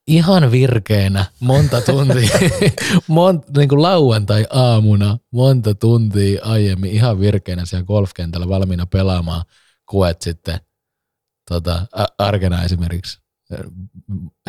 ihan 0.07 0.51
virkeänä 0.51 1.25
monta 1.39 1.81
tuntia, 1.81 2.39
mont, 3.07 3.49
niin 3.57 3.69
kuin 3.69 3.81
lauantai-aamuna 3.81 5.17
monta 5.31 5.75
tuntia 5.75 6.41
aiemmin 6.43 6.91
ihan 6.91 7.19
virkeänä 7.19 7.65
siellä 7.65 7.85
golfkentällä 7.85 8.49
valmiina 8.49 8.85
pelaamaan, 8.85 9.43
kuet 9.89 10.21
sitten 10.21 10.59
tota, 11.49 11.87
arkena 12.17 12.63
esimerkiksi 12.63 13.19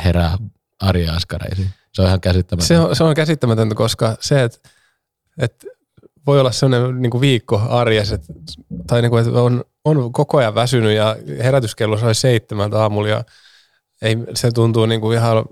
herää 0.05 0.39
arja-askareisiin. 0.81 1.71
Se 1.93 2.03
on 2.03 2.09
ihan 2.09 2.21
käsittämätöntä. 2.21 2.69
Se 2.69 2.79
on, 2.79 2.97
se 2.97 3.05
on 3.05 3.15
käsittämätöntä, 3.15 3.75
koska 3.75 4.17
se, 4.21 4.43
että, 4.43 4.69
että 5.39 5.67
voi 6.27 6.41
olla 6.41 6.53
sellainen 6.53 7.03
niin 7.03 7.11
kuin 7.11 7.21
viikko 7.21 7.63
arjessa, 7.69 8.15
että, 8.15 8.33
tai 8.87 9.03
niin 9.03 9.11
kuin, 9.11 9.27
että 9.27 9.43
on, 9.43 9.65
on 9.85 10.13
koko 10.13 10.39
ajan 10.39 10.55
väsynyt 10.55 10.97
ja 10.97 11.17
herätyskello 11.43 11.99
soi 11.99 12.15
seitsemältä 12.15 12.83
aamulla 12.83 13.09
ja 13.09 13.25
ei, 14.05 14.17
se 14.35 14.51
tuntuu 14.51 14.87
niin 14.87 15.01
kuin 15.01 15.19
ihan 15.19 15.45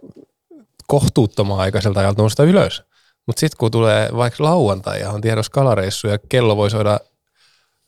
kohtuuttoman 0.87 1.59
aikaiselta 1.59 2.01
ajalta 2.01 2.23
nousta 2.23 2.45
ylös. 2.45 2.83
Mutta 3.27 3.41
sitten 3.41 3.59
kun 3.59 3.71
tulee 3.71 4.09
vaikka 4.17 4.45
lauantai 4.45 5.01
ja 5.01 5.11
on 5.11 5.21
tiedossa 5.21 5.53
kalareissu 5.53 6.09
ja 6.09 6.19
kello 6.29 6.57
voi 6.57 6.71
soida 6.71 7.01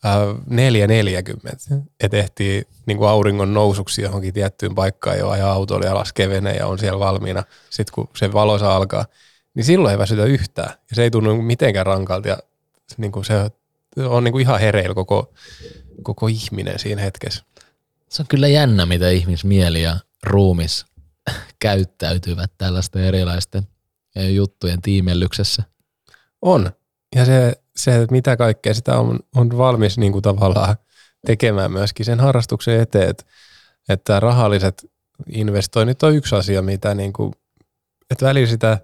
4.40, 0.04 1.76
että 2.00 2.16
ehtii 2.16 2.66
niin 2.86 2.98
kuin 2.98 3.08
auringon 3.08 3.54
nousuksi 3.54 4.02
johonkin 4.02 4.34
tiettyyn 4.34 4.74
paikkaan 4.74 5.18
jo 5.18 5.28
ajaa 5.28 5.52
autolla 5.52 5.90
alas 5.90 6.12
kevene 6.12 6.52
ja 6.52 6.66
on 6.66 6.78
siellä 6.78 6.98
valmiina. 6.98 7.44
Sitten 7.70 7.94
kun 7.94 8.08
se 8.16 8.32
valoisa 8.32 8.76
alkaa, 8.76 9.06
niin 9.54 9.64
silloin 9.64 9.92
ei 9.92 9.98
väsytä 9.98 10.24
yhtään. 10.24 10.70
Ja 10.90 10.96
se 10.96 11.02
ei 11.02 11.10
tunnu 11.10 11.42
mitenkään 11.42 11.86
rankalta 11.86 12.28
ja 12.28 12.38
niin 12.96 13.12
kuin 13.12 13.24
se 13.24 13.50
on 13.96 14.24
niin 14.24 14.32
kuin 14.32 14.42
ihan 14.42 14.60
hereillä 14.60 14.94
koko, 14.94 15.32
koko 16.02 16.26
ihminen 16.26 16.78
siinä 16.78 17.02
hetkessä. 17.02 17.44
Se 18.08 18.22
on 18.22 18.26
kyllä 18.28 18.48
jännä, 18.48 18.86
mitä 18.86 19.10
ihmismieli 19.10 19.82
ja 19.82 19.96
ruumis 20.24 20.86
käyttäytyvät 21.58 22.52
tällaisten 22.58 23.02
erilaisten 23.02 23.62
juttujen 24.34 24.82
tiimellyksessä. 24.82 25.62
On. 26.42 26.72
Ja 27.14 27.24
se, 27.24 27.62
se 27.76 28.02
että 28.02 28.12
mitä 28.12 28.36
kaikkea 28.36 28.74
sitä 28.74 28.98
on, 28.98 29.18
on 29.34 29.58
valmis 29.58 29.98
niin 29.98 30.12
kuin 30.12 30.22
tavallaan 30.22 30.76
tekemään 31.26 31.72
myöskin 31.72 32.06
sen 32.06 32.20
harrastuksen 32.20 32.80
eteen, 32.80 33.10
että, 33.10 33.24
että 33.88 34.20
rahalliset 34.20 34.90
investoinnit 35.32 36.02
on 36.02 36.14
yksi 36.14 36.34
asia, 36.34 36.62
mitä 36.62 36.94
niin 36.94 37.12
kuin, 37.12 37.32
että 38.10 38.26
välillä 38.26 38.48
sitä 38.48 38.78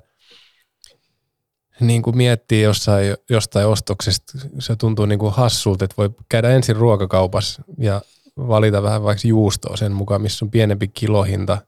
niin 1.81 2.03
kuin 2.03 2.17
miettii 2.17 2.63
jossain, 2.63 3.17
jostain 3.31 3.67
ostoksesta, 3.67 4.39
se 4.59 4.77
tuntuu 4.77 5.07
niin 5.07 5.19
kuin 5.19 5.35
hassulta, 5.35 5.85
että 5.85 5.97
voi 5.97 6.11
käydä 6.29 6.51
ensin 6.51 6.77
ruokakaupassa 6.77 7.63
ja 7.79 8.03
valita 8.37 8.83
vähän 8.83 9.03
vaikka 9.03 9.29
juustoa 9.29 9.77
sen 9.77 9.93
mukaan, 9.93 10.23
missä 10.23 10.45
on 10.45 10.51
pienempi 10.51 10.89
kilohinta, 10.89 11.59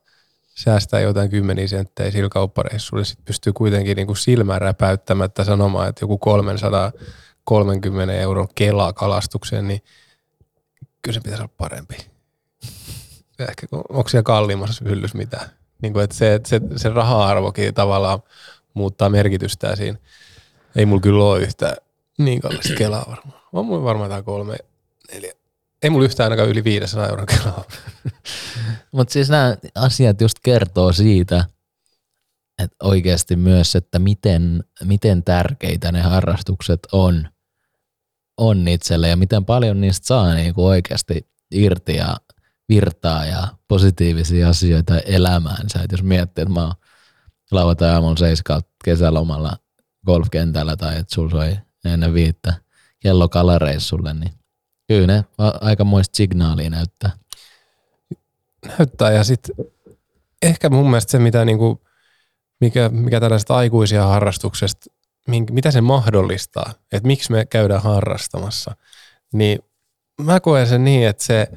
säästää 0.54 1.00
jotain 1.00 1.30
kymmeniä 1.30 1.68
senttejä 1.68 2.10
sillä 2.10 2.28
kauppareissulla, 2.28 3.04
sitten 3.04 3.24
pystyy 3.24 3.52
kuitenkin 3.52 3.96
niin 3.96 4.06
kuin 4.06 4.16
silmään 4.16 4.60
räpäyttämättä 4.60 5.44
sanomaan, 5.44 5.88
että 5.88 6.04
joku 6.04 6.18
330 6.18 8.14
euro 8.14 8.46
kelaa 8.54 8.92
kalastukseen, 8.92 9.68
niin 9.68 9.82
kyllä 11.02 11.14
se 11.14 11.20
pitäisi 11.20 11.42
olla 11.42 11.52
parempi. 11.56 11.96
Ehkä, 13.38 13.66
onko 13.72 14.08
siellä 14.08 14.22
kalliimmassa 14.22 14.84
hyllyssä 14.88 15.18
mitään? 15.18 15.50
Niin 15.82 15.92
kuin, 15.92 16.04
että 16.04 16.16
se, 16.16 16.40
se, 16.46 16.60
se 16.76 16.88
raha-arvokin 16.88 17.74
tavallaan 17.74 18.22
muuttaa 18.74 19.08
merkitystään 19.08 19.76
siinä. 19.76 19.98
Ei 20.76 20.86
mulla 20.86 21.00
kyllä 21.00 21.24
ole 21.24 21.40
yhtään 21.40 21.76
niin 22.18 22.40
kallista 22.40 22.74
kelaa 22.74 23.04
varmaan. 23.08 23.42
On 23.52 23.66
mulla 23.66 23.84
varmaan 23.84 24.10
tämä 24.10 24.22
kolme, 24.22 24.56
neljä, 25.12 25.32
ei 25.82 25.90
mulla 25.90 26.04
yhtään 26.04 26.24
ainakaan 26.24 26.48
yli 26.48 26.64
500 26.64 27.08
euron 27.08 27.26
kelaa. 27.26 27.64
Mutta 28.92 29.12
siis 29.12 29.30
nämä 29.30 29.56
asiat 29.74 30.20
just 30.20 30.36
kertoo 30.42 30.92
siitä, 30.92 31.44
että 32.62 32.76
oikeasti 32.82 33.36
myös, 33.36 33.76
että 33.76 33.98
miten, 33.98 34.64
miten 34.84 35.24
tärkeitä 35.24 35.92
ne 35.92 36.00
harrastukset 36.00 36.80
on, 36.92 37.28
on 38.36 38.68
itselle 38.68 39.08
ja 39.08 39.16
miten 39.16 39.44
paljon 39.44 39.80
niistä 39.80 40.06
saa 40.06 40.34
niinku 40.34 40.66
oikeasti 40.66 41.28
irti 41.50 41.96
ja 41.96 42.16
virtaa 42.68 43.26
ja 43.26 43.48
positiivisia 43.68 44.48
asioita 44.48 44.98
elämäänsä. 44.98 45.82
Et 45.82 45.92
jos 45.92 46.02
miettii, 46.02 46.42
että 46.42 46.54
mä 46.54 46.62
oon 46.62 46.74
lauantai 47.50 48.18
seiskaa 48.18 48.60
kesälomalla 48.84 49.56
golfkentällä 50.06 50.76
tai 50.76 50.98
että 50.98 51.14
sulla 51.14 51.30
soi 51.30 51.56
ennen 51.84 52.14
viittä– 52.14 52.54
kellokalareissulle, 53.02 54.14
niin 54.14 54.32
kyllä 54.92 55.06
ne 55.06 55.24
aikamoista 55.60 56.16
signaalia 56.16 56.70
näyttää. 56.70 57.10
näyttää. 58.68 59.12
Ja 59.12 59.24
sitten 59.24 59.54
ehkä 60.42 60.70
mun 60.70 60.90
mielestä 60.90 61.10
se, 61.10 61.18
mitä 61.18 61.44
niinku, 61.44 61.82
mikä, 62.60 62.88
mikä 62.88 63.20
tällaisesta 63.20 63.56
aikuisia 63.56 64.06
harrastuksesta, 64.06 64.86
mitä 65.50 65.70
se 65.70 65.80
mahdollistaa, 65.80 66.72
että 66.92 67.06
miksi 67.06 67.32
me 67.32 67.44
käydään 67.44 67.82
harrastamassa, 67.82 68.76
niin 69.32 69.58
mä 70.20 70.40
koen 70.40 70.66
sen 70.66 70.84
niin, 70.84 71.08
että 71.08 71.24
se 71.24 71.48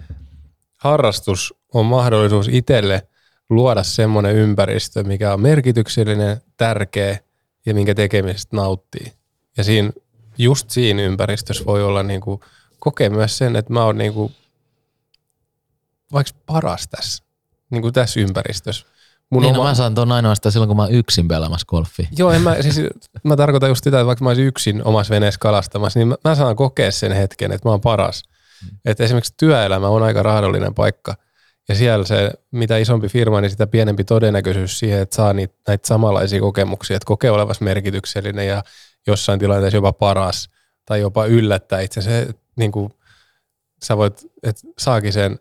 harrastus 0.78 1.54
on 1.74 1.86
mahdollisuus 1.86 2.48
itselle 2.48 3.08
luoda 3.50 3.84
semmoinen 3.84 4.36
ympäristö, 4.36 5.04
mikä 5.04 5.34
on 5.34 5.42
merkityksellinen, 5.42 6.42
tärkeä 6.58 7.20
ja 7.66 7.74
minkä 7.74 7.96
tekemisestä 7.96 8.56
nauttii. 8.56 9.14
Ja 9.58 9.64
siinä, 9.64 9.92
just 10.38 10.70
siinä 10.70 11.02
ympäristössä 11.02 11.66
voi 11.66 11.84
olla 11.84 12.04
niinku, 12.04 12.40
kokea 12.86 13.10
myös 13.10 13.38
sen, 13.38 13.56
että 13.56 13.74
mä 13.74 13.84
oon 13.84 13.98
niinku 13.98 14.32
vaikka 16.14 16.34
paras 16.46 16.88
tässä, 16.88 17.24
niin 17.70 17.82
kuin 17.82 17.94
tässä 17.94 18.20
ympäristössä. 18.20 18.86
Mun 19.30 19.42
Niin, 19.42 19.56
no 19.56 19.64
mä 19.64 19.74
saan 19.74 19.96
ton 19.96 20.12
ainoastaan 20.12 20.52
silloin, 20.52 20.68
kun 20.68 20.78
mä 20.78 20.84
oon 20.84 20.92
yksin 20.92 21.28
pelaamassa 21.28 21.66
golfia. 21.68 22.08
Joo, 22.18 22.32
en 22.32 22.42
mä, 22.42 22.56
siis, 22.62 22.82
mä 23.24 23.36
tarkoitan 23.36 23.70
just 23.70 23.84
sitä, 23.84 24.00
että 24.00 24.06
vaikka 24.06 24.24
mä 24.24 24.30
olisin 24.30 24.46
yksin 24.46 24.84
omassa 24.84 25.14
veneessä 25.14 25.40
kalastamassa, 25.40 26.00
niin 26.00 26.08
mä, 26.08 26.16
mä 26.24 26.36
saan 26.36 26.56
kokea 26.56 26.92
sen 26.92 27.12
hetken, 27.12 27.52
että 27.52 27.68
mä 27.68 27.72
oon 27.72 27.82
paras. 27.82 28.24
Mm. 28.64 28.78
Että 28.86 29.04
esimerkiksi 29.04 29.34
työelämä 29.38 29.88
on 29.88 30.04
aika 30.04 30.24
raadollinen 30.24 30.74
paikka. 30.74 31.16
Ja 31.70 31.76
siellä 31.76 32.06
se, 32.06 32.32
mitä 32.52 32.78
isompi 32.78 33.08
firma, 33.08 33.42
niin 33.42 33.52
sitä 33.52 33.68
pienempi 33.68 34.04
todennäköisyys 34.04 34.80
siihen, 34.80 35.02
että 35.02 35.16
saa 35.16 35.34
niitä, 35.34 35.54
näitä 35.68 35.88
samanlaisia 35.88 36.40
kokemuksia, 36.40 36.98
että 36.98 37.08
kokee 37.08 37.32
olevassa 37.32 37.64
merkityksellinen 37.64 38.48
ja 38.48 38.64
jossain 39.08 39.40
tilanteessa 39.40 39.78
jopa 39.78 39.94
paras 39.94 40.50
tai 40.86 41.02
jopa 41.02 41.26
yllättää 41.26 41.82
itse. 41.82 42.02
Se, 42.02 42.28
niin 42.56 42.72
kuin, 42.72 42.94
sä 43.84 43.98
voit, 43.98 44.22
että 44.44 44.62
saakin 44.80 45.14
sen, 45.14 45.40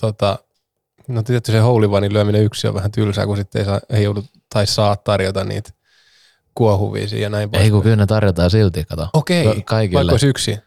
tota, 0.00 0.38
no 1.08 1.22
tietysti 1.22 1.52
se 1.52 1.58
houlivanin 1.58 2.12
lyöminen 2.12 2.42
yksi 2.44 2.66
on 2.68 2.74
vähän 2.74 2.92
tylsää, 2.92 3.26
kun 3.26 3.36
sitten 3.36 3.58
ei, 3.60 3.64
saa, 3.66 3.80
ei 3.90 4.02
joudu 4.04 4.24
tai 4.54 4.66
saa 4.66 4.96
tarjota 4.96 5.44
niitä 5.44 5.70
kuohuvia 6.54 7.06
ja 7.20 7.30
näin 7.30 7.48
Ei 7.52 7.70
kun 7.70 7.82
kyllä 7.82 7.96
ne 7.96 8.06
tarjotaan 8.06 8.50
silti, 8.50 8.84
kato. 8.84 9.08
Okei, 9.14 9.44
Ka- 9.44 9.54
kaikille. 9.64 9.98
vaikka 9.98 10.12
olisi 10.12 10.26
yksi. 10.26 10.58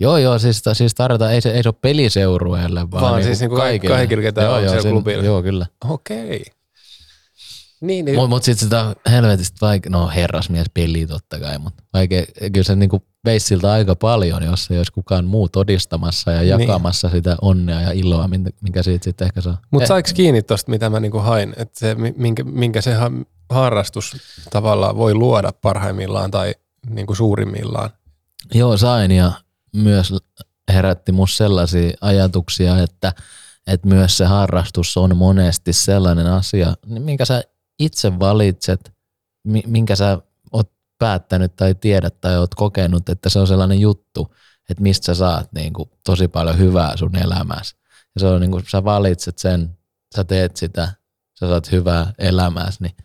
Joo, 0.00 0.16
joo, 0.18 0.38
siis, 0.38 0.62
siis 0.72 0.94
tarjotaan, 0.94 1.32
ei 1.32 1.40
se, 1.40 1.50
ei 1.50 1.62
se 1.62 1.68
ole 1.68 1.74
peliseurueelle, 1.80 2.80
vaan, 2.90 3.02
Vaan 3.02 3.12
niinku 3.14 3.26
siis 3.26 3.40
niinku 3.40 3.56
kaikille. 3.56 3.96
kaikille, 3.96 4.22
ketä 4.22 4.42
joo, 4.42 4.52
on 4.54 4.58
joo, 4.62 4.68
siellä 4.68 4.82
sen- 4.82 4.92
klubilla. 4.92 5.24
Joo, 5.24 5.42
kyllä. 5.42 5.66
Okei. 5.88 6.44
Niin, 7.82 8.04
niin. 8.04 8.16
Mutta 8.16 8.28
mut 8.28 8.42
sitten 8.42 8.66
sitä 8.66 8.96
helvetistä 9.10 9.66
vaikka, 9.66 9.90
no 9.90 10.08
herrasmies 10.08 10.66
peli 10.74 11.06
totta 11.06 11.40
kai, 11.40 11.58
mutta 11.58 11.82
vaikea, 11.94 12.24
kyllä 12.52 12.62
se 12.64 12.76
niinku 12.76 13.02
veisi 13.24 13.46
siltä 13.46 13.72
aika 13.72 13.94
paljon, 13.96 14.42
jos 14.42 14.70
ei 14.70 14.76
olisi 14.78 14.92
kukaan 14.92 15.24
muu 15.24 15.48
todistamassa 15.48 16.30
ja 16.32 16.38
Niin. 16.56 16.68
jakamassa 16.68 17.08
sitä 17.08 17.36
onnea 17.42 17.80
ja 17.80 17.92
iloa, 17.92 18.28
minkä, 18.62 18.82
siitä 18.82 19.04
sitten 19.04 19.26
ehkä 19.26 19.40
saa. 19.40 19.58
Mutta 19.70 19.84
Eh, 19.84 19.88
saiko 19.88 20.08
kiinni 20.14 20.42
tuosta, 20.42 20.70
mitä 20.70 20.90
mä 20.90 21.00
niinku 21.00 21.18
hain, 21.18 21.54
että 21.56 21.78
se, 21.80 21.94
mi- 21.94 22.14
minkä, 22.16 22.44
minkä 22.44 22.80
se 22.80 22.94
ha- 22.94 23.10
harrastus 23.50 24.16
tavallaan 24.50 24.96
voi 24.96 25.14
luoda 25.14 25.52
parhaimmillaan 25.52 26.30
tai 26.30 26.54
niinku 26.90 27.14
suurimmillaan? 27.14 27.90
Joo, 28.54 28.76
sain 28.76 29.10
ja 29.10 29.32
myös 29.76 30.14
herätti 30.72 31.12
musta 31.12 31.36
sellaisia 31.36 31.90
ajatuksia, 32.00 32.78
että, 32.78 33.12
että 33.66 33.88
myös 33.88 34.16
se 34.18 34.24
harrastus 34.24 34.96
on 34.96 35.16
monesti 35.16 35.72
sellainen 35.72 36.26
asia, 36.26 36.74
niin 36.86 37.02
minkä 37.02 37.24
sä 37.24 37.42
itse 37.84 38.18
valitset, 38.18 38.92
mi- 39.44 39.64
minkä 39.66 39.96
sä 39.96 40.18
oot 40.52 40.72
päättänyt 40.98 41.56
tai 41.56 41.74
tiedät 41.74 42.20
tai 42.20 42.38
oot 42.38 42.54
kokenut, 42.54 43.08
että 43.08 43.28
se 43.28 43.38
on 43.38 43.46
sellainen 43.46 43.80
juttu, 43.80 44.34
että 44.70 44.82
mistä 44.82 45.06
sä 45.06 45.14
saat 45.14 45.52
niin 45.52 45.72
kuin 45.72 45.90
tosi 46.04 46.28
paljon 46.28 46.58
hyvää 46.58 46.96
sun 46.96 47.16
elämässä. 47.16 47.76
Ja 48.14 48.20
se 48.20 48.26
on 48.26 48.40
niin 48.40 48.50
kuin, 48.50 48.64
sä 48.70 48.84
valitset 48.84 49.38
sen, 49.38 49.78
sä 50.16 50.24
teet 50.24 50.56
sitä, 50.56 50.92
sä 51.40 51.48
saat 51.48 51.72
hyvää 51.72 52.12
elämääsi, 52.18 52.82
niin 52.82 52.96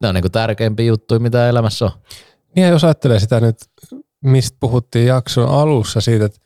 ne 0.00 0.08
on 0.08 0.14
niin 0.14 0.22
kuin 0.22 0.32
tärkeimpiä 0.32 0.86
juttuja, 0.86 1.20
mitä 1.20 1.48
elämässä 1.48 1.84
on. 1.84 1.90
Niin 2.56 2.68
jos 2.68 2.84
ajattelee 2.84 3.20
sitä 3.20 3.40
nyt, 3.40 3.56
mistä 4.24 4.56
puhuttiin 4.60 5.06
jakson 5.06 5.48
alussa 5.48 6.00
siitä, 6.00 6.24
että 6.24 6.38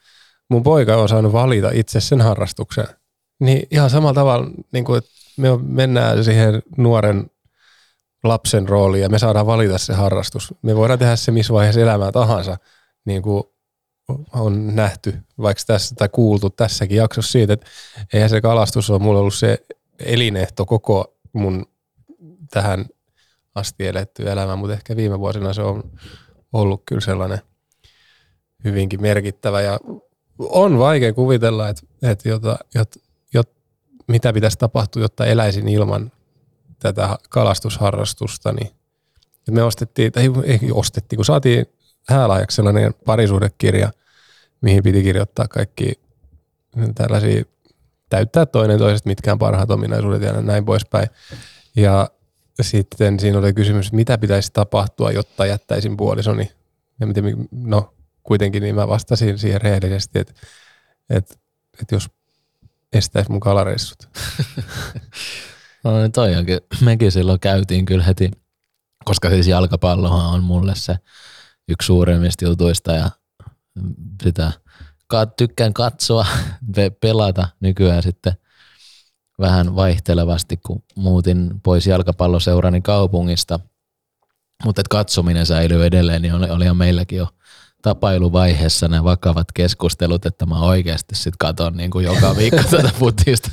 mun 0.51 0.63
poika 0.63 0.97
on 0.97 1.09
saanut 1.09 1.33
valita 1.33 1.71
itse 1.73 2.01
sen 2.01 2.21
harrastuksen, 2.21 2.87
niin 3.41 3.67
ihan 3.71 3.91
samalla 3.91 4.15
tavalla, 4.15 4.51
niin 4.73 4.85
kuin, 4.85 4.99
että 4.99 5.11
me 5.39 5.49
mennään 5.63 6.25
siihen 6.25 6.63
nuoren 6.77 7.31
lapsen 8.25 8.69
rooliin 8.69 9.03
ja 9.03 9.09
me 9.09 9.19
saadaan 9.19 9.47
valita 9.47 9.79
se 9.79 9.95
harrastus. 9.95 10.55
Me 10.63 10.77
voidaan 10.77 10.99
tehdä 10.99 11.17
se 11.17 11.33
missä 11.33 11.53
vaiheessa 11.53 11.81
elämää 11.81 12.13
tahansa, 12.13 12.57
niin 13.05 13.23
kuin 13.23 13.45
on 14.35 14.77
nähty 14.77 15.19
vaikka 15.43 15.63
tässä 15.67 15.95
tai 15.95 16.09
kuultu 16.09 16.51
tässäkin 16.51 16.97
jaksossa 16.97 17.33
siitä, 17.33 17.53
että 17.53 17.67
eihän 18.13 18.31
se 18.31 18.41
kalastus 18.41 18.91
ole 18.91 18.99
mulla 18.99 19.21
ollut 19.21 19.35
se 19.35 19.59
elinehto 19.99 20.67
koko 20.67 21.19
mun 21.33 21.67
tähän 22.51 22.87
asti 23.55 23.87
eletty 23.87 24.31
elämä, 24.31 24.57
mutta 24.57 24.75
ehkä 24.75 24.97
viime 24.97 25.19
vuosina 25.19 25.53
se 25.53 25.63
on 25.63 25.91
ollut 26.53 26.83
kyllä 26.87 27.01
sellainen 27.01 27.39
hyvinkin 28.65 29.03
merkittävä 29.03 29.61
ja 29.61 29.81
on 30.39 30.79
vaikea 30.79 31.13
kuvitella, 31.13 31.69
että, 31.69 31.83
että 32.03 32.29
jota, 32.29 32.59
jot, 32.75 32.89
jot, 32.95 33.08
mitä 34.09 34.33
pitäisi 34.33 34.59
tapahtua, 34.59 35.03
jotta 35.03 35.27
eläisin 35.27 35.69
ilman 35.69 36.13
tätä 36.79 37.19
kalastusharrastusta. 37.29 38.53
Niin 38.53 38.71
me 39.51 39.63
ostettiin, 39.63 40.13
tai 40.13 40.31
ei 40.45 40.61
ostettiin, 40.73 41.17
kun 41.17 41.25
saatiin 41.25 41.67
häälaajaksi 42.09 42.57
sellainen 42.57 42.95
parisuhdekirja, 43.05 43.93
mihin 44.61 44.83
piti 44.83 45.03
kirjoittaa 45.03 45.49
kaikki 45.49 46.01
tällaisia, 46.95 47.45
täyttää 48.09 48.47
toinen 48.47 48.79
toisesta 48.79 49.09
mitkään 49.09 49.39
parhaat 49.39 49.71
ominaisuudet 49.71 50.23
ja 50.23 50.33
näin 50.33 50.65
poispäin. 50.65 51.09
Ja 51.77 52.11
sitten 52.61 53.21
siinä 53.21 53.39
oli 53.39 53.53
kysymys, 53.53 53.93
mitä 53.93 54.19
pitäisi 54.19 54.53
tapahtua, 54.53 55.13
jotta 55.13 55.47
jättäisin 55.47 55.97
puolisoni. 55.97 56.53
Ja 57.01 57.07
miten, 57.07 57.49
no 57.51 57.95
kuitenkin 58.23 58.63
niin 58.63 58.75
mä 58.75 58.89
vastasin 58.89 59.39
siihen 59.39 59.61
rehellisesti, 59.61 60.19
että, 60.19 60.33
että, 61.11 61.35
että 61.83 61.95
jos 61.95 62.11
estäisi 62.93 63.31
mun 63.31 63.41
kalareissut. 63.41 63.99
No 65.85 66.01
niin 66.01 66.13
toi 66.13 66.37
onkin. 66.37 66.61
Mekin 66.81 67.13
silloin 67.13 67.41
käytiin 67.41 67.85
kyllä 67.85 68.05
heti, 68.05 68.31
koska 69.05 69.31
siis 69.31 69.47
jalkapallohan 69.47 70.27
on 70.27 70.45
mulle 70.45 70.75
se 70.75 70.97
yksi 71.69 71.87
suurimmista 71.87 72.45
jutuista 72.45 72.93
ja 72.93 73.11
sitä 74.23 74.53
tykkään 75.37 75.75
katsoa, 75.75 76.27
pe- 76.75 76.91
pelata 76.91 77.49
nykyään 77.61 78.03
sitten 78.03 78.33
vähän 79.39 79.77
vaihtelevasti, 79.77 80.57
kun 80.57 80.83
muutin 80.97 81.61
pois 81.63 81.87
jalkapalloseurani 81.87 82.81
kaupungista. 82.81 83.61
Mutta 84.65 84.83
katsominen 84.91 85.47
säilyy 85.47 85.87
edelleen, 85.87 86.23
niin 86.23 86.35
oli, 86.35 86.75
meilläkin 86.75 87.19
jo 87.19 87.29
tapailuvaiheessa 87.83 88.89
ne 88.89 89.05
vakavat 89.05 89.47
keskustelut, 89.55 90.27
että 90.27 90.47
mä 90.47 90.61
oikeasti 90.61 91.15
sit 91.15 91.35
katon 91.39 91.77
niin 91.77 91.91
kuin 91.91 92.05
joka 92.05 92.37
viikko 92.37 92.63
tätä 92.71 92.91
futista. 92.99 93.51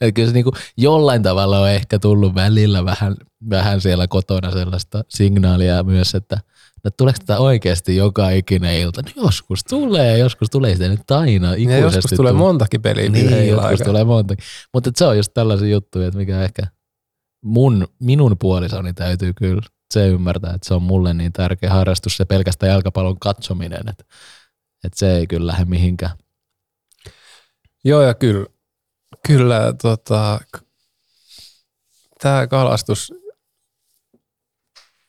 Et 0.00 0.14
kyllä 0.14 0.28
se 0.28 0.34
niin 0.34 0.44
kuin 0.44 0.54
jollain 0.76 1.22
tavalla 1.22 1.58
on 1.60 1.68
ehkä 1.70 1.98
tullut 1.98 2.34
välillä 2.34 2.84
vähän, 2.84 3.16
vähän 3.50 3.80
siellä 3.80 4.08
kotona 4.08 4.50
sellaista 4.50 5.04
signaalia 5.08 5.82
myös, 5.82 6.14
että 6.14 6.38
no 6.84 6.90
tuleeko 6.90 7.18
tätä 7.18 7.38
oikeasti 7.38 7.96
joka 7.96 8.30
ikinen 8.30 8.74
ilta? 8.80 9.02
No 9.02 9.22
joskus 9.24 9.64
tulee, 9.64 10.18
joskus 10.18 10.50
tulee 10.50 10.72
sitä 10.74 10.88
nyt 10.88 11.10
aina 11.10 11.48
Ja 11.48 11.54
ikuisesti. 11.56 11.96
joskus 11.96 12.16
tulee 12.16 12.32
tuu- 12.32 12.38
montakin 12.38 12.82
peliä 12.82 13.08
niin, 13.08 13.48
joskus 13.48 13.64
aikana. 13.70 13.86
tulee 13.86 14.04
montakin. 14.04 14.44
Mutta 14.74 14.90
se 14.96 15.04
on 15.04 15.16
just 15.16 15.34
tällaisia 15.34 15.68
juttuja, 15.68 16.06
että 16.06 16.18
mikä 16.18 16.42
ehkä 16.42 16.62
mun, 17.44 17.88
minun 18.00 18.36
puolisoni 18.38 18.92
täytyy 18.94 19.32
kyllä 19.32 19.62
se 19.92 20.08
ymmärtää, 20.08 20.54
että 20.54 20.68
se 20.68 20.74
on 20.74 20.82
mulle 20.82 21.14
niin 21.14 21.32
tärkeä 21.32 21.70
harrastus 21.70 22.16
se 22.16 22.24
pelkästään 22.24 22.72
jalkapallon 22.72 23.18
katsominen, 23.18 23.88
että, 23.88 24.04
että 24.84 24.98
se 24.98 25.16
ei 25.16 25.26
kyllä 25.26 25.46
lähde 25.46 25.64
mihinkään. 25.64 26.16
Joo 27.84 28.02
ja 28.02 28.14
kyllä, 28.14 28.46
kyllä 29.26 29.74
tota, 29.82 30.40
tämä 32.22 32.46
kalastus, 32.46 33.14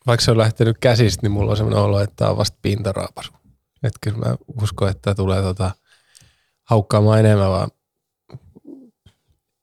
vaikka 0.06 0.24
se 0.24 0.30
on 0.30 0.38
lähtenyt 0.38 0.78
käsistä, 0.78 1.22
niin 1.22 1.32
mulla 1.32 1.50
on 1.50 1.56
sellainen 1.56 1.82
olo, 1.82 2.00
että 2.00 2.16
tämä 2.16 2.30
on 2.30 2.36
vasta 2.36 2.58
pintaraapasu. 2.62 3.32
Että 3.82 3.98
kyllä 4.00 4.18
mä 4.18 4.36
uskon, 4.62 4.90
että 4.90 5.14
tulee 5.14 5.42
tota, 5.42 5.70
haukkaamaan 6.64 7.20
enemmän, 7.20 7.50
vaan 7.50 7.70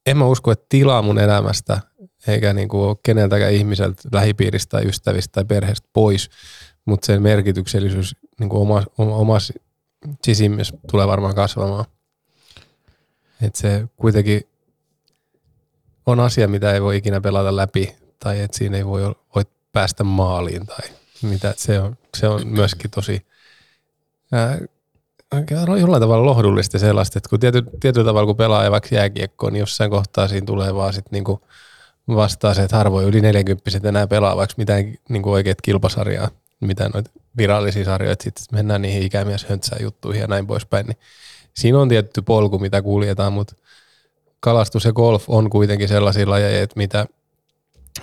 en 0.05 0.17
mä 0.17 0.25
usko, 0.25 0.51
että 0.51 0.65
tilaa 0.69 1.01
mun 1.01 1.19
elämästä 1.19 1.81
eikä 2.27 2.53
niinku 2.53 2.83
ole 2.83 2.97
keneltäkään 3.03 3.53
ihmiseltä 3.53 4.01
lähipiiristä 4.11 4.69
tai 4.69 4.87
ystävistä 4.87 5.31
tai 5.31 5.45
perheestä 5.45 5.87
pois, 5.93 6.29
mutta 6.85 7.05
sen 7.05 7.21
merkityksellisyys 7.21 8.15
niinku 8.39 8.61
oma, 8.61 8.83
oma, 8.97 9.15
omassa 9.15 9.53
sisimmässä 10.23 10.77
tulee 10.91 11.07
varmaan 11.07 11.35
kasvamaan. 11.35 11.85
Että 13.41 13.59
se 13.59 13.87
kuitenkin 13.97 14.41
on 16.05 16.19
asia, 16.19 16.47
mitä 16.47 16.73
ei 16.73 16.81
voi 16.81 16.97
ikinä 16.97 17.21
pelata 17.21 17.55
läpi 17.55 17.95
tai 18.19 18.41
että 18.41 18.57
siinä 18.57 18.77
ei 18.77 18.85
voi, 18.85 19.15
voi 19.35 19.43
päästä 19.71 20.03
maaliin 20.03 20.65
tai 20.65 20.89
mitä. 21.21 21.49
Et 21.49 21.59
Se 21.59 21.79
on, 21.79 21.97
se 22.17 22.27
on 22.27 22.47
myöskin 22.47 22.91
tosi 22.91 23.25
ää, 24.31 24.57
jollain 25.79 26.01
tavalla 26.01 26.25
lohdullista 26.25 26.79
sellaista, 26.79 27.19
että 27.19 27.29
kun 27.29 27.39
tiety, 27.39 27.63
tietyllä 27.79 28.05
tavalla 28.05 28.25
kun 28.25 28.37
pelaa 28.37 28.71
vaikka 28.71 28.95
jääkiekkoa, 28.95 29.51
niin 29.51 29.59
jossain 29.59 29.91
kohtaa 29.91 30.27
siinä 30.27 30.45
tulee 30.45 30.75
vaan 30.75 30.93
sitten 30.93 31.11
niinku 31.11 31.41
vastaa 32.15 32.53
se, 32.53 32.63
että 32.63 32.77
harvoin 32.77 33.07
yli 33.07 33.21
40 33.21 33.87
enää 33.87 34.07
pelaa 34.07 34.37
vaikka 34.37 34.53
mitään 34.57 34.93
niinku 35.09 35.31
oikeat 35.31 35.61
kilpasarjaa, 35.61 36.29
mitään 36.59 36.91
noita 36.93 37.11
virallisia 37.37 37.85
sarjoja, 37.85 38.13
että 38.13 38.23
sitten 38.23 38.45
mennään 38.51 38.81
niihin 38.81 39.03
ikämies 39.03 39.47
juttuihin 39.79 40.21
ja 40.21 40.27
näin 40.27 40.47
poispäin, 40.47 40.85
niin 40.85 40.97
siinä 41.53 41.79
on 41.79 41.89
tietty 41.89 42.21
polku, 42.21 42.59
mitä 42.59 42.81
kuljetaan, 42.81 43.33
mutta 43.33 43.55
kalastus 44.39 44.85
ja 44.85 44.93
golf 44.93 45.23
on 45.27 45.49
kuitenkin 45.49 45.87
sellaisia 45.87 46.29
lajeja, 46.29 46.61
että 46.61 46.77
mitä, 46.77 47.05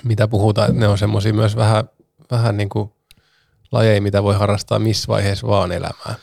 mitä 0.04 0.28
puhutaan, 0.28 0.68
että 0.68 0.80
ne 0.80 0.88
on 0.88 0.98
semmoisia 0.98 1.32
myös 1.32 1.56
vähän, 1.56 1.84
vähän 2.30 2.56
niin 2.56 2.68
kuin 2.68 2.92
lajeja, 3.72 4.02
mitä 4.02 4.22
voi 4.22 4.34
harrastaa 4.34 4.78
missä 4.78 5.08
vaiheessa 5.08 5.46
vaan 5.46 5.72
elämää. 5.72 6.14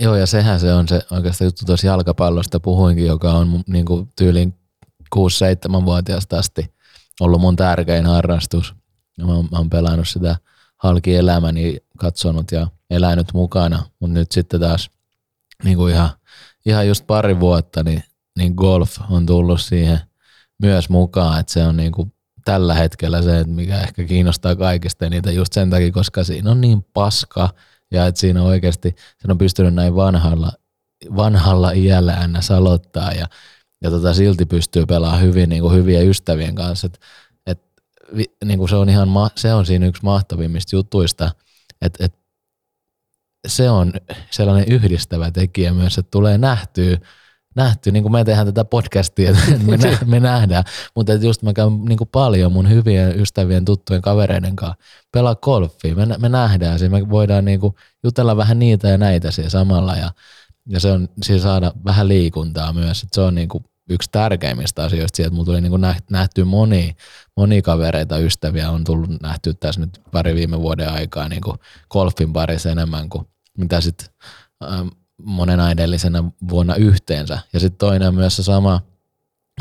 Joo, 0.00 0.16
ja 0.16 0.26
sehän 0.26 0.60
se 0.60 0.74
on 0.74 0.88
se 0.88 1.02
oikeastaan 1.10 1.46
juttu 1.46 1.66
tuossa 1.66 1.86
jalkapallosta 1.86 2.60
puhuinkin, 2.60 3.06
joka 3.06 3.32
on 3.32 3.64
niin 3.66 3.84
kuin 3.84 4.08
tyyliin 4.16 4.54
6-7-vuotiaasta 5.16 6.38
asti 6.38 6.74
ollut 7.20 7.40
mun 7.40 7.56
tärkein 7.56 8.06
harrastus. 8.06 8.74
Ja 9.18 9.26
mä, 9.26 9.32
mä 9.32 9.58
oon 9.58 9.70
pelannut 9.70 10.08
sitä 10.08 10.36
halki 10.76 11.16
elämäni, 11.16 11.76
katsonut 11.98 12.52
ja 12.52 12.66
elänyt 12.90 13.32
mukana, 13.34 13.82
mutta 14.00 14.14
nyt 14.14 14.32
sitten 14.32 14.60
taas 14.60 14.90
niin 15.64 15.76
kuin 15.76 15.94
ihan, 15.94 16.10
ihan 16.66 16.88
just 16.88 17.06
pari 17.06 17.40
vuotta, 17.40 17.82
niin, 17.82 18.04
niin 18.38 18.54
golf 18.54 18.98
on 19.10 19.26
tullut 19.26 19.60
siihen 19.60 20.00
myös 20.62 20.88
mukaan, 20.88 21.40
että 21.40 21.52
se 21.52 21.64
on 21.64 21.76
niin 21.76 21.92
kuin 21.92 22.12
tällä 22.44 22.74
hetkellä 22.74 23.22
se, 23.22 23.44
mikä 23.44 23.80
ehkä 23.80 24.04
kiinnostaa 24.04 24.56
kaikista 24.56 25.10
niitä 25.10 25.32
just 25.32 25.52
sen 25.52 25.70
takia, 25.70 25.92
koska 25.92 26.24
siinä 26.24 26.50
on 26.50 26.60
niin 26.60 26.86
paska 26.92 27.48
ja 27.90 28.06
että 28.06 28.20
siinä 28.20 28.42
oikeasti 28.42 28.96
sen 29.18 29.30
on 29.30 29.38
pystynyt 29.38 29.74
näin 29.74 29.96
vanhalla, 29.96 30.52
vanhalla 31.16 31.70
iällä 31.70 32.28
ns. 32.28 32.50
aloittaa 32.50 33.12
ja, 33.12 33.26
ja 33.84 33.90
tota, 33.90 34.14
silti 34.14 34.46
pystyy 34.46 34.86
pelaamaan 34.86 35.22
hyvin 35.22 35.48
niin 35.48 35.62
kuin 35.62 35.74
hyvien 35.74 36.08
ystävien 36.08 36.54
kanssa. 36.54 36.86
Et, 36.86 37.00
et, 37.46 37.62
niin 38.44 38.58
kuin 38.58 38.68
se, 38.68 38.76
on 38.76 38.88
ihan, 38.88 39.08
se 39.36 39.54
on 39.54 39.66
siinä 39.66 39.86
yksi 39.86 40.02
mahtavimmista 40.02 40.76
jutuista, 40.76 41.30
että 41.82 42.04
et, 42.04 42.14
se 43.46 43.70
on 43.70 43.92
sellainen 44.30 44.72
yhdistävä 44.72 45.30
tekijä 45.30 45.74
myös, 45.74 45.98
että 45.98 46.10
tulee 46.10 46.38
nähtyä 46.38 46.98
nähty, 47.54 47.92
niin 47.92 48.02
kuin 48.02 48.12
me 48.12 48.24
tehdään 48.24 48.46
tätä 48.46 48.64
podcastia, 48.64 49.30
että 49.30 49.42
me, 49.70 49.76
nä, 49.76 49.98
me 50.06 50.20
nähdään, 50.20 50.64
mutta 50.96 51.12
että 51.12 51.26
just 51.26 51.42
mä 51.42 51.52
käyn 51.52 51.84
niin 51.88 51.98
kuin 51.98 52.08
paljon 52.12 52.52
mun 52.52 52.70
hyvien 52.70 53.20
ystävien, 53.20 53.64
tuttujen 53.64 54.02
kavereiden 54.02 54.56
kanssa 54.56 54.76
pelaa 55.12 55.34
golfia, 55.34 55.94
me, 55.94 56.06
me 56.18 56.28
nähdään 56.28 56.78
se, 56.78 56.88
me 56.88 57.10
voidaan 57.10 57.44
niin 57.44 57.60
kuin 57.60 57.74
jutella 58.04 58.36
vähän 58.36 58.58
niitä 58.58 58.88
ja 58.88 58.98
näitä 58.98 59.30
siellä 59.30 59.50
samalla. 59.50 59.96
Ja, 59.96 60.10
ja 60.68 60.80
se 60.80 60.92
on 60.92 61.08
siis 61.22 61.42
saada 61.42 61.72
vähän 61.84 62.08
liikuntaa 62.08 62.72
myös, 62.72 63.02
että 63.02 63.14
se 63.14 63.20
on 63.20 63.34
niin 63.34 63.48
kuin 63.48 63.64
yksi 63.90 64.08
tärkeimmistä 64.12 64.84
asioista 64.84 65.16
siitä, 65.16 65.26
että 65.26 65.34
mulla 65.34 65.46
tuli 65.46 65.60
niin 65.60 65.70
kuin 65.70 65.82
nähty 66.10 66.44
moni, 66.44 66.96
moni 67.36 67.62
kavereita, 67.62 68.18
ystäviä 68.18 68.70
on 68.70 68.84
tullut 68.84 69.10
nähty 69.22 69.54
tässä 69.54 69.80
nyt 69.80 70.00
pari 70.12 70.34
viime 70.34 70.60
vuoden 70.60 70.92
aikaa 70.92 71.28
niin 71.28 71.42
kuin 71.42 71.58
golfin 71.90 72.32
parissa 72.32 72.70
enemmän 72.70 73.08
kuin 73.08 73.26
mitä 73.58 73.80
sitten 73.80 74.08
ähm, 74.64 74.88
monena 75.22 75.70
edellisenä 75.70 76.24
vuonna 76.50 76.74
yhteensä. 76.74 77.38
Ja 77.52 77.60
sitten 77.60 77.78
toinen 77.78 78.08
on 78.08 78.14
myös 78.14 78.36
se 78.36 78.42
sama 78.42 78.80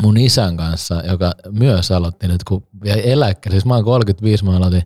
mun 0.01 0.17
isän 0.17 0.57
kanssa, 0.57 1.03
joka 1.07 1.31
myös 1.51 1.91
aloitti 1.91 2.27
nyt, 2.27 2.43
kun 2.43 2.67
jäi 2.85 3.11
eläkkeelle. 3.11 3.55
Siis 3.55 3.65
mä 3.65 3.75
oon 3.75 3.83
35, 3.83 4.45
mä 4.45 4.57
aloitin, 4.57 4.83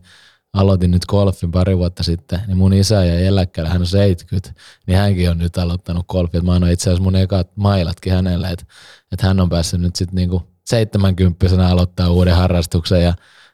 aloitin 0.54 0.92
nyt 0.92 1.06
golfin 1.06 1.52
pari 1.52 1.78
vuotta 1.78 2.04
sitten, 2.04 2.42
niin 2.48 2.58
mun 2.58 2.74
isä 2.74 3.06
jäi 3.06 3.26
eläkkeelle, 3.26 3.70
hän 3.70 3.82
on 3.82 3.88
70, 3.88 4.62
niin 4.88 4.98
hänkin 4.98 5.32
on 5.32 5.38
nyt 5.38 5.58
aloittanut 5.58 6.08
golfin. 6.08 6.46
Mä 6.46 6.54
annoin 6.54 6.74
itse 6.74 6.90
asiassa 6.90 7.04
mun 7.04 7.16
ekat 7.16 7.52
mailatkin 7.56 8.14
hänelle, 8.14 8.48
että, 8.50 8.66
että 9.12 9.28
hän 9.28 9.40
on 9.40 9.50
päässyt 9.50 9.82
nyt 9.82 9.96
sitten 9.96 10.16
niinku 10.16 10.44
70 10.66 11.68
aloittaa 11.68 12.10
uuden 12.10 12.36
harrastuksen 12.36 13.04
ja, 13.04 13.14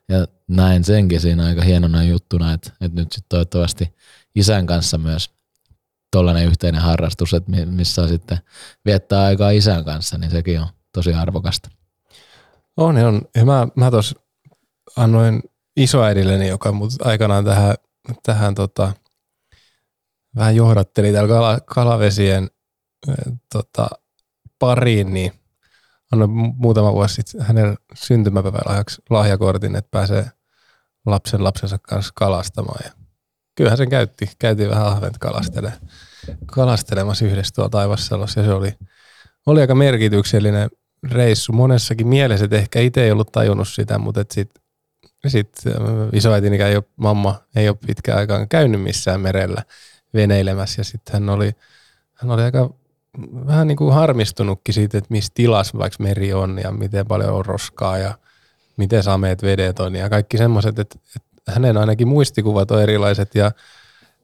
ja 0.10 0.28
näin 0.48 0.84
senkin 0.84 1.22
siinä 1.22 1.46
aika 1.46 1.62
hienona 1.62 2.04
juttuna, 2.04 2.54
että, 2.54 2.72
että 2.82 3.02
nyt 3.02 3.12
sitten 3.12 3.30
toivottavasti 3.30 3.96
isän 4.36 4.66
kanssa 4.66 4.98
myös 4.98 5.30
tuollainen 6.12 6.46
yhteinen 6.46 6.82
harrastus, 6.82 7.34
että 7.34 7.52
missä 7.66 8.08
sitten 8.08 8.38
viettää 8.86 9.24
aikaa 9.24 9.50
isän 9.50 9.86
kanssa, 9.86 10.18
niin 10.18 10.32
sekin 10.32 10.62
on 10.62 10.68
tosi 10.94 11.14
arvokasta. 11.14 11.70
On, 12.78 12.98
on. 12.98 13.22
Ja 13.36 13.46
mä, 13.46 13.68
mä 13.76 13.92
tuossa 13.92 14.20
annoin 14.98 15.44
isoäidilleni, 15.78 16.48
joka 16.48 16.72
mut 16.72 16.92
aikanaan 17.02 17.46
tähän, 17.46 17.76
tähän 18.24 18.56
tota, 18.56 18.94
vähän 20.36 20.56
johdatteli 20.56 21.12
täällä 21.12 21.30
kala, 21.30 21.60
kalavesien 21.60 22.50
tota, 23.54 23.90
pariin, 24.60 25.14
niin 25.14 25.32
annoin 26.14 26.32
muutama 26.58 26.94
vuosi 26.94 27.16
sitten 27.16 27.42
hänen 27.42 27.78
syntymäpäivän 27.94 28.84
lahjakortin, 29.10 29.76
että 29.76 29.92
pääsee 29.92 30.26
lapsen 31.06 31.44
lapsensa 31.44 31.78
kanssa 31.78 32.12
kalastamaan. 32.16 32.82
Ja 32.86 32.92
kyllähän 33.56 33.78
sen 33.78 33.90
käytti. 33.90 34.30
Käytiin 34.40 34.70
vähän 34.70 34.86
ahvent 34.86 35.18
kalastele, 35.18 35.74
kalastelemassa 36.46 37.26
yhdessä 37.26 37.56
tuolla 37.56 37.70
Taivassalossa 37.70 38.40
ja 38.40 38.46
se 38.46 38.54
oli, 38.54 38.74
oli 39.46 39.62
aika 39.62 39.76
merkityksellinen 39.76 40.70
reissu 41.12 41.52
monessakin 41.52 42.08
mielessä, 42.08 42.46
että 42.46 42.58
ehkä 42.58 42.80
itse 42.80 43.04
ei 43.04 43.12
ollut 43.12 43.32
tajunnut 43.32 43.68
sitä, 43.68 43.98
mutta 43.98 44.26
sitten 44.32 44.64
sit 45.28 45.50
äh, 45.68 45.74
isoäitini 46.14 46.62
ei 46.62 46.76
ole, 46.76 46.84
mamma 46.96 47.44
ei 47.56 47.70
ole 47.70 47.78
pitkään 47.86 48.18
aikaan 48.18 48.50
käynyt 48.50 48.82
missään 48.82 49.22
merellä 49.22 49.64
veneilemässä 50.14 50.80
ja 50.80 50.84
sitten 50.84 51.14
hän 51.14 51.30
oli, 51.30 51.52
hän 52.14 52.32
oli 52.32 52.42
aika 52.42 52.70
vähän 53.48 53.68
niin 53.68 53.78
kuin 53.78 53.94
harmistunutkin 53.94 54.74
siitä, 54.74 54.98
että 54.98 55.12
missä 55.12 55.32
tilassa 55.36 55.78
vaikka 55.78 56.04
meri 56.04 56.34
on 56.34 56.60
ja 56.64 56.72
miten 56.72 57.08
paljon 57.08 57.34
on 57.34 57.46
roskaa 57.46 57.98
ja 57.98 58.18
miten 58.78 59.04
sameet 59.04 59.44
vedet 59.44 59.80
on 59.80 59.96
ja 59.96 60.10
kaikki 60.10 60.38
semmoiset, 60.38 60.80
että, 60.80 61.00
että 61.16 61.52
hänen 61.52 61.78
ainakin 61.78 62.08
muistikuvat 62.08 62.72
on 62.72 62.82
erilaiset 62.82 63.36
ja 63.36 63.52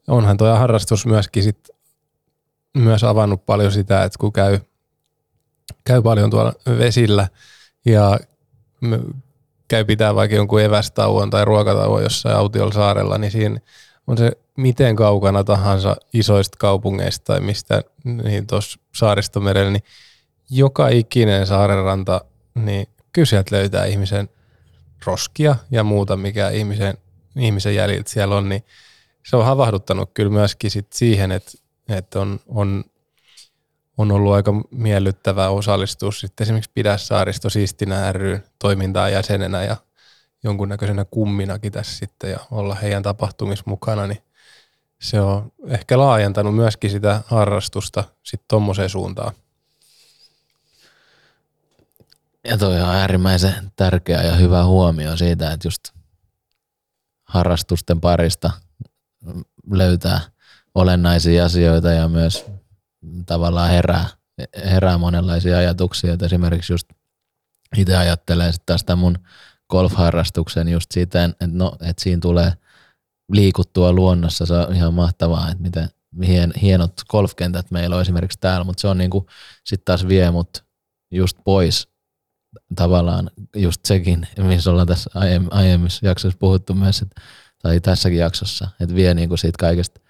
onhan 0.07 0.37
tuo 0.37 0.55
harrastus 0.55 1.05
myöskin 1.05 1.43
sit 1.43 1.69
myös 2.77 3.03
avannut 3.03 3.45
paljon 3.45 3.71
sitä, 3.71 4.03
että 4.03 4.19
kun 4.19 4.33
käy, 4.33 4.59
käy 5.83 6.01
paljon 6.01 6.29
tuolla 6.29 6.53
vesillä 6.77 7.27
ja 7.85 8.19
käy 9.67 9.85
pitää 9.85 10.15
vaikka 10.15 10.35
jonkun 10.35 10.61
evästauon 10.61 11.29
tai 11.29 11.45
ruokatauon 11.45 12.03
jossain 12.03 12.35
autiolla 12.35 12.73
saarella, 12.73 13.17
niin 13.17 13.31
siinä 13.31 13.59
on 14.09 14.17
se 14.17 14.31
miten 14.57 14.95
kaukana 14.95 15.43
tahansa 15.43 15.95
isoista 16.13 16.57
kaupungeista 16.59 17.25
tai 17.25 17.41
mistä 17.41 17.83
niin 18.03 18.47
tuossa 18.47 18.79
saaristomerellä, 18.95 19.71
niin 19.71 19.83
joka 20.49 20.87
ikinen 20.87 21.47
saarenranta, 21.47 22.21
niin 22.55 22.87
kyllä 23.13 23.43
löytää 23.51 23.85
ihmisen 23.85 24.29
roskia 25.05 25.55
ja 25.71 25.83
muuta, 25.83 26.17
mikä 26.17 26.49
ihmisen 26.49 26.97
ihmisen 27.35 27.75
jäljiltä 27.75 28.09
siellä 28.09 28.35
on, 28.35 28.49
niin 28.49 28.63
se 29.25 29.35
on 29.35 29.45
havahduttanut 29.45 30.11
kyllä 30.13 30.31
myöskin 30.31 30.71
sit 30.71 30.93
siihen, 30.93 31.31
että, 31.31 31.51
että 31.89 32.19
on, 32.19 32.39
on, 32.47 32.83
on 33.97 34.11
ollut 34.11 34.33
aika 34.33 34.53
miellyttävää 34.71 35.49
osallistua 35.49 36.11
sitten 36.11 36.45
esimerkiksi 36.45 36.71
Pidä 36.73 36.97
saaristo 36.97 37.49
siistinä 37.49 38.11
ry 38.11 38.39
toimintaan 38.59 39.11
jäsenenä 39.11 39.63
ja 39.63 39.77
jonkunnäköisenä 40.43 41.05
kumminakin 41.05 41.71
tässä 41.71 41.97
sitten 41.97 42.31
ja 42.31 42.39
olla 42.51 42.75
heidän 42.75 43.03
tapahtumissa 43.03 43.63
mukana, 43.67 44.07
niin 44.07 44.23
se 45.01 45.21
on 45.21 45.51
ehkä 45.67 45.97
laajentanut 45.97 46.55
myöskin 46.55 46.91
sitä 46.91 47.21
harrastusta 47.25 48.03
sitten 48.23 48.45
tuommoiseen 48.47 48.89
suuntaan. 48.89 49.33
Ja 52.47 52.57
toi 52.57 52.81
on 52.81 52.89
äärimmäisen 52.89 53.71
tärkeä 53.75 54.21
ja 54.23 54.35
hyvä 54.35 54.65
huomio 54.65 55.17
siitä, 55.17 55.51
että 55.51 55.67
just 55.67 55.83
harrastusten 57.23 58.01
parista 58.01 58.51
löytää 59.71 60.21
olennaisia 60.75 61.45
asioita 61.45 61.91
ja 61.91 62.07
myös 62.09 62.45
tavallaan 63.25 63.69
herää, 63.69 64.05
herää 64.65 64.97
monenlaisia 64.97 65.57
ajatuksia. 65.57 66.13
Että 66.13 66.25
esimerkiksi 66.25 66.73
just 66.73 66.87
itse 67.77 67.97
ajattelen 67.97 68.53
sitten 68.53 68.73
tästä 68.73 68.95
mun 68.95 69.19
golf-harrastuksen 69.69 70.67
just 70.67 70.91
siitä, 70.91 71.23
että, 71.23 71.47
no, 71.47 71.77
että 71.81 72.03
siinä 72.03 72.19
tulee 72.21 72.53
liikuttua 73.31 73.93
luonnossa. 73.93 74.45
Se 74.45 74.53
on 74.53 74.75
ihan 74.75 74.93
mahtavaa, 74.93 75.51
että 75.51 75.63
miten 75.63 75.89
hien, 76.27 76.53
hienot 76.61 76.93
golfkentät 77.09 77.71
meillä 77.71 77.95
on 77.95 78.01
esimerkiksi 78.01 78.39
täällä, 78.39 78.63
mutta 78.63 78.81
se 78.81 78.87
on 78.87 78.97
niinku 78.97 79.27
sitten 79.63 79.85
taas 79.85 80.07
vie 80.07 80.31
mut 80.31 80.63
just 81.11 81.37
pois 81.43 81.87
tavallaan 82.75 83.31
just 83.55 83.85
sekin, 83.85 84.27
missä 84.37 84.71
ollaan 84.71 84.87
tässä 84.87 85.09
aiemmissa 85.51 86.05
jaksoissa 86.05 86.39
puhuttu 86.39 86.73
myös, 86.73 87.01
että, 87.01 87.21
tai 87.61 87.79
tässäkin 87.79 88.19
jaksossa, 88.19 88.69
että 88.79 88.95
vie 88.95 89.13
niinku 89.13 89.37
siitä 89.37 89.57
kaikesta 89.59 90.01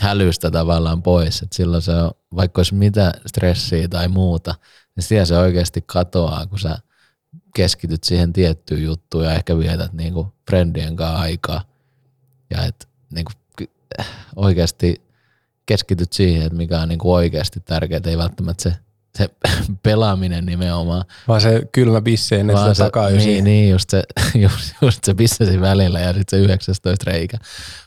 hälystä 0.00 0.50
tavallaan 0.50 1.02
pois, 1.02 1.42
että 1.42 1.56
silloin 1.56 1.82
se 1.82 1.92
on, 1.92 2.10
vaikka 2.36 2.58
olisi 2.58 2.74
mitä 2.74 3.12
stressiä 3.26 3.88
tai 3.88 4.08
muuta, 4.08 4.54
niin 4.96 5.04
siellä 5.04 5.24
se 5.24 5.38
oikeasti 5.38 5.84
katoaa, 5.86 6.46
kun 6.46 6.58
sä 6.58 6.78
keskityt 7.54 8.04
siihen 8.04 8.32
tiettyyn 8.32 8.82
juttuun 8.82 9.24
ja 9.24 9.32
ehkä 9.32 9.58
vietät 9.58 9.92
niinku 9.92 10.32
friendien 10.50 10.96
kanssa 10.96 11.20
aikaa. 11.20 11.64
Ja 12.50 12.64
että 12.64 12.86
niinku, 13.10 13.32
oikeasti 14.36 15.02
keskityt 15.66 16.12
siihen, 16.12 16.42
että 16.42 16.56
mikä 16.56 16.80
on 16.80 16.88
niin 16.88 16.98
kuin 16.98 17.12
oikeasti 17.12 17.60
tärkeää, 17.60 18.00
ei 18.06 18.18
välttämättä 18.18 18.62
se, 18.62 18.74
se 19.18 19.30
pelaaminen 19.82 20.46
nimenomaan. 20.46 21.04
Vaan 21.28 21.40
se 21.40 21.62
kylmä 21.72 22.00
bisse 22.00 22.40
ennen 22.40 22.58
sitä 22.58 22.74
se, 22.74 22.84
takaa 22.84 23.10
niin, 23.10 23.44
niin, 23.44 23.70
just 23.70 23.90
se, 23.90 24.02
just, 24.42 24.74
just 24.82 25.04
se 25.04 25.14
bissesi 25.14 25.60
välillä 25.60 26.00
ja 26.00 26.12
sitten 26.12 26.38
se 26.38 26.44
19 26.44 27.10
reikä. 27.10 27.38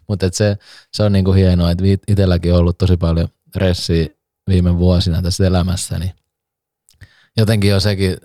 Mutta 0.08 0.30
se, 0.32 0.58
se 0.92 1.04
on 1.04 1.12
niinku 1.12 1.34
hienoa, 1.34 1.72
että 1.72 1.84
itselläkin 2.08 2.54
on 2.54 2.60
ollut 2.60 2.78
tosi 2.78 2.98
paljon 2.98 3.28
ressiä 3.56 4.08
viime 4.48 4.78
vuosina 4.78 5.22
tässä 5.22 5.48
elämässä, 5.48 6.00
niin 6.00 6.12
jotenkin 7.38 7.76
on 7.76 7.82
sekin 7.82 8.18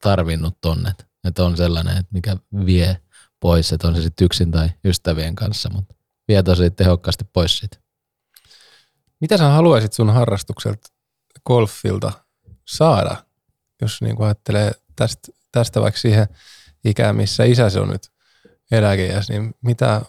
tarvinnut 0.00 0.60
tonne, 0.60 0.94
että 1.24 1.44
on 1.44 1.56
sellainen, 1.56 1.96
että 1.96 2.12
mikä 2.12 2.36
vie 2.66 3.00
pois, 3.40 3.72
että 3.72 3.88
on 3.88 3.96
se 3.96 4.02
sitten 4.02 4.24
yksin 4.24 4.50
tai 4.50 4.70
ystävien 4.84 5.34
kanssa, 5.34 5.70
mutta 5.72 5.94
vie 6.28 6.42
tosi 6.42 6.70
tehokkaasti 6.70 7.24
pois 7.32 7.58
siitä. 7.58 7.78
Mitä 9.20 9.38
sä 9.38 9.48
haluaisit 9.48 9.92
sun 9.92 10.10
harrastukselta 10.10 10.88
golfilta 11.46 12.12
saada, 12.68 13.16
jos 13.82 14.02
niin 14.02 14.16
kuin 14.16 14.26
ajattelee 14.26 14.72
tästä, 14.96 15.32
tästä 15.52 15.80
vaikka 15.80 16.00
siihen 16.00 16.26
ikään, 16.84 17.16
missä 17.16 17.44
isäsi 17.44 17.78
on 17.78 17.88
nyt 17.88 18.12
eläkeiäs, 18.72 19.28
niin 19.28 19.54
mitä, 19.62 20.02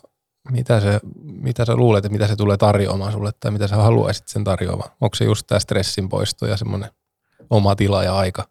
mitä, 0.51 0.80
se, 0.80 0.99
mitä 1.23 1.65
sä 1.65 1.75
luulet, 1.75 2.05
että 2.05 2.13
mitä 2.13 2.27
se 2.27 2.36
tulee 2.36 2.57
tarjoamaan 2.57 3.11
sulle 3.11 3.32
tai 3.39 3.51
mitä 3.51 3.67
sä 3.67 3.75
haluaisit 3.75 4.27
sen 4.27 4.43
tarjoamaan? 4.43 4.91
Onko 5.01 5.15
se 5.15 5.25
just 5.25 5.47
tämä 5.47 5.59
stressin 5.59 6.09
poisto 6.09 6.45
ja 6.45 6.57
semmoinen 6.57 6.91
oma 7.49 7.75
tila 7.75 8.03
ja 8.03 8.17
aika? 8.17 8.49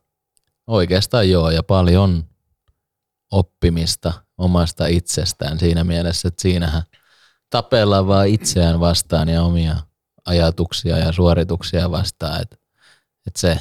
Oikeastaan 0.68 1.30
joo 1.30 1.50
ja 1.50 1.62
paljon 1.62 2.24
oppimista 3.32 4.12
omasta 4.38 4.86
itsestään 4.86 5.58
siinä 5.58 5.84
mielessä, 5.84 6.28
että 6.28 6.42
siinähän 6.42 6.82
tapellaan 7.50 8.06
vaan 8.06 8.28
itseään 8.28 8.80
vastaan 8.80 9.28
ja 9.28 9.42
omia 9.42 9.76
ajatuksia 10.24 10.98
ja 10.98 11.12
suorituksia 11.12 11.90
vastaan. 11.90 12.42
Että 12.42 12.56
et 13.26 13.36
se 13.36 13.60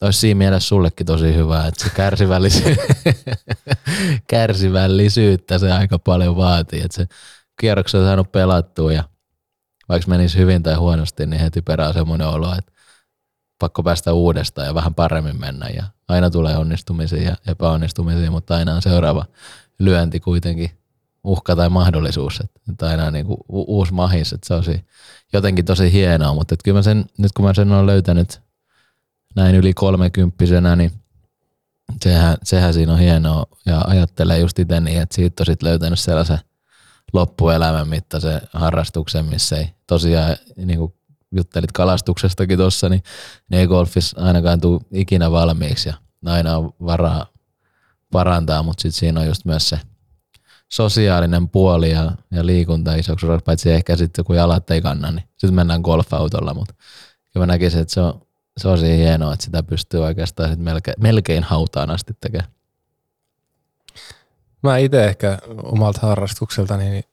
olisi 0.00 0.18
siinä 0.18 0.38
mielessä 0.38 0.68
sullekin 0.68 1.06
tosi 1.06 1.34
hyvä, 1.34 1.66
että 1.66 1.84
se 1.84 1.90
kärsivällisyys, 1.90 2.78
kärsivällisyyttä 4.30 5.58
se 5.58 5.72
aika 5.72 5.98
paljon 5.98 6.36
vaatii, 6.36 6.80
että 6.84 6.96
se 6.96 7.06
kierroksen 7.60 8.00
on 8.00 8.06
saanut 8.06 8.32
pelattua 8.32 8.92
ja 8.92 9.04
vaikka 9.88 10.08
menisi 10.08 10.38
hyvin 10.38 10.62
tai 10.62 10.74
huonosti, 10.74 11.26
niin 11.26 11.40
heti 11.40 11.62
perään 11.62 11.94
semmoinen 11.94 12.26
olo, 12.26 12.54
että 12.58 12.72
pakko 13.60 13.82
päästä 13.82 14.12
uudestaan 14.12 14.66
ja 14.66 14.74
vähän 14.74 14.94
paremmin 14.94 15.40
mennä. 15.40 15.68
Ja 15.68 15.84
aina 16.08 16.30
tulee 16.30 16.56
onnistumisia 16.56 17.22
ja 17.22 17.36
epäonnistumisia, 17.46 18.30
mutta 18.30 18.56
aina 18.56 18.74
on 18.74 18.82
seuraava 18.82 19.24
lyönti 19.78 20.20
kuitenkin 20.20 20.70
uhka 21.24 21.56
tai 21.56 21.68
mahdollisuus, 21.68 22.42
että 22.70 22.88
aina 22.88 23.04
on 23.04 23.12
niin 23.12 23.26
kuin 23.26 23.38
uusi 23.48 23.94
mahis, 23.94 24.32
että 24.32 24.46
se 24.48 24.54
on 24.54 24.64
jotenkin 25.32 25.64
tosi 25.64 25.92
hienoa, 25.92 26.34
mutta 26.34 26.54
että 26.54 26.64
kyllä 26.64 26.78
mä 26.78 26.82
sen, 26.82 27.04
nyt 27.18 27.32
kun 27.32 27.44
mä 27.44 27.54
sen 27.54 27.72
olen 27.72 27.86
löytänyt 27.86 28.40
näin 29.36 29.54
yli 29.54 29.74
kolmekymppisenä, 29.74 30.76
niin 30.76 30.92
sehän, 32.02 32.36
sehän 32.42 32.74
siinä 32.74 32.92
on 32.92 32.98
hienoa. 32.98 33.46
Ja 33.66 33.80
ajattelee 33.80 34.38
just 34.38 34.58
itse 34.58 34.80
niin, 34.80 35.02
että 35.02 35.14
siitä 35.14 35.42
on 35.42 35.46
sit 35.46 35.62
löytänyt 35.62 35.98
sellaisen 35.98 36.38
loppuelämän 37.12 37.88
mittaisen 37.88 38.40
harrastuksen, 38.52 39.24
missä 39.24 39.56
ei 39.56 39.68
tosiaan, 39.86 40.36
niin 40.56 40.78
kuin 40.78 40.94
juttelit 41.32 41.72
kalastuksestakin 41.72 42.58
tuossa, 42.58 42.88
niin 42.88 43.02
ne 43.48 43.58
ei 43.60 43.66
golfissa 43.66 44.20
ainakaan 44.20 44.60
tule 44.60 44.80
ikinä 44.92 45.30
valmiiksi 45.30 45.88
ja 45.88 45.94
aina 46.26 46.56
on 46.56 46.72
varaa 46.86 47.26
parantaa, 48.12 48.62
mutta 48.62 48.82
sitten 48.82 48.98
siinä 48.98 49.20
on 49.20 49.26
just 49.26 49.44
myös 49.44 49.68
se 49.68 49.80
sosiaalinen 50.68 51.48
puoli 51.48 51.90
ja, 51.90 52.12
ja 52.30 52.46
liikunta 52.46 52.94
isoksi 52.94 53.26
osaksi, 53.26 53.44
paitsi 53.44 53.70
ehkä 53.70 53.96
sitten 53.96 54.24
kun 54.24 54.36
jalat 54.36 54.70
ei 54.70 54.82
kanna, 54.82 55.10
niin 55.10 55.24
sitten 55.30 55.54
mennään 55.54 55.80
golfautolla, 55.80 56.54
mutta 56.54 56.74
kyllä 57.32 57.46
mä 57.46 57.52
näkisin, 57.52 57.80
että 57.80 57.94
se 57.94 58.00
on, 58.00 58.22
se 58.58 58.68
on 58.68 58.78
siinä 58.78 58.96
hienoa, 58.96 59.32
että 59.32 59.44
sitä 59.44 59.62
pystyy 59.62 60.00
oikeastaan 60.00 60.50
sit 60.50 60.58
melkein, 60.58 60.96
melkein 61.00 61.42
hautaan 61.42 61.90
asti 61.90 62.14
tekemään. 62.20 62.50
Mä 64.62 64.78
itse 64.78 65.04
ehkä 65.04 65.38
omalta 65.62 66.00
harrastukseltani 66.02 66.90
niin 66.90 67.04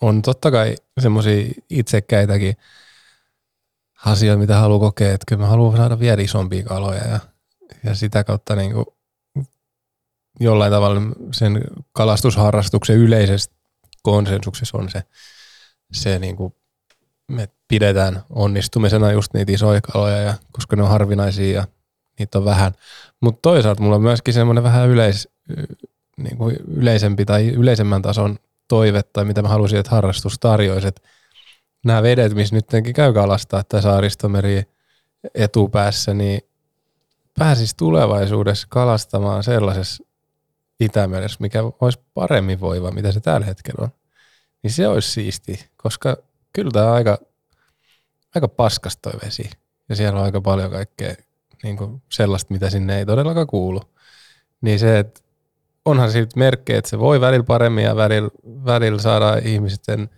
on 0.00 0.22
totta 0.22 0.50
kai 0.50 0.76
semmoisia 1.00 1.52
itsekkäitäkin 1.70 2.56
asioita, 4.04 4.40
mitä 4.40 4.56
haluaa 4.56 4.80
kokea, 4.80 5.12
että 5.12 5.24
kyllä 5.28 5.42
mä 5.42 5.48
haluan 5.48 5.76
saada 5.76 5.98
vielä 5.98 6.22
isompia 6.22 6.64
kaloja 6.64 7.08
ja, 7.08 7.18
ja 7.84 7.94
sitä 7.94 8.24
kautta 8.24 8.56
niin 8.56 8.72
kuin 8.72 8.86
jollain 10.40 10.72
tavalla 10.72 11.00
sen 11.32 11.64
kalastusharrastuksen 11.92 12.96
yleisessä 12.96 13.50
konsensuksessa 14.02 14.78
on 14.78 14.90
se, 14.90 15.02
se 15.92 16.18
niin 16.18 16.36
kuin 16.36 16.54
me 17.28 17.48
pidetään 17.68 18.22
onnistumisena 18.30 19.12
just 19.12 19.34
niitä 19.34 19.52
isoja 19.52 19.80
kaloja, 19.80 20.16
ja, 20.16 20.34
koska 20.52 20.76
ne 20.76 20.82
on 20.82 20.88
harvinaisia 20.88 21.54
ja 21.58 21.66
niitä 22.18 22.38
on 22.38 22.44
vähän. 22.44 22.72
Mutta 23.20 23.38
toisaalta 23.42 23.82
mulla 23.82 23.96
on 23.96 24.02
myöskin 24.02 24.34
semmoinen 24.34 24.64
vähän 24.64 24.88
yleis, 24.88 25.28
niin 26.16 26.36
kuin 26.36 26.56
yleisempi 26.68 27.24
tai 27.24 27.48
yleisemmän 27.48 28.02
tason 28.02 28.38
toive, 28.68 29.02
tai 29.02 29.24
mitä 29.24 29.42
mä 29.42 29.48
haluaisin, 29.48 29.78
että 29.78 29.90
harrastus 29.90 30.38
tarjoaisi, 30.38 30.88
että 30.88 31.02
nämä 31.86 32.02
vedet, 32.02 32.34
missä 32.34 32.56
nytkin 32.56 32.94
käy 32.94 33.12
kalastaa, 33.12 33.64
tämä 33.64 33.80
saaristomeri 33.80 34.62
etupäässä, 35.34 36.14
niin 36.14 36.40
pääsisi 37.38 37.76
tulevaisuudessa 37.76 38.66
kalastamaan 38.70 39.42
sellaisessa 39.42 40.04
Itämeressä, 40.80 41.36
mikä 41.40 41.62
olisi 41.80 41.98
paremmin 42.14 42.60
voiva, 42.60 42.90
mitä 42.90 43.12
se 43.12 43.20
tällä 43.20 43.46
hetkellä 43.46 43.84
on, 43.84 43.88
niin 44.62 44.70
se 44.70 44.88
olisi 44.88 45.10
siisti, 45.10 45.70
koska 45.76 46.16
kyllä 46.52 46.70
tämä 46.70 46.86
on 46.86 46.92
aika, 46.92 47.18
aika 48.34 48.48
paskas 48.48 48.96
toi 48.96 49.12
vesi. 49.24 49.50
Ja 49.88 49.96
siellä 49.96 50.18
on 50.18 50.24
aika 50.24 50.40
paljon 50.40 50.70
kaikkea 50.70 51.14
niin 51.62 51.76
kuin 51.76 52.02
sellaista, 52.12 52.54
mitä 52.54 52.70
sinne 52.70 52.98
ei 52.98 53.06
todellakaan 53.06 53.46
kuulu. 53.46 53.80
Niin 54.60 54.78
se, 54.78 54.98
että 54.98 55.20
onhan 55.84 56.12
siitä 56.12 56.38
merkkejä, 56.38 56.78
että 56.78 56.90
se 56.90 56.98
voi 56.98 57.20
välillä 57.20 57.44
paremmin 57.44 57.84
ja 57.84 57.96
välillä, 57.96 58.30
välillä 58.64 58.98
saada 58.98 59.36
ihmisten 59.44 60.10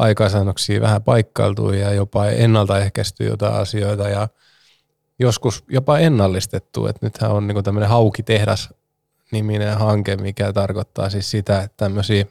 aikaisannoksia 0.00 0.80
vähän 0.80 1.02
paikkailtua 1.02 1.76
ja 1.76 1.92
jopa 1.92 2.26
ennaltaehkäistyä 2.26 3.26
jotain 3.26 3.54
asioita 3.54 4.08
ja 4.08 4.28
joskus 5.18 5.64
jopa 5.68 5.98
ennallistettu. 5.98 6.86
Että 6.86 7.06
nythän 7.06 7.30
on 7.30 7.46
niin 7.46 7.64
tämmöinen 7.64 7.90
haukitehdas 7.90 8.74
niminen 9.32 9.78
hanke, 9.78 10.16
mikä 10.16 10.52
tarkoittaa 10.52 11.10
siis 11.10 11.30
sitä, 11.30 11.62
että 11.62 11.76
tämmöisiä 11.76 12.24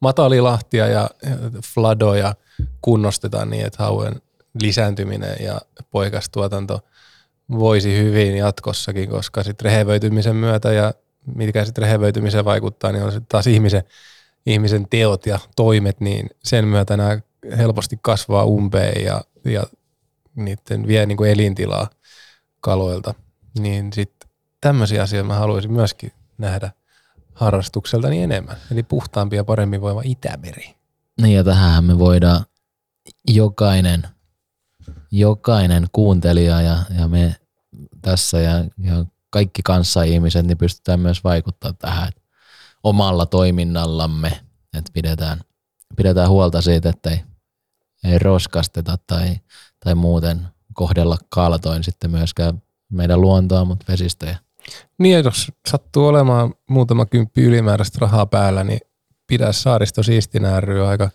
matalilahtia 0.00 0.86
ja 0.88 1.10
fladoja 1.74 2.34
kunnostetaan 2.82 3.50
niin, 3.50 3.66
että 3.66 3.82
hauen 3.82 4.22
lisääntyminen 4.60 5.36
ja 5.40 5.60
poikastuotanto 5.90 6.80
voisi 7.50 7.98
hyvin 7.98 8.36
jatkossakin, 8.36 9.08
koska 9.08 9.42
sitten 9.42 9.64
rehevöitymisen 9.64 10.36
myötä 10.36 10.72
ja 10.72 10.94
mitkä 11.34 11.64
sitten 11.64 11.82
rehevöitymiseen 11.82 12.44
vaikuttaa, 12.44 12.92
niin 12.92 13.04
on 13.04 13.12
sitten 13.12 13.28
taas 13.28 13.46
ihmisen, 13.46 13.82
ihmisen 14.46 14.86
teot 14.90 15.26
ja 15.26 15.38
toimet, 15.56 16.00
niin 16.00 16.30
sen 16.44 16.68
myötä 16.68 16.96
nämä 16.96 17.18
helposti 17.56 17.98
kasvaa 18.02 18.44
umpeen 18.44 19.04
ja, 19.04 19.20
ja 19.44 19.62
niiden 20.34 20.86
vie 20.86 21.06
niin 21.06 21.16
kuin 21.16 21.30
elintilaa 21.30 21.90
kaloilta. 22.60 23.14
Niin 23.58 23.92
sitten 23.92 24.30
tämmöisiä 24.60 25.02
asioita 25.02 25.26
mä 25.26 25.34
haluaisin 25.34 25.72
myöskin 25.72 26.12
nähdä 26.38 26.70
harrastukseltani 27.34 28.22
enemmän. 28.22 28.56
Eli 28.72 28.82
puhtaampi 28.82 29.36
ja 29.36 29.44
paremmin 29.44 29.80
voiva 29.80 30.02
Itämeri. 30.04 30.74
Niin 31.22 31.36
ja 31.36 31.44
tähän 31.44 31.84
me 31.84 31.98
voidaan 31.98 32.44
jokainen, 33.28 34.02
jokainen 35.10 35.86
kuuntelija 35.92 36.60
ja, 36.60 36.76
ja 36.98 37.08
me 37.08 37.36
tässä 38.02 38.40
ja, 38.40 38.64
ja 38.78 39.04
kaikki 39.30 39.62
kanssa-ihmiset, 39.62 40.46
niin 40.46 40.58
pystytään 40.58 41.00
myös 41.00 41.24
vaikuttamaan 41.24 41.76
tähän 41.76 42.12
omalla 42.84 43.26
toiminnallamme, 43.26 44.28
että 44.78 44.90
pidetään, 44.92 45.40
pidetään 45.96 46.28
huolta 46.30 46.62
siitä, 46.62 46.90
että 46.90 47.10
ei, 47.10 47.20
ei 48.04 48.18
roskasteta 48.18 48.98
tai, 49.06 49.36
tai 49.84 49.94
muuten 49.94 50.46
kohdella 50.74 51.18
kaltoin 51.28 51.84
sitten 51.84 52.10
myöskään 52.10 52.62
meidän 52.92 53.20
luontoa, 53.20 53.64
mutta 53.64 53.84
vesistöjä. 53.88 54.36
Niin, 54.98 55.24
jos 55.24 55.52
sattuu 55.68 56.06
olemaan 56.06 56.54
muutama 56.70 57.06
kymppi 57.06 57.42
ylimääräistä 57.42 57.98
rahaa 58.00 58.26
päällä, 58.26 58.64
niin 58.64 58.80
pidä 59.26 59.52
saaristo 59.52 60.02
siistinä 60.02 60.60
ry 60.60 60.86
aika 60.86 61.10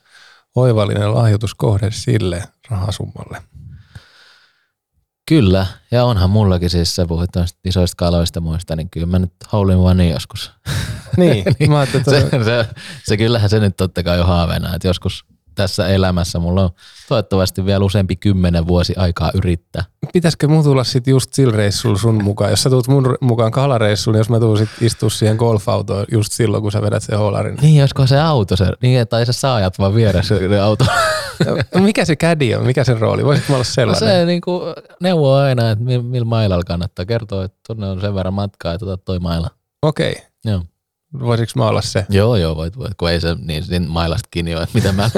oivallinen 0.56 1.14
lahjoituskohde 1.14 1.92
sille 1.92 2.44
rahasummalle. 2.70 3.44
Kyllä, 5.28 5.66
ja 5.92 6.06
onhan 6.06 6.30
mullakin 6.30 6.70
siis, 6.70 6.96
sä 6.96 7.06
puhuit 7.06 7.30
isoista 7.66 7.96
kaloista 7.96 8.42
muista, 8.42 8.76
niin 8.76 8.90
kyllä 8.90 9.08
mä 9.08 9.20
nyt 9.20 9.34
haulin 9.48 9.84
vaan 9.84 9.98
niin 9.98 10.14
joskus. 10.14 10.52
Niin, 11.18 11.44
niin 11.60 11.72
mä 11.72 11.86
se, 11.86 12.04
se, 12.44 12.66
se, 13.04 13.18
kyllähän 13.18 13.50
se 13.50 13.60
nyt 13.60 13.78
totta 13.78 14.04
kai 14.04 14.18
jo 14.18 14.26
haaveena, 14.26 14.76
että 14.76 14.88
joskus 14.88 15.26
tässä 15.58 15.88
elämässä. 15.88 16.40
Mulla 16.40 16.64
on 16.64 16.70
toivottavasti 17.10 17.66
vielä 17.66 17.86
useampi 17.86 18.16
kymmenen 18.16 18.68
vuosi 18.68 18.94
aikaa 18.98 19.32
yrittää. 19.34 19.84
Pitäisikö 20.14 20.48
mun 20.48 20.64
tulla 20.64 20.84
sit 20.84 21.08
just 21.08 21.34
sillä 21.34 21.58
reissulla 21.58 21.98
sun 21.98 22.24
mukaan? 22.24 22.50
Jos 22.52 22.64
sä 22.64 22.70
tulet 22.70 22.88
mun 22.88 23.16
mukaan 23.22 23.52
kalareissuun, 23.52 24.14
niin 24.14 24.20
jos 24.20 24.30
mä 24.30 24.40
tuun 24.40 24.58
sit 24.58 24.70
istua 24.82 25.10
siihen 25.10 25.36
golfautoon 25.36 26.06
just 26.12 26.32
silloin, 26.32 26.64
kun 26.64 26.72
sä 26.72 26.82
vedät 26.82 27.04
sen 27.04 27.18
holarin. 27.20 27.58
Niin, 27.62 27.82
olisiko 27.82 28.08
se 28.08 28.20
auto 28.20 28.56
se, 28.56 28.66
niin, 28.82 29.08
tai 29.08 29.26
se 29.26 29.34
saajat 29.34 29.80
vaan 29.80 29.96
vieressä 29.96 30.40
se 30.40 30.60
auto. 30.60 30.86
No, 31.76 31.82
mikä 31.82 32.06
se 32.06 32.16
kädi 32.16 32.56
on? 32.56 32.66
Mikä 32.66 32.84
sen 32.84 33.00
rooli? 33.00 33.26
Voisitko 33.26 33.52
mä 33.54 33.56
olla 33.56 33.66
No 33.66 33.74
sellainen? 33.74 34.20
se 34.22 34.26
niin 34.26 34.42
kuin, 34.42 34.62
neuvoo 35.02 35.36
aina, 35.36 35.72
että 35.72 35.84
millä 35.86 36.04
mil 36.04 36.24
mailalla 36.26 36.64
kannattaa 36.64 37.06
kertoa, 37.06 37.44
että 37.44 37.58
tuonne 37.68 37.88
on 37.88 38.02
sen 38.02 38.16
verran 38.16 38.34
matkaa, 38.34 38.74
että 38.74 38.86
otat 38.86 39.06
toi 39.06 39.20
maila. 39.20 39.50
Okei. 39.84 40.16
Joo. 40.46 40.62
Voisiko 41.20 41.52
mä 41.56 41.68
olla 41.68 41.82
se? 41.82 42.06
Joo, 42.10 42.36
joo, 42.36 42.56
voit, 42.56 42.78
voit, 42.78 42.94
kun 42.98 43.10
ei 43.10 43.22
se 43.22 43.36
niin, 43.40 43.64
niin 43.70 43.90
mailasta 43.90 44.28
kiinni 44.32 44.56
ole, 44.56 44.64
että 44.64 44.78
mitä 44.78 44.92
mä 44.92 45.10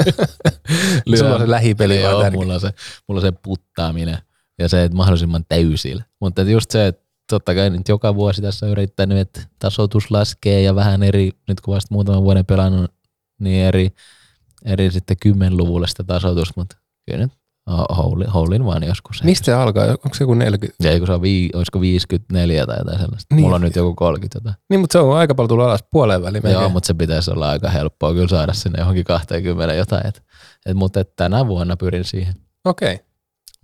Sulla 1.17 1.33
on 1.35 1.41
se 1.41 1.49
lähipeli 1.49 2.01
Joo, 2.01 2.21
tärkeä. 2.21 2.39
mulla 2.39 2.53
on, 2.53 2.59
se, 2.59 2.73
mulla 3.07 3.19
on 3.21 3.27
se 3.27 3.31
puttaaminen 3.31 4.17
ja 4.59 4.69
se, 4.69 4.83
että 4.83 4.95
mahdollisimman 4.95 5.45
täysillä. 5.49 6.03
Mutta 6.21 6.41
että 6.41 6.51
just 6.51 6.71
se, 6.71 6.87
että 6.87 7.05
totta 7.29 7.55
kai 7.55 7.69
nyt 7.69 7.87
joka 7.87 8.15
vuosi 8.15 8.41
tässä 8.41 8.65
on 8.65 8.71
yrittänyt, 8.71 9.17
että 9.17 9.41
tasoitus 9.59 10.11
laskee 10.11 10.61
ja 10.61 10.75
vähän 10.75 11.03
eri, 11.03 11.31
nyt 11.47 11.61
kun 11.61 11.73
vasta 11.75 11.87
muutaman 11.91 12.23
vuoden 12.23 12.45
pelannut, 12.45 12.91
niin 13.39 13.65
eri, 13.65 13.89
eri 14.65 14.91
sitten 14.91 15.17
kymmenluvulle 15.21 15.87
sitä 15.87 16.03
tasoitusta, 16.03 16.53
mutta 16.55 16.77
kyllä 17.05 17.23
nyt 17.23 17.31
houlin, 17.97 18.29
houlin 18.29 18.65
vaan 18.65 18.83
joskus. 18.83 19.23
Mistä 19.23 19.45
se 19.45 19.53
alkaa? 19.53 19.85
Onko 19.85 20.13
se 20.13 20.23
joku 20.23 20.33
40? 20.33 20.87
Ja 20.87 20.97
kun 20.97 21.07
se 21.07 21.13
on, 21.13 21.21
vii, 21.21 21.49
olisiko 21.53 21.81
54 21.81 22.65
tai 22.65 22.77
jotain 22.77 22.99
sellaista. 22.99 23.35
Niin. 23.35 23.43
Mulla 23.43 23.55
on 23.55 23.61
nyt 23.61 23.75
joku 23.75 23.95
30 23.95 24.37
jotain. 24.37 24.55
Niin, 24.69 24.79
mutta 24.79 24.93
se 24.93 24.99
on 24.99 25.17
aika 25.17 25.35
paljon 25.35 25.49
tullut 25.49 25.65
alas 25.65 25.83
puoleen 25.91 26.23
väliin. 26.23 26.43
Joo, 26.43 26.51
melkein. 26.51 26.71
mutta 26.71 26.87
se 26.87 26.93
pitäisi 26.93 27.31
olla 27.31 27.49
aika 27.49 27.69
helppoa 27.69 28.13
kyllä 28.13 28.27
saada 28.27 28.53
sinne 28.53 28.79
johonkin 28.79 29.03
20 29.03 29.73
jotain. 29.73 30.07
Et, 30.07 30.23
et, 30.65 30.77
mutta 30.77 30.99
et 30.99 31.15
tänä 31.15 31.47
vuonna 31.47 31.77
pyrin 31.77 32.05
siihen. 32.05 32.33
Okei. 32.65 32.99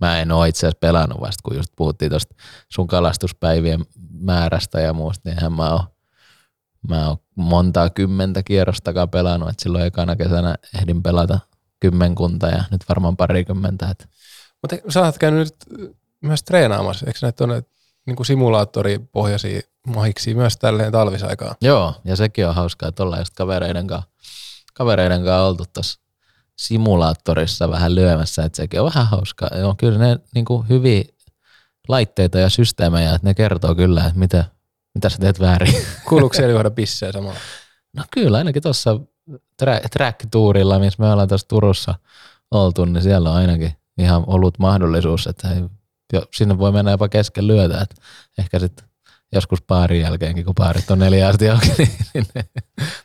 Mä 0.00 0.20
en 0.20 0.32
ole 0.32 0.48
itse 0.48 0.66
asiassa 0.66 0.78
pelannut 0.80 1.20
vasta, 1.20 1.40
kun 1.44 1.56
just 1.56 1.72
puhuttiin 1.76 2.10
tuosta 2.10 2.34
sun 2.68 2.86
kalastuspäivien 2.86 3.80
määrästä 4.12 4.80
ja 4.80 4.92
muusta, 4.92 5.30
niin 5.30 5.52
mä 5.52 5.72
oon, 5.72 5.84
mä 6.88 7.08
oon 7.08 7.16
montaa 7.34 7.90
kymmentä 7.90 8.42
kierrostakaan 8.42 9.10
pelannut, 9.10 9.48
että 9.48 9.62
silloin 9.62 9.84
ekana 9.84 10.16
kesänä 10.16 10.54
ehdin 10.78 11.02
pelata 11.02 11.38
kymmenkunta 11.80 12.46
ja 12.46 12.64
nyt 12.70 12.84
varmaan 12.88 13.16
parikymmentä. 13.16 13.94
Mutta 14.62 14.76
sä 14.88 15.00
oot 15.00 15.18
käynyt 15.18 15.48
nyt 15.48 15.56
myös 16.20 16.42
treenaamassa. 16.42 17.06
Eikö 17.06 17.18
näitä 17.22 17.44
ole 17.44 17.64
niin 18.06 18.16
kuin 18.16 18.26
simulaattoripohjaisia 18.26 19.60
mahiksi 19.86 20.34
myös 20.34 20.56
tälleen 20.56 20.92
talvisaikaan? 20.92 21.56
Joo, 21.60 21.94
ja 22.04 22.16
sekin 22.16 22.46
on 22.46 22.54
hauskaa, 22.54 22.88
että 22.88 23.02
ollaan 23.02 23.20
just 23.20 23.34
kavereiden 23.34 23.86
kanssa, 23.86 24.10
kavereiden 24.74 25.24
kanssa 25.24 25.42
oltu 25.42 25.64
tuossa 25.74 26.00
simulaattorissa 26.56 27.70
vähän 27.70 27.94
lyömässä, 27.94 28.44
että 28.44 28.56
sekin 28.56 28.80
on 28.80 28.86
vähän 28.94 29.06
hauskaa. 29.06 29.50
Joo, 29.58 29.74
kyllä 29.78 29.98
ne 29.98 30.18
niin 30.34 30.44
kuin 30.44 30.68
hyviä 30.68 31.04
laitteita 31.88 32.38
ja 32.38 32.48
systeemejä, 32.48 33.14
että 33.14 33.28
ne 33.28 33.34
kertoo 33.34 33.74
kyllä, 33.74 34.06
että 34.06 34.18
mitä, 34.18 34.44
mitä 34.94 35.08
sä 35.08 35.18
teet 35.18 35.40
väärin. 35.40 35.74
Kuuluuko 36.08 36.34
siellä 36.34 36.52
juoda 36.56 36.70
bissejä 36.70 37.12
samalla? 37.12 37.40
No 37.96 38.04
kyllä, 38.10 38.38
ainakin 38.38 38.62
tuossa 38.62 39.00
tra- 39.32 39.88
track-tuurilla, 39.92 40.78
missä 40.78 41.02
me 41.02 41.12
ollaan 41.12 41.28
tuossa 41.28 41.48
Turussa 41.48 41.94
oltu, 42.50 42.84
niin 42.84 43.02
siellä 43.02 43.30
on 43.30 43.36
ainakin 43.36 43.72
ihan 43.98 44.24
ollut 44.26 44.58
mahdollisuus, 44.58 45.26
että 45.26 45.50
ei, 45.50 45.62
jo, 46.12 46.22
sinne 46.34 46.58
voi 46.58 46.72
mennä 46.72 46.90
jopa 46.90 47.08
kesken 47.08 47.46
lyötä, 47.46 47.80
että 47.80 47.94
ehkä 48.38 48.58
sitten 48.58 48.88
joskus 49.32 49.62
paarin 49.62 50.00
jälkeenkin, 50.00 50.44
kun 50.44 50.54
paarit 50.54 50.90
on 50.90 50.98
neljä 50.98 51.28
asti 51.28 51.48
auki, 51.48 51.72
niin, 51.78 51.96
niin 52.14 52.44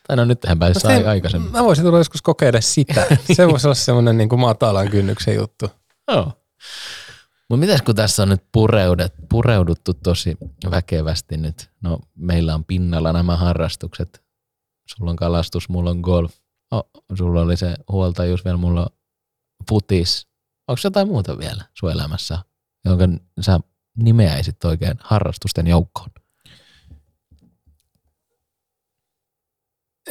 tai 0.08 0.16
no 0.16 0.26
nyt 0.26 0.40
tähän 0.40 0.60
pääsisi 0.60 0.88
ai- 0.88 1.06
aikaisemmin. 1.06 1.52
Mä 1.52 1.64
voisin 1.64 1.86
tulla 1.86 1.98
joskus 1.98 2.22
kokeilla 2.22 2.62
sitä. 2.62 3.08
Se 3.36 3.48
voisi 3.48 3.68
olla 3.68 3.76
semmoinen 3.76 4.18
niin 4.18 4.30
kuin 4.30 4.40
matalan 4.40 4.90
kynnyksen 4.90 5.36
juttu. 5.36 5.72
Joo. 6.12 6.32
Mutta 7.50 7.60
mitäs 7.60 7.82
kun 7.82 7.96
tässä 7.96 8.24
on 8.24 8.30
nyt 8.30 8.44
pureudet, 8.52 9.14
pureuduttu 9.30 9.94
tosi 9.94 10.38
väkevästi 10.72 11.38
nyt, 11.38 11.70
no 11.82 12.00
meillä 12.16 12.56
on 12.56 12.66
pinnalla 12.66 13.14
nämä 13.14 13.38
harrastukset, 13.38 14.24
sulla 14.86 15.12
on 15.12 15.16
kalastus, 15.16 15.70
mulla 15.70 15.90
on 15.90 16.00
golf, 16.00 16.36
oh, 16.72 16.90
sulla 17.18 17.42
oli 17.42 17.58
se 17.58 17.76
huoltajuus 17.92 18.46
vielä, 18.46 18.58
mulla 18.58 18.82
on 18.82 18.90
futis. 19.70 20.28
Onko 20.68 20.82
jotain 20.84 21.08
muuta 21.08 21.38
vielä 21.38 21.64
sun 21.74 21.92
elämässä, 21.92 22.40
jonka 22.86 23.06
sä 23.42 23.60
nimeäisit 23.98 24.66
oikein 24.66 24.96
harrastusten 25.00 25.68
joukkoon? 25.68 26.10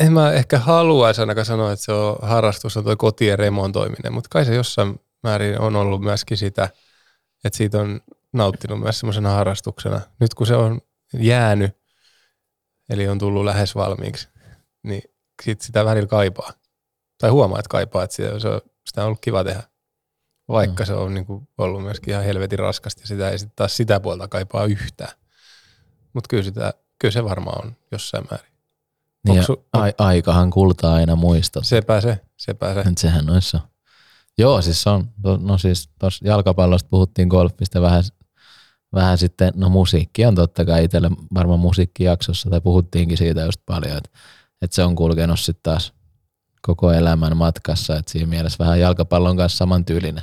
En 0.00 0.12
mä 0.12 0.32
ehkä 0.32 0.58
haluaisi 0.58 1.20
ainakaan 1.20 1.44
sanoa, 1.44 1.72
että 1.72 1.84
se 1.84 1.92
on 1.92 2.18
harrastus 2.22 2.76
on 2.76 2.84
toi 2.84 2.96
kotien 2.96 3.38
remontoiminen, 3.38 4.12
mutta 4.12 4.28
kai 4.28 4.44
se 4.44 4.54
jossain 4.54 5.00
määrin 5.22 5.60
on 5.60 5.76
ollut 5.76 6.02
myöskin 6.02 6.36
sitä, 6.36 6.68
että 7.44 7.56
siitä 7.56 7.80
on 7.80 8.00
nauttinut 8.32 8.80
myös 8.80 9.00
semmoisena 9.00 9.30
harrastuksena. 9.30 10.00
Nyt 10.20 10.34
kun 10.34 10.46
se 10.46 10.56
on 10.56 10.80
jäänyt, 11.14 11.76
eli 12.88 13.08
on 13.08 13.18
tullut 13.18 13.44
lähes 13.44 13.74
valmiiksi, 13.74 14.28
niin 14.82 15.02
sit 15.42 15.60
sitä 15.60 15.84
välillä 15.84 16.06
kaipaa. 16.06 16.50
Tai 17.18 17.30
huomaa, 17.30 17.58
että 17.58 17.68
kaipaa, 17.68 18.02
että 18.02 18.16
sitä, 18.16 18.38
se 18.38 18.48
on, 18.48 18.60
sitä 18.88 19.00
on 19.00 19.06
ollut 19.06 19.20
kiva 19.20 19.44
tehdä. 19.44 19.62
Vaikka 20.48 20.82
Mm. 20.82 20.86
se 20.86 20.94
on 20.94 21.14
niin 21.14 21.26
kuin 21.26 21.48
ollut 21.58 21.82
myöskin 21.82 22.12
ihan 22.12 22.24
helvetin 22.24 22.58
raskasta 22.58 23.00
ja 23.02 23.06
sitä 23.06 23.30
ei 23.30 23.38
sitten 23.38 23.56
taas 23.56 23.76
sitä 23.76 24.00
puolta 24.00 24.28
kaipaa 24.28 24.64
yhtään. 24.64 25.12
Mutta 26.12 26.28
kyllä, 26.28 26.42
sitä, 26.42 26.74
kyllä 26.98 27.12
se 27.12 27.24
varmaan 27.24 27.66
on 27.66 27.76
jossain 27.92 28.24
määrin. 28.30 28.52
Niin 29.26 29.36
ja 29.36 29.42
su- 29.42 29.64
ai, 29.72 29.92
aikahan 29.98 30.50
kultaa 30.50 30.94
aina 30.94 31.16
muistot. 31.16 31.66
Sepä 31.66 32.00
se, 32.00 32.18
sepä 32.36 32.74
se. 32.74 32.80
Et 32.80 32.98
sehän 32.98 33.26
noissa. 33.26 33.60
Joo, 34.38 34.62
siis 34.62 34.82
se 34.82 34.90
on. 34.90 35.08
To- 35.22 35.36
No 35.36 35.58
siis 35.58 35.88
tuossa 35.98 36.26
jalkapallosta 36.28 36.88
puhuttiin 36.90 37.28
golfista 37.28 37.80
vähän, 37.82 38.04
vähän 38.94 39.18
sitten, 39.18 39.52
no 39.56 39.68
musiikki 39.68 40.26
on 40.26 40.34
totta 40.34 40.64
kai 40.64 40.84
itselle 40.84 41.10
varmaan 41.34 41.60
musiikkijaksossa, 41.60 42.50
tai 42.50 42.60
puhuttiinkin 42.60 43.18
siitä 43.18 43.40
just 43.40 43.60
paljon, 43.66 43.96
että, 43.96 44.10
että 44.62 44.74
se 44.74 44.84
on 44.84 44.94
kulkenut 44.96 45.40
sitten 45.40 45.62
taas 45.62 45.92
koko 46.62 46.92
elämän 46.92 47.36
matkassa, 47.36 47.96
että 47.96 48.12
siinä 48.12 48.26
mielessä 48.26 48.64
vähän 48.64 48.80
jalkapallon 48.80 49.36
kanssa 49.36 49.58
samantyylinen 49.58 50.22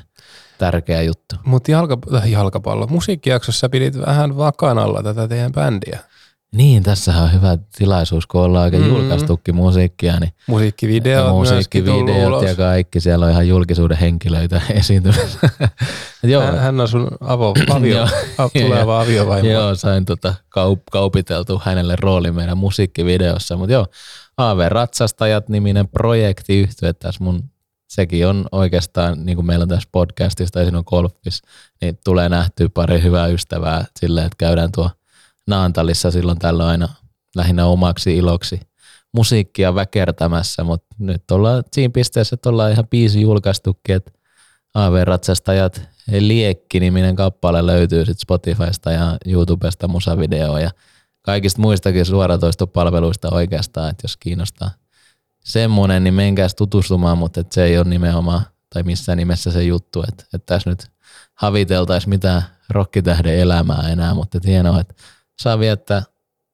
tärkeä 0.57 1.01
juttu. 1.01 1.35
Mutta 1.45 1.71
jalka, 1.71 1.97
äh, 2.15 2.29
jalkapallo, 2.31 2.87
musiikkijaksossa 2.87 3.69
pidit 3.69 3.99
vähän 4.05 4.37
vakan 4.37 4.77
alla 4.77 5.03
tätä 5.03 5.27
teidän 5.27 5.51
bändiä. 5.51 5.99
Niin, 6.51 6.83
tässä 6.83 7.11
on 7.23 7.33
hyvä 7.33 7.57
tilaisuus, 7.77 8.27
kun 8.27 8.41
ollaan 8.41 8.63
oikein 8.63 8.83
Mm. 8.83 8.89
mm. 8.89 8.95
julkaistukin 8.95 9.55
musiikkia, 9.55 10.19
niin 10.19 10.31
Musiikkivideot 10.47 11.31
musiikkivideot 11.31 12.43
ja 12.43 12.55
kaikki, 12.55 12.99
siellä 12.99 13.25
on 13.25 13.31
ihan 13.31 13.47
julkisuuden 13.47 13.97
henkilöitä 13.97 14.61
esiintymässä. 14.79 15.49
Joo, 16.23 16.41
Hän, 16.43 16.59
hän 16.59 16.79
on 16.81 16.87
sun 16.87 17.07
avo, 17.21 17.53
avio, 17.75 18.07
tuleva 18.67 19.01
aviovaimo. 19.01 19.49
Joo, 19.49 19.75
sain 19.75 20.05
tota 20.05 20.33
kaup- 20.45 20.83
kaupiteltu 20.91 21.61
hänelle 21.65 21.95
rooli 21.99 22.31
meidän 22.31 22.57
musiikkivideossa, 22.57 23.57
mutta 23.57 23.73
joo, 23.73 23.85
AV 24.37 24.59
Ratsastajat 24.69 25.49
niminen 25.49 25.87
projekti 25.87 26.59
yhtye 26.59 26.93
tässä 26.93 27.23
mun, 27.23 27.43
sekin 27.87 28.27
on 28.27 28.45
oikeastaan, 28.51 29.25
niin 29.25 29.35
kuin 29.35 29.45
meillä 29.45 29.63
on 29.63 29.69
tässä 29.69 29.89
podcastissa 29.91 30.53
tai 30.53 30.63
siinä 30.63 30.77
on 30.77 30.83
golfissa, 30.87 31.47
niin 31.81 31.99
tulee 32.03 32.29
nähtyä 32.29 32.69
pari 32.69 33.01
hyvää 33.01 33.27
ystävää 33.27 33.85
silleen, 33.99 34.25
että 34.25 34.37
käydään 34.37 34.71
tuo 34.71 34.89
Naantalissa 35.47 36.11
silloin 36.11 36.39
tällöin 36.39 36.69
aina 36.69 36.89
lähinnä 37.35 37.65
omaksi 37.65 38.17
iloksi 38.17 38.59
musiikkia 39.13 39.75
väkertämässä, 39.75 40.63
mutta 40.63 40.95
nyt 40.99 41.31
ollaan 41.31 41.63
siinä 41.71 41.91
pisteessä, 41.93 42.33
että 42.33 42.49
ollaan 42.49 42.71
ihan 42.71 42.87
biisi 42.87 43.21
julkaistukin, 43.21 43.95
että 43.95 44.11
AV-ratsastajat 44.73 45.81
Liekki-niminen 46.19 47.15
kappale 47.15 47.65
löytyy 47.65 48.05
sitten 48.05 48.21
Spotifysta 48.21 48.91
ja 48.91 49.17
YouTubesta 49.25 49.87
musavideo 49.87 50.57
ja 50.57 50.71
kaikista 51.27 51.61
muistakin 51.61 52.05
suoratoistopalveluista 52.05 53.29
oikeastaan, 53.31 53.89
että 53.89 54.03
jos 54.03 54.17
kiinnostaa 54.17 54.71
semmoinen, 55.39 56.03
niin 56.03 56.13
menkääs 56.13 56.55
tutustumaan, 56.55 57.17
mutta 57.17 57.43
se 57.51 57.63
ei 57.63 57.77
ole 57.77 57.89
nimenomaan 57.89 58.41
tai 58.73 58.83
missään 58.83 59.17
nimessä 59.17 59.51
se 59.51 59.63
juttu, 59.63 60.03
että, 60.07 60.23
että 60.33 60.53
tässä 60.53 60.69
nyt 60.69 60.87
haviteltaisiin 61.33 62.09
mitään 62.09 62.41
rokkitähden 62.69 63.39
elämää 63.39 63.89
enää, 63.89 64.13
mutta 64.13 64.37
et 64.37 64.45
hienoa, 64.45 64.79
että 64.79 64.93
saa 65.41 65.59
viettää 65.59 66.03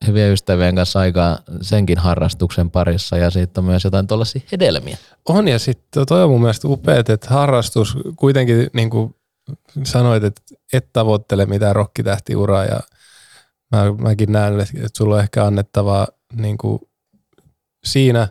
hyviä 0.07 0.27
ystävien 0.27 0.75
kanssa 0.75 0.99
aikaa 0.99 1.39
senkin 1.61 1.97
harrastuksen 1.97 2.71
parissa 2.71 3.17
ja 3.17 3.29
siitä 3.29 3.61
on 3.61 3.65
myös 3.65 3.83
jotain 3.83 4.07
tuollaisia 4.07 4.41
hedelmiä. 4.51 4.97
On 5.29 5.47
ja 5.47 5.59
sitten 5.59 6.05
toi 6.05 6.23
on 6.23 6.29
mun 6.29 6.41
mielestä 6.41 6.67
upeat, 6.67 7.09
että 7.09 7.29
harrastus 7.29 7.97
kuitenkin 8.15 8.69
niin 8.73 8.89
kuin 8.89 9.15
sanoit, 9.83 10.23
että 10.23 10.41
et 10.73 10.89
tavoittele 10.93 11.45
mitään 11.45 11.75
rokkitähtiuraa 11.75 12.65
ja 12.65 12.79
mä, 13.73 13.93
mäkin 13.97 14.31
näen, 14.31 14.59
että 14.59 14.97
sulla 14.97 15.15
on 15.15 15.21
ehkä 15.21 15.45
annettavaa 15.45 16.07
niin 16.33 16.57
kuin 16.57 16.79
siinä 17.85 18.27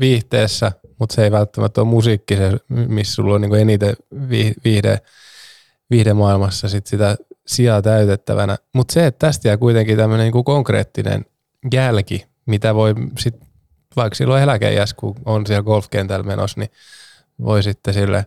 viihteessä, 0.00 0.72
mutta 0.98 1.14
se 1.14 1.24
ei 1.24 1.30
välttämättä 1.30 1.80
ole 1.80 1.88
musiikki 1.88 2.36
se, 2.36 2.52
missä 2.68 3.14
sulla 3.14 3.34
on 3.34 3.40
niin 3.40 3.48
kuin 3.48 3.60
eniten 3.60 3.96
vi- 4.30 4.54
viihde, 4.64 5.00
viihdemaailmassa 5.90 6.68
sit 6.68 6.86
sitä 6.86 7.16
sijaa 7.46 7.82
täytettävänä. 7.82 8.58
Mutta 8.74 8.94
se, 8.94 9.06
että 9.06 9.26
tästä 9.26 9.48
jää 9.48 9.56
kuitenkin 9.56 9.96
tämmöinen 9.96 10.32
niin 10.32 10.44
konkreettinen 10.44 11.26
jälki, 11.72 12.26
mitä 12.46 12.74
voi 12.74 12.94
sit, 13.18 13.34
vaikka 13.96 14.14
silloin 14.14 14.42
eläkeiässä, 14.42 14.96
kun 14.96 15.16
on 15.24 15.46
siellä 15.46 15.62
golfkentällä 15.62 16.26
menossa, 16.26 16.60
niin 16.60 16.70
voi 17.44 17.62
sitten 17.62 17.94
sille 17.94 18.26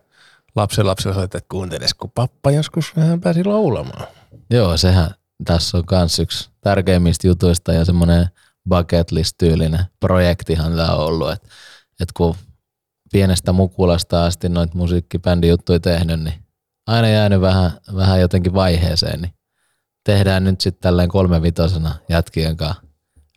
lapsenlapselle 0.56 1.14
soittaa, 1.14 1.38
että 1.38 1.48
kuunteles, 1.50 1.94
kun 1.94 2.10
pappa 2.14 2.50
joskus 2.50 2.96
vähän 2.96 3.20
pääsi 3.20 3.44
laulamaan. 3.44 4.06
Joo, 4.50 4.76
sehän 4.76 5.10
tässä 5.44 5.78
on 5.78 5.84
myös 5.90 6.18
yksi 6.18 6.50
tärkeimmistä 6.60 7.26
jutuista 7.26 7.72
ja 7.72 7.84
semmoinen 7.84 8.28
bucket 8.68 9.12
list-tyylinen 9.12 9.84
projektihan 10.00 10.76
tämä 10.76 10.94
on 10.94 11.06
ollut, 11.06 11.32
että, 11.32 11.48
että 12.00 12.12
kun 12.16 12.34
pienestä 13.12 13.52
mukulasta 13.52 14.24
asti 14.24 14.48
noita 14.48 14.78
musiikkibändijuttuja 14.78 15.80
tehnyt, 15.80 16.20
niin 16.20 16.44
aina 16.86 17.08
jäänyt 17.08 17.40
vähän, 17.40 17.70
vähän 17.96 18.20
jotenkin 18.20 18.54
vaiheeseen, 18.54 19.22
niin 19.22 19.34
tehdään 20.04 20.44
nyt 20.44 20.60
sitten 20.60 20.82
tälleen 20.82 21.08
kolmevitosena 21.08 21.94
jätkien 22.08 22.56
kanssa 22.56 22.82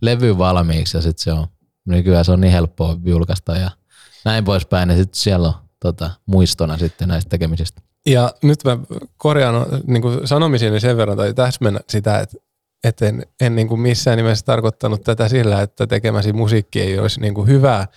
levy 0.02 0.38
valmiiksi 0.38 0.98
ja 0.98 1.02
sitten 1.02 1.24
se 1.24 1.32
on, 1.32 1.48
nykyään 1.86 2.26
se 2.26 2.32
on 2.32 2.42
niin 2.42 2.52
helppoa 2.52 2.98
julkaista 3.06 3.58
ja 3.58 3.72
näin 4.26 4.44
poispäin, 4.44 4.90
ja 4.90 4.96
sitten 4.96 5.20
siellä 5.20 5.48
on 5.48 5.54
tota, 5.80 6.12
muistona 6.26 6.78
sitten 6.78 7.08
näistä 7.08 7.30
tekemisistä. 7.30 7.82
Ja 8.08 8.34
nyt 8.44 8.64
mä 8.64 8.78
korjaan 9.18 9.66
niin 9.88 10.02
kuin 10.02 10.28
sanomisiini 10.28 10.80
sen 10.80 10.98
verran 10.98 11.18
tai 11.18 11.34
täsmennä 11.34 11.80
sitä, 11.90 12.20
että, 12.20 12.38
että 12.84 13.06
en, 13.06 13.26
en 13.42 13.56
niin 13.56 13.68
kuin 13.68 13.82
missään 13.82 14.18
nimessä 14.18 14.46
tarkoittanut 14.46 15.04
tätä 15.04 15.28
sillä, 15.28 15.62
että 15.62 15.88
tekemäsi 15.88 16.34
musiikki 16.34 16.82
ei 16.82 17.00
olisi 17.00 17.22
niin 17.22 17.34
kuin 17.34 17.48
hyvää, 17.48 17.88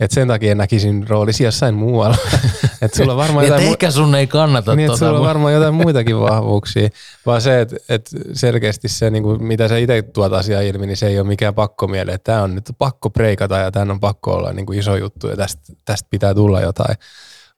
et 0.00 0.10
sen 0.10 0.28
takia 0.28 0.54
näkisin 0.54 1.08
roolisi 1.08 1.44
jossain 1.44 1.74
muualla. 1.74 2.16
et 2.82 2.94
sulla 2.94 3.12
on 3.12 3.18
varmaan 3.18 3.44
Et 3.44 3.50
jotain, 3.50 3.68
ehkä 3.68 3.90
sun 3.90 4.14
ei 4.14 4.26
kannata 4.26 4.76
niin, 4.76 4.86
että 4.86 4.98
tota, 4.98 5.06
sulla 5.06 5.18
on 5.20 5.26
varmaan 5.26 5.54
jotain 5.54 5.74
muitakin 5.84 6.20
vahvuuksia, 6.20 6.88
vaan 7.26 7.40
se, 7.40 7.60
että, 7.60 7.76
että 7.88 8.10
selkeästi 8.32 8.88
se, 8.88 9.10
niin 9.10 9.22
kuin, 9.22 9.44
mitä 9.44 9.68
sä 9.68 9.76
itse 9.76 10.02
tuot 10.02 10.32
asiaa 10.32 10.60
ilmi, 10.60 10.86
niin 10.86 10.96
se 10.96 11.06
ei 11.06 11.20
ole 11.20 11.28
mikään 11.28 11.54
pakkomiele. 11.54 12.12
Että 12.12 12.32
Tämä 12.32 12.42
on 12.42 12.54
nyt 12.54 12.70
pakko 12.78 13.10
preikata 13.10 13.58
ja 13.58 13.70
tämän 13.70 13.90
on 13.90 14.00
pakko 14.00 14.32
olla 14.32 14.52
niin 14.52 14.66
kuin 14.66 14.78
iso 14.78 14.96
juttu 14.96 15.28
ja 15.28 15.36
tästä, 15.36 15.72
tästä 15.84 16.08
pitää 16.10 16.34
tulla 16.34 16.60
jotain. 16.60 16.96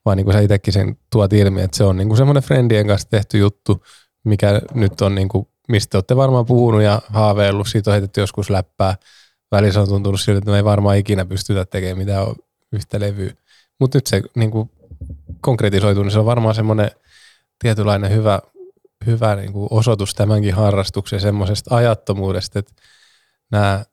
Vaan 0.05 0.17
niin 0.17 0.25
kuin 0.25 0.35
sä 0.35 0.41
itsekin 0.41 0.73
sen 0.73 0.99
tuot 1.13 1.33
ilmi, 1.33 1.63
että 1.63 1.77
se 1.77 1.85
on 1.85 1.97
niin 1.97 2.09
kuin 2.09 2.19
semmoinen 2.19 2.43
friendien 2.43 2.87
kanssa 2.87 3.09
tehty 3.11 3.39
juttu, 3.39 3.85
mikä 4.25 4.61
nyt 4.75 5.01
on, 5.01 5.15
niin 5.15 5.29
kuin, 5.29 5.49
mistä 5.69 5.97
olette 5.99 6.17
varmaan 6.17 6.47
puhunut 6.47 6.83
ja 6.83 7.03
haaveillut, 7.09 7.69
siitä 7.69 7.91
on 7.91 7.93
heitetty 7.93 8.21
joskus 8.21 8.51
läppää. 8.51 8.97
Välissä 9.53 9.81
on 9.81 9.89
tuntunut 9.89 10.21
siltä, 10.21 10.39
että 10.39 10.51
me 10.51 10.57
ei 10.57 10.65
varmaan 10.65 10.97
ikinä 10.97 11.25
pystytä 11.25 11.65
tekemään 11.65 11.99
mitään 11.99 12.27
yhtä 12.73 13.01
levyä. 13.01 13.33
Mutta 13.81 13.97
nyt 13.99 14.07
se 14.07 14.23
niin 14.37 14.51
kuin 14.51 14.71
konkretisoituu, 15.41 16.03
niin 16.03 16.11
se 16.11 16.19
on 16.19 16.27
varmaan 16.27 16.55
semmoinen 16.55 16.91
tietynlainen 17.59 18.13
hyvä, 18.13 18.41
hyvä 19.07 19.37
niin 19.37 19.53
kuin 19.53 19.69
osoitus 19.71 20.15
tämänkin 20.15 20.55
harrastuksen 20.55 21.21
semmoisesta 21.21 21.77
ajattomuudesta, 21.77 22.59
että 22.59 22.73
nämä 23.51 23.85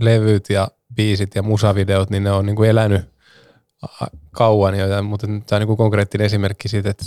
levyt 0.00 0.50
ja 0.50 0.68
biisit 0.94 1.34
ja 1.34 1.42
musavideot, 1.42 2.10
niin 2.10 2.24
ne 2.24 2.32
on 2.32 2.46
niin 2.46 2.56
kuin 2.56 2.70
elänyt 2.70 3.13
kauan 4.30 4.78
jo, 4.78 5.02
mutta 5.02 5.26
tämä 5.26 5.56
on 5.56 5.60
niin 5.60 5.66
kuin 5.66 5.76
konkreettinen 5.76 6.24
esimerkki 6.24 6.68
siitä, 6.68 6.90
että 6.90 7.04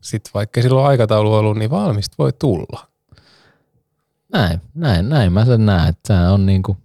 sit 0.00 0.30
vaikka 0.34 0.62
silloin 0.62 0.86
aikataulu 0.86 1.34
ollut, 1.34 1.58
niin 1.58 1.70
valmista 1.70 2.14
voi 2.18 2.32
tulla. 2.32 2.88
Näin, 4.32 4.60
näin, 4.74 5.08
näin 5.08 5.32
mä 5.32 5.44
sen 5.44 5.66
näen, 5.66 5.88
että 5.88 6.02
tämä 6.08 6.32
on 6.32 6.46
niinku 6.46 6.76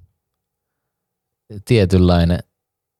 tietynlainen, 1.65 2.39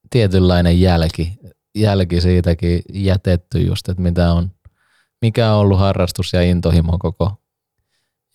tietynlainen 0.09 0.81
jälki, 0.81 1.39
jälki 1.75 2.21
siitäkin 2.21 2.81
jätetty 2.93 3.61
just, 3.61 3.89
että 3.89 4.01
mitä 4.03 4.33
on, 4.33 4.51
mikä 5.21 5.53
on 5.53 5.59
ollut 5.59 5.79
harrastus 5.79 6.33
ja 6.33 6.41
intohimo 6.41 6.97
koko 6.97 7.31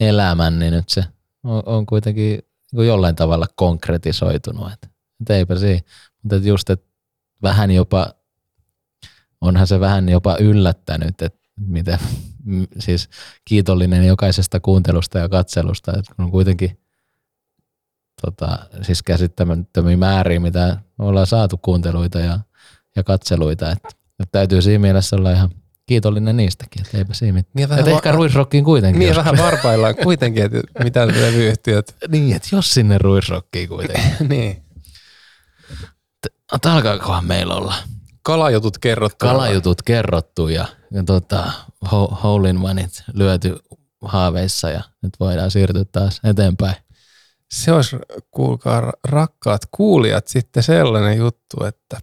elämän, 0.00 0.58
niin 0.58 0.72
nyt 0.72 0.88
se 0.88 1.04
on, 1.44 1.62
on 1.66 1.86
kuitenkin 1.86 2.42
niinku 2.72 2.82
jollain 2.82 3.16
tavalla 3.16 3.46
konkretisoitunut. 3.56 4.72
Et, 4.72 4.90
et 5.20 5.30
eipä 5.30 5.56
siinä, 5.56 5.80
mutta 6.22 6.36
just, 6.36 6.70
että 6.70 6.86
vähän 7.42 7.70
jopa, 7.70 8.14
onhan 9.40 9.66
se 9.66 9.80
vähän 9.80 10.08
jopa 10.08 10.36
yllättänyt, 10.40 11.22
että 11.22 11.38
miten, 11.60 11.98
siis 12.78 13.08
kiitollinen 13.44 14.06
jokaisesta 14.06 14.60
kuuntelusta 14.60 15.18
ja 15.18 15.28
katselusta, 15.28 15.92
että 15.98 16.14
kun 16.16 16.24
on 16.24 16.30
kuitenkin 16.30 16.78
tota, 18.22 18.58
siis 18.82 19.02
käsittämättömiä 19.02 19.96
määriä, 19.96 20.40
mitä 20.40 20.76
ollaan 20.98 21.26
saatu 21.26 21.58
kuunteluita 21.62 22.18
ja, 22.18 22.40
ja 22.96 23.04
katseluita, 23.04 23.70
että, 23.70 23.88
että 23.88 24.32
täytyy 24.32 24.62
siinä 24.62 24.78
mielessä 24.78 25.16
olla 25.16 25.32
ihan 25.32 25.50
kiitollinen 25.86 26.36
niistäkin, 26.36 26.82
että 26.82 26.98
eipä 26.98 27.14
siinä 27.14 27.42
mitään. 27.54 27.84
Niin, 27.84 27.94
ehkä 27.94 28.12
Ruisrockiin 28.12 28.64
kuitenkin. 28.64 28.98
Niin 28.98 29.16
vähän 29.16 29.36
varpaillaan 29.38 29.96
kuitenkin, 29.96 30.44
että 30.44 30.60
mitä 30.84 31.06
levyyhtiöt. 31.06 31.96
niin, 32.08 32.36
että 32.36 32.48
jos 32.52 32.74
sinne 32.74 32.98
Ruisrockiin 32.98 33.68
kuitenkin. 33.68 34.12
niin. 34.28 34.65
Mutta 36.52 36.74
alkaakohan 36.74 37.24
meillä 37.24 37.54
olla 37.54 37.74
Kalajutut 38.22 38.78
kerrottu. 38.78 39.26
kalajutut 39.26 39.82
kerrottu 39.82 40.48
ja, 40.48 40.66
ja 40.90 41.04
tota, 41.04 41.52
ho- 41.84 42.14
hole 42.22 42.50
in 42.50 42.58
oneit 42.58 43.02
lyöty 43.12 43.56
haaveissa 44.02 44.70
ja 44.70 44.82
nyt 45.02 45.12
voidaan 45.20 45.50
siirtyä 45.50 45.84
taas 45.84 46.20
eteenpäin. 46.24 46.76
Se 47.50 47.72
olisi, 47.72 47.96
kuulkaa 48.30 48.92
rakkaat 49.08 49.62
kuulijat, 49.70 50.28
sitten 50.28 50.62
sellainen 50.62 51.18
juttu, 51.18 51.64
että 51.64 52.00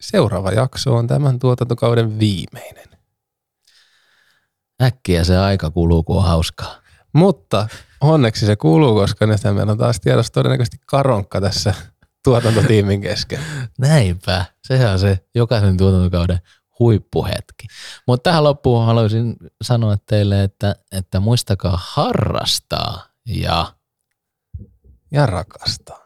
seuraava 0.00 0.52
jakso 0.52 0.96
on 0.96 1.06
tämän 1.06 1.38
tuotantokauden 1.38 2.18
viimeinen. 2.18 2.88
Äkkiä 4.82 5.24
se 5.24 5.38
aika 5.38 5.70
kuluu, 5.70 6.02
kun 6.02 6.16
on 6.16 6.24
hauskaa. 6.24 6.74
Mutta 7.12 7.68
onneksi 8.00 8.46
se 8.46 8.56
kuuluu, 8.56 8.94
koska 8.94 9.26
nyt 9.26 9.44
meillä 9.44 9.72
on 9.72 9.78
taas 9.78 10.00
tiedossa 10.00 10.32
todennäköisesti 10.32 10.76
karonkka 10.86 11.40
tässä 11.40 11.74
tuotantotiimin 12.24 13.00
kesken. 13.00 13.40
Näinpä. 13.78 14.44
Sehän 14.66 14.92
on 14.92 14.98
se 14.98 15.18
jokaisen 15.34 15.76
tuotantokauden 15.76 16.38
huippuhetki. 16.78 17.66
Mutta 18.06 18.30
tähän 18.30 18.44
loppuun 18.44 18.86
haluaisin 18.86 19.36
sanoa 19.62 19.96
teille, 20.06 20.42
että, 20.42 20.74
että 20.92 21.20
muistakaa 21.20 21.78
harrastaa 21.82 23.06
ja 23.26 23.72
Ja 25.10 25.26
rakastaa. 25.26 26.04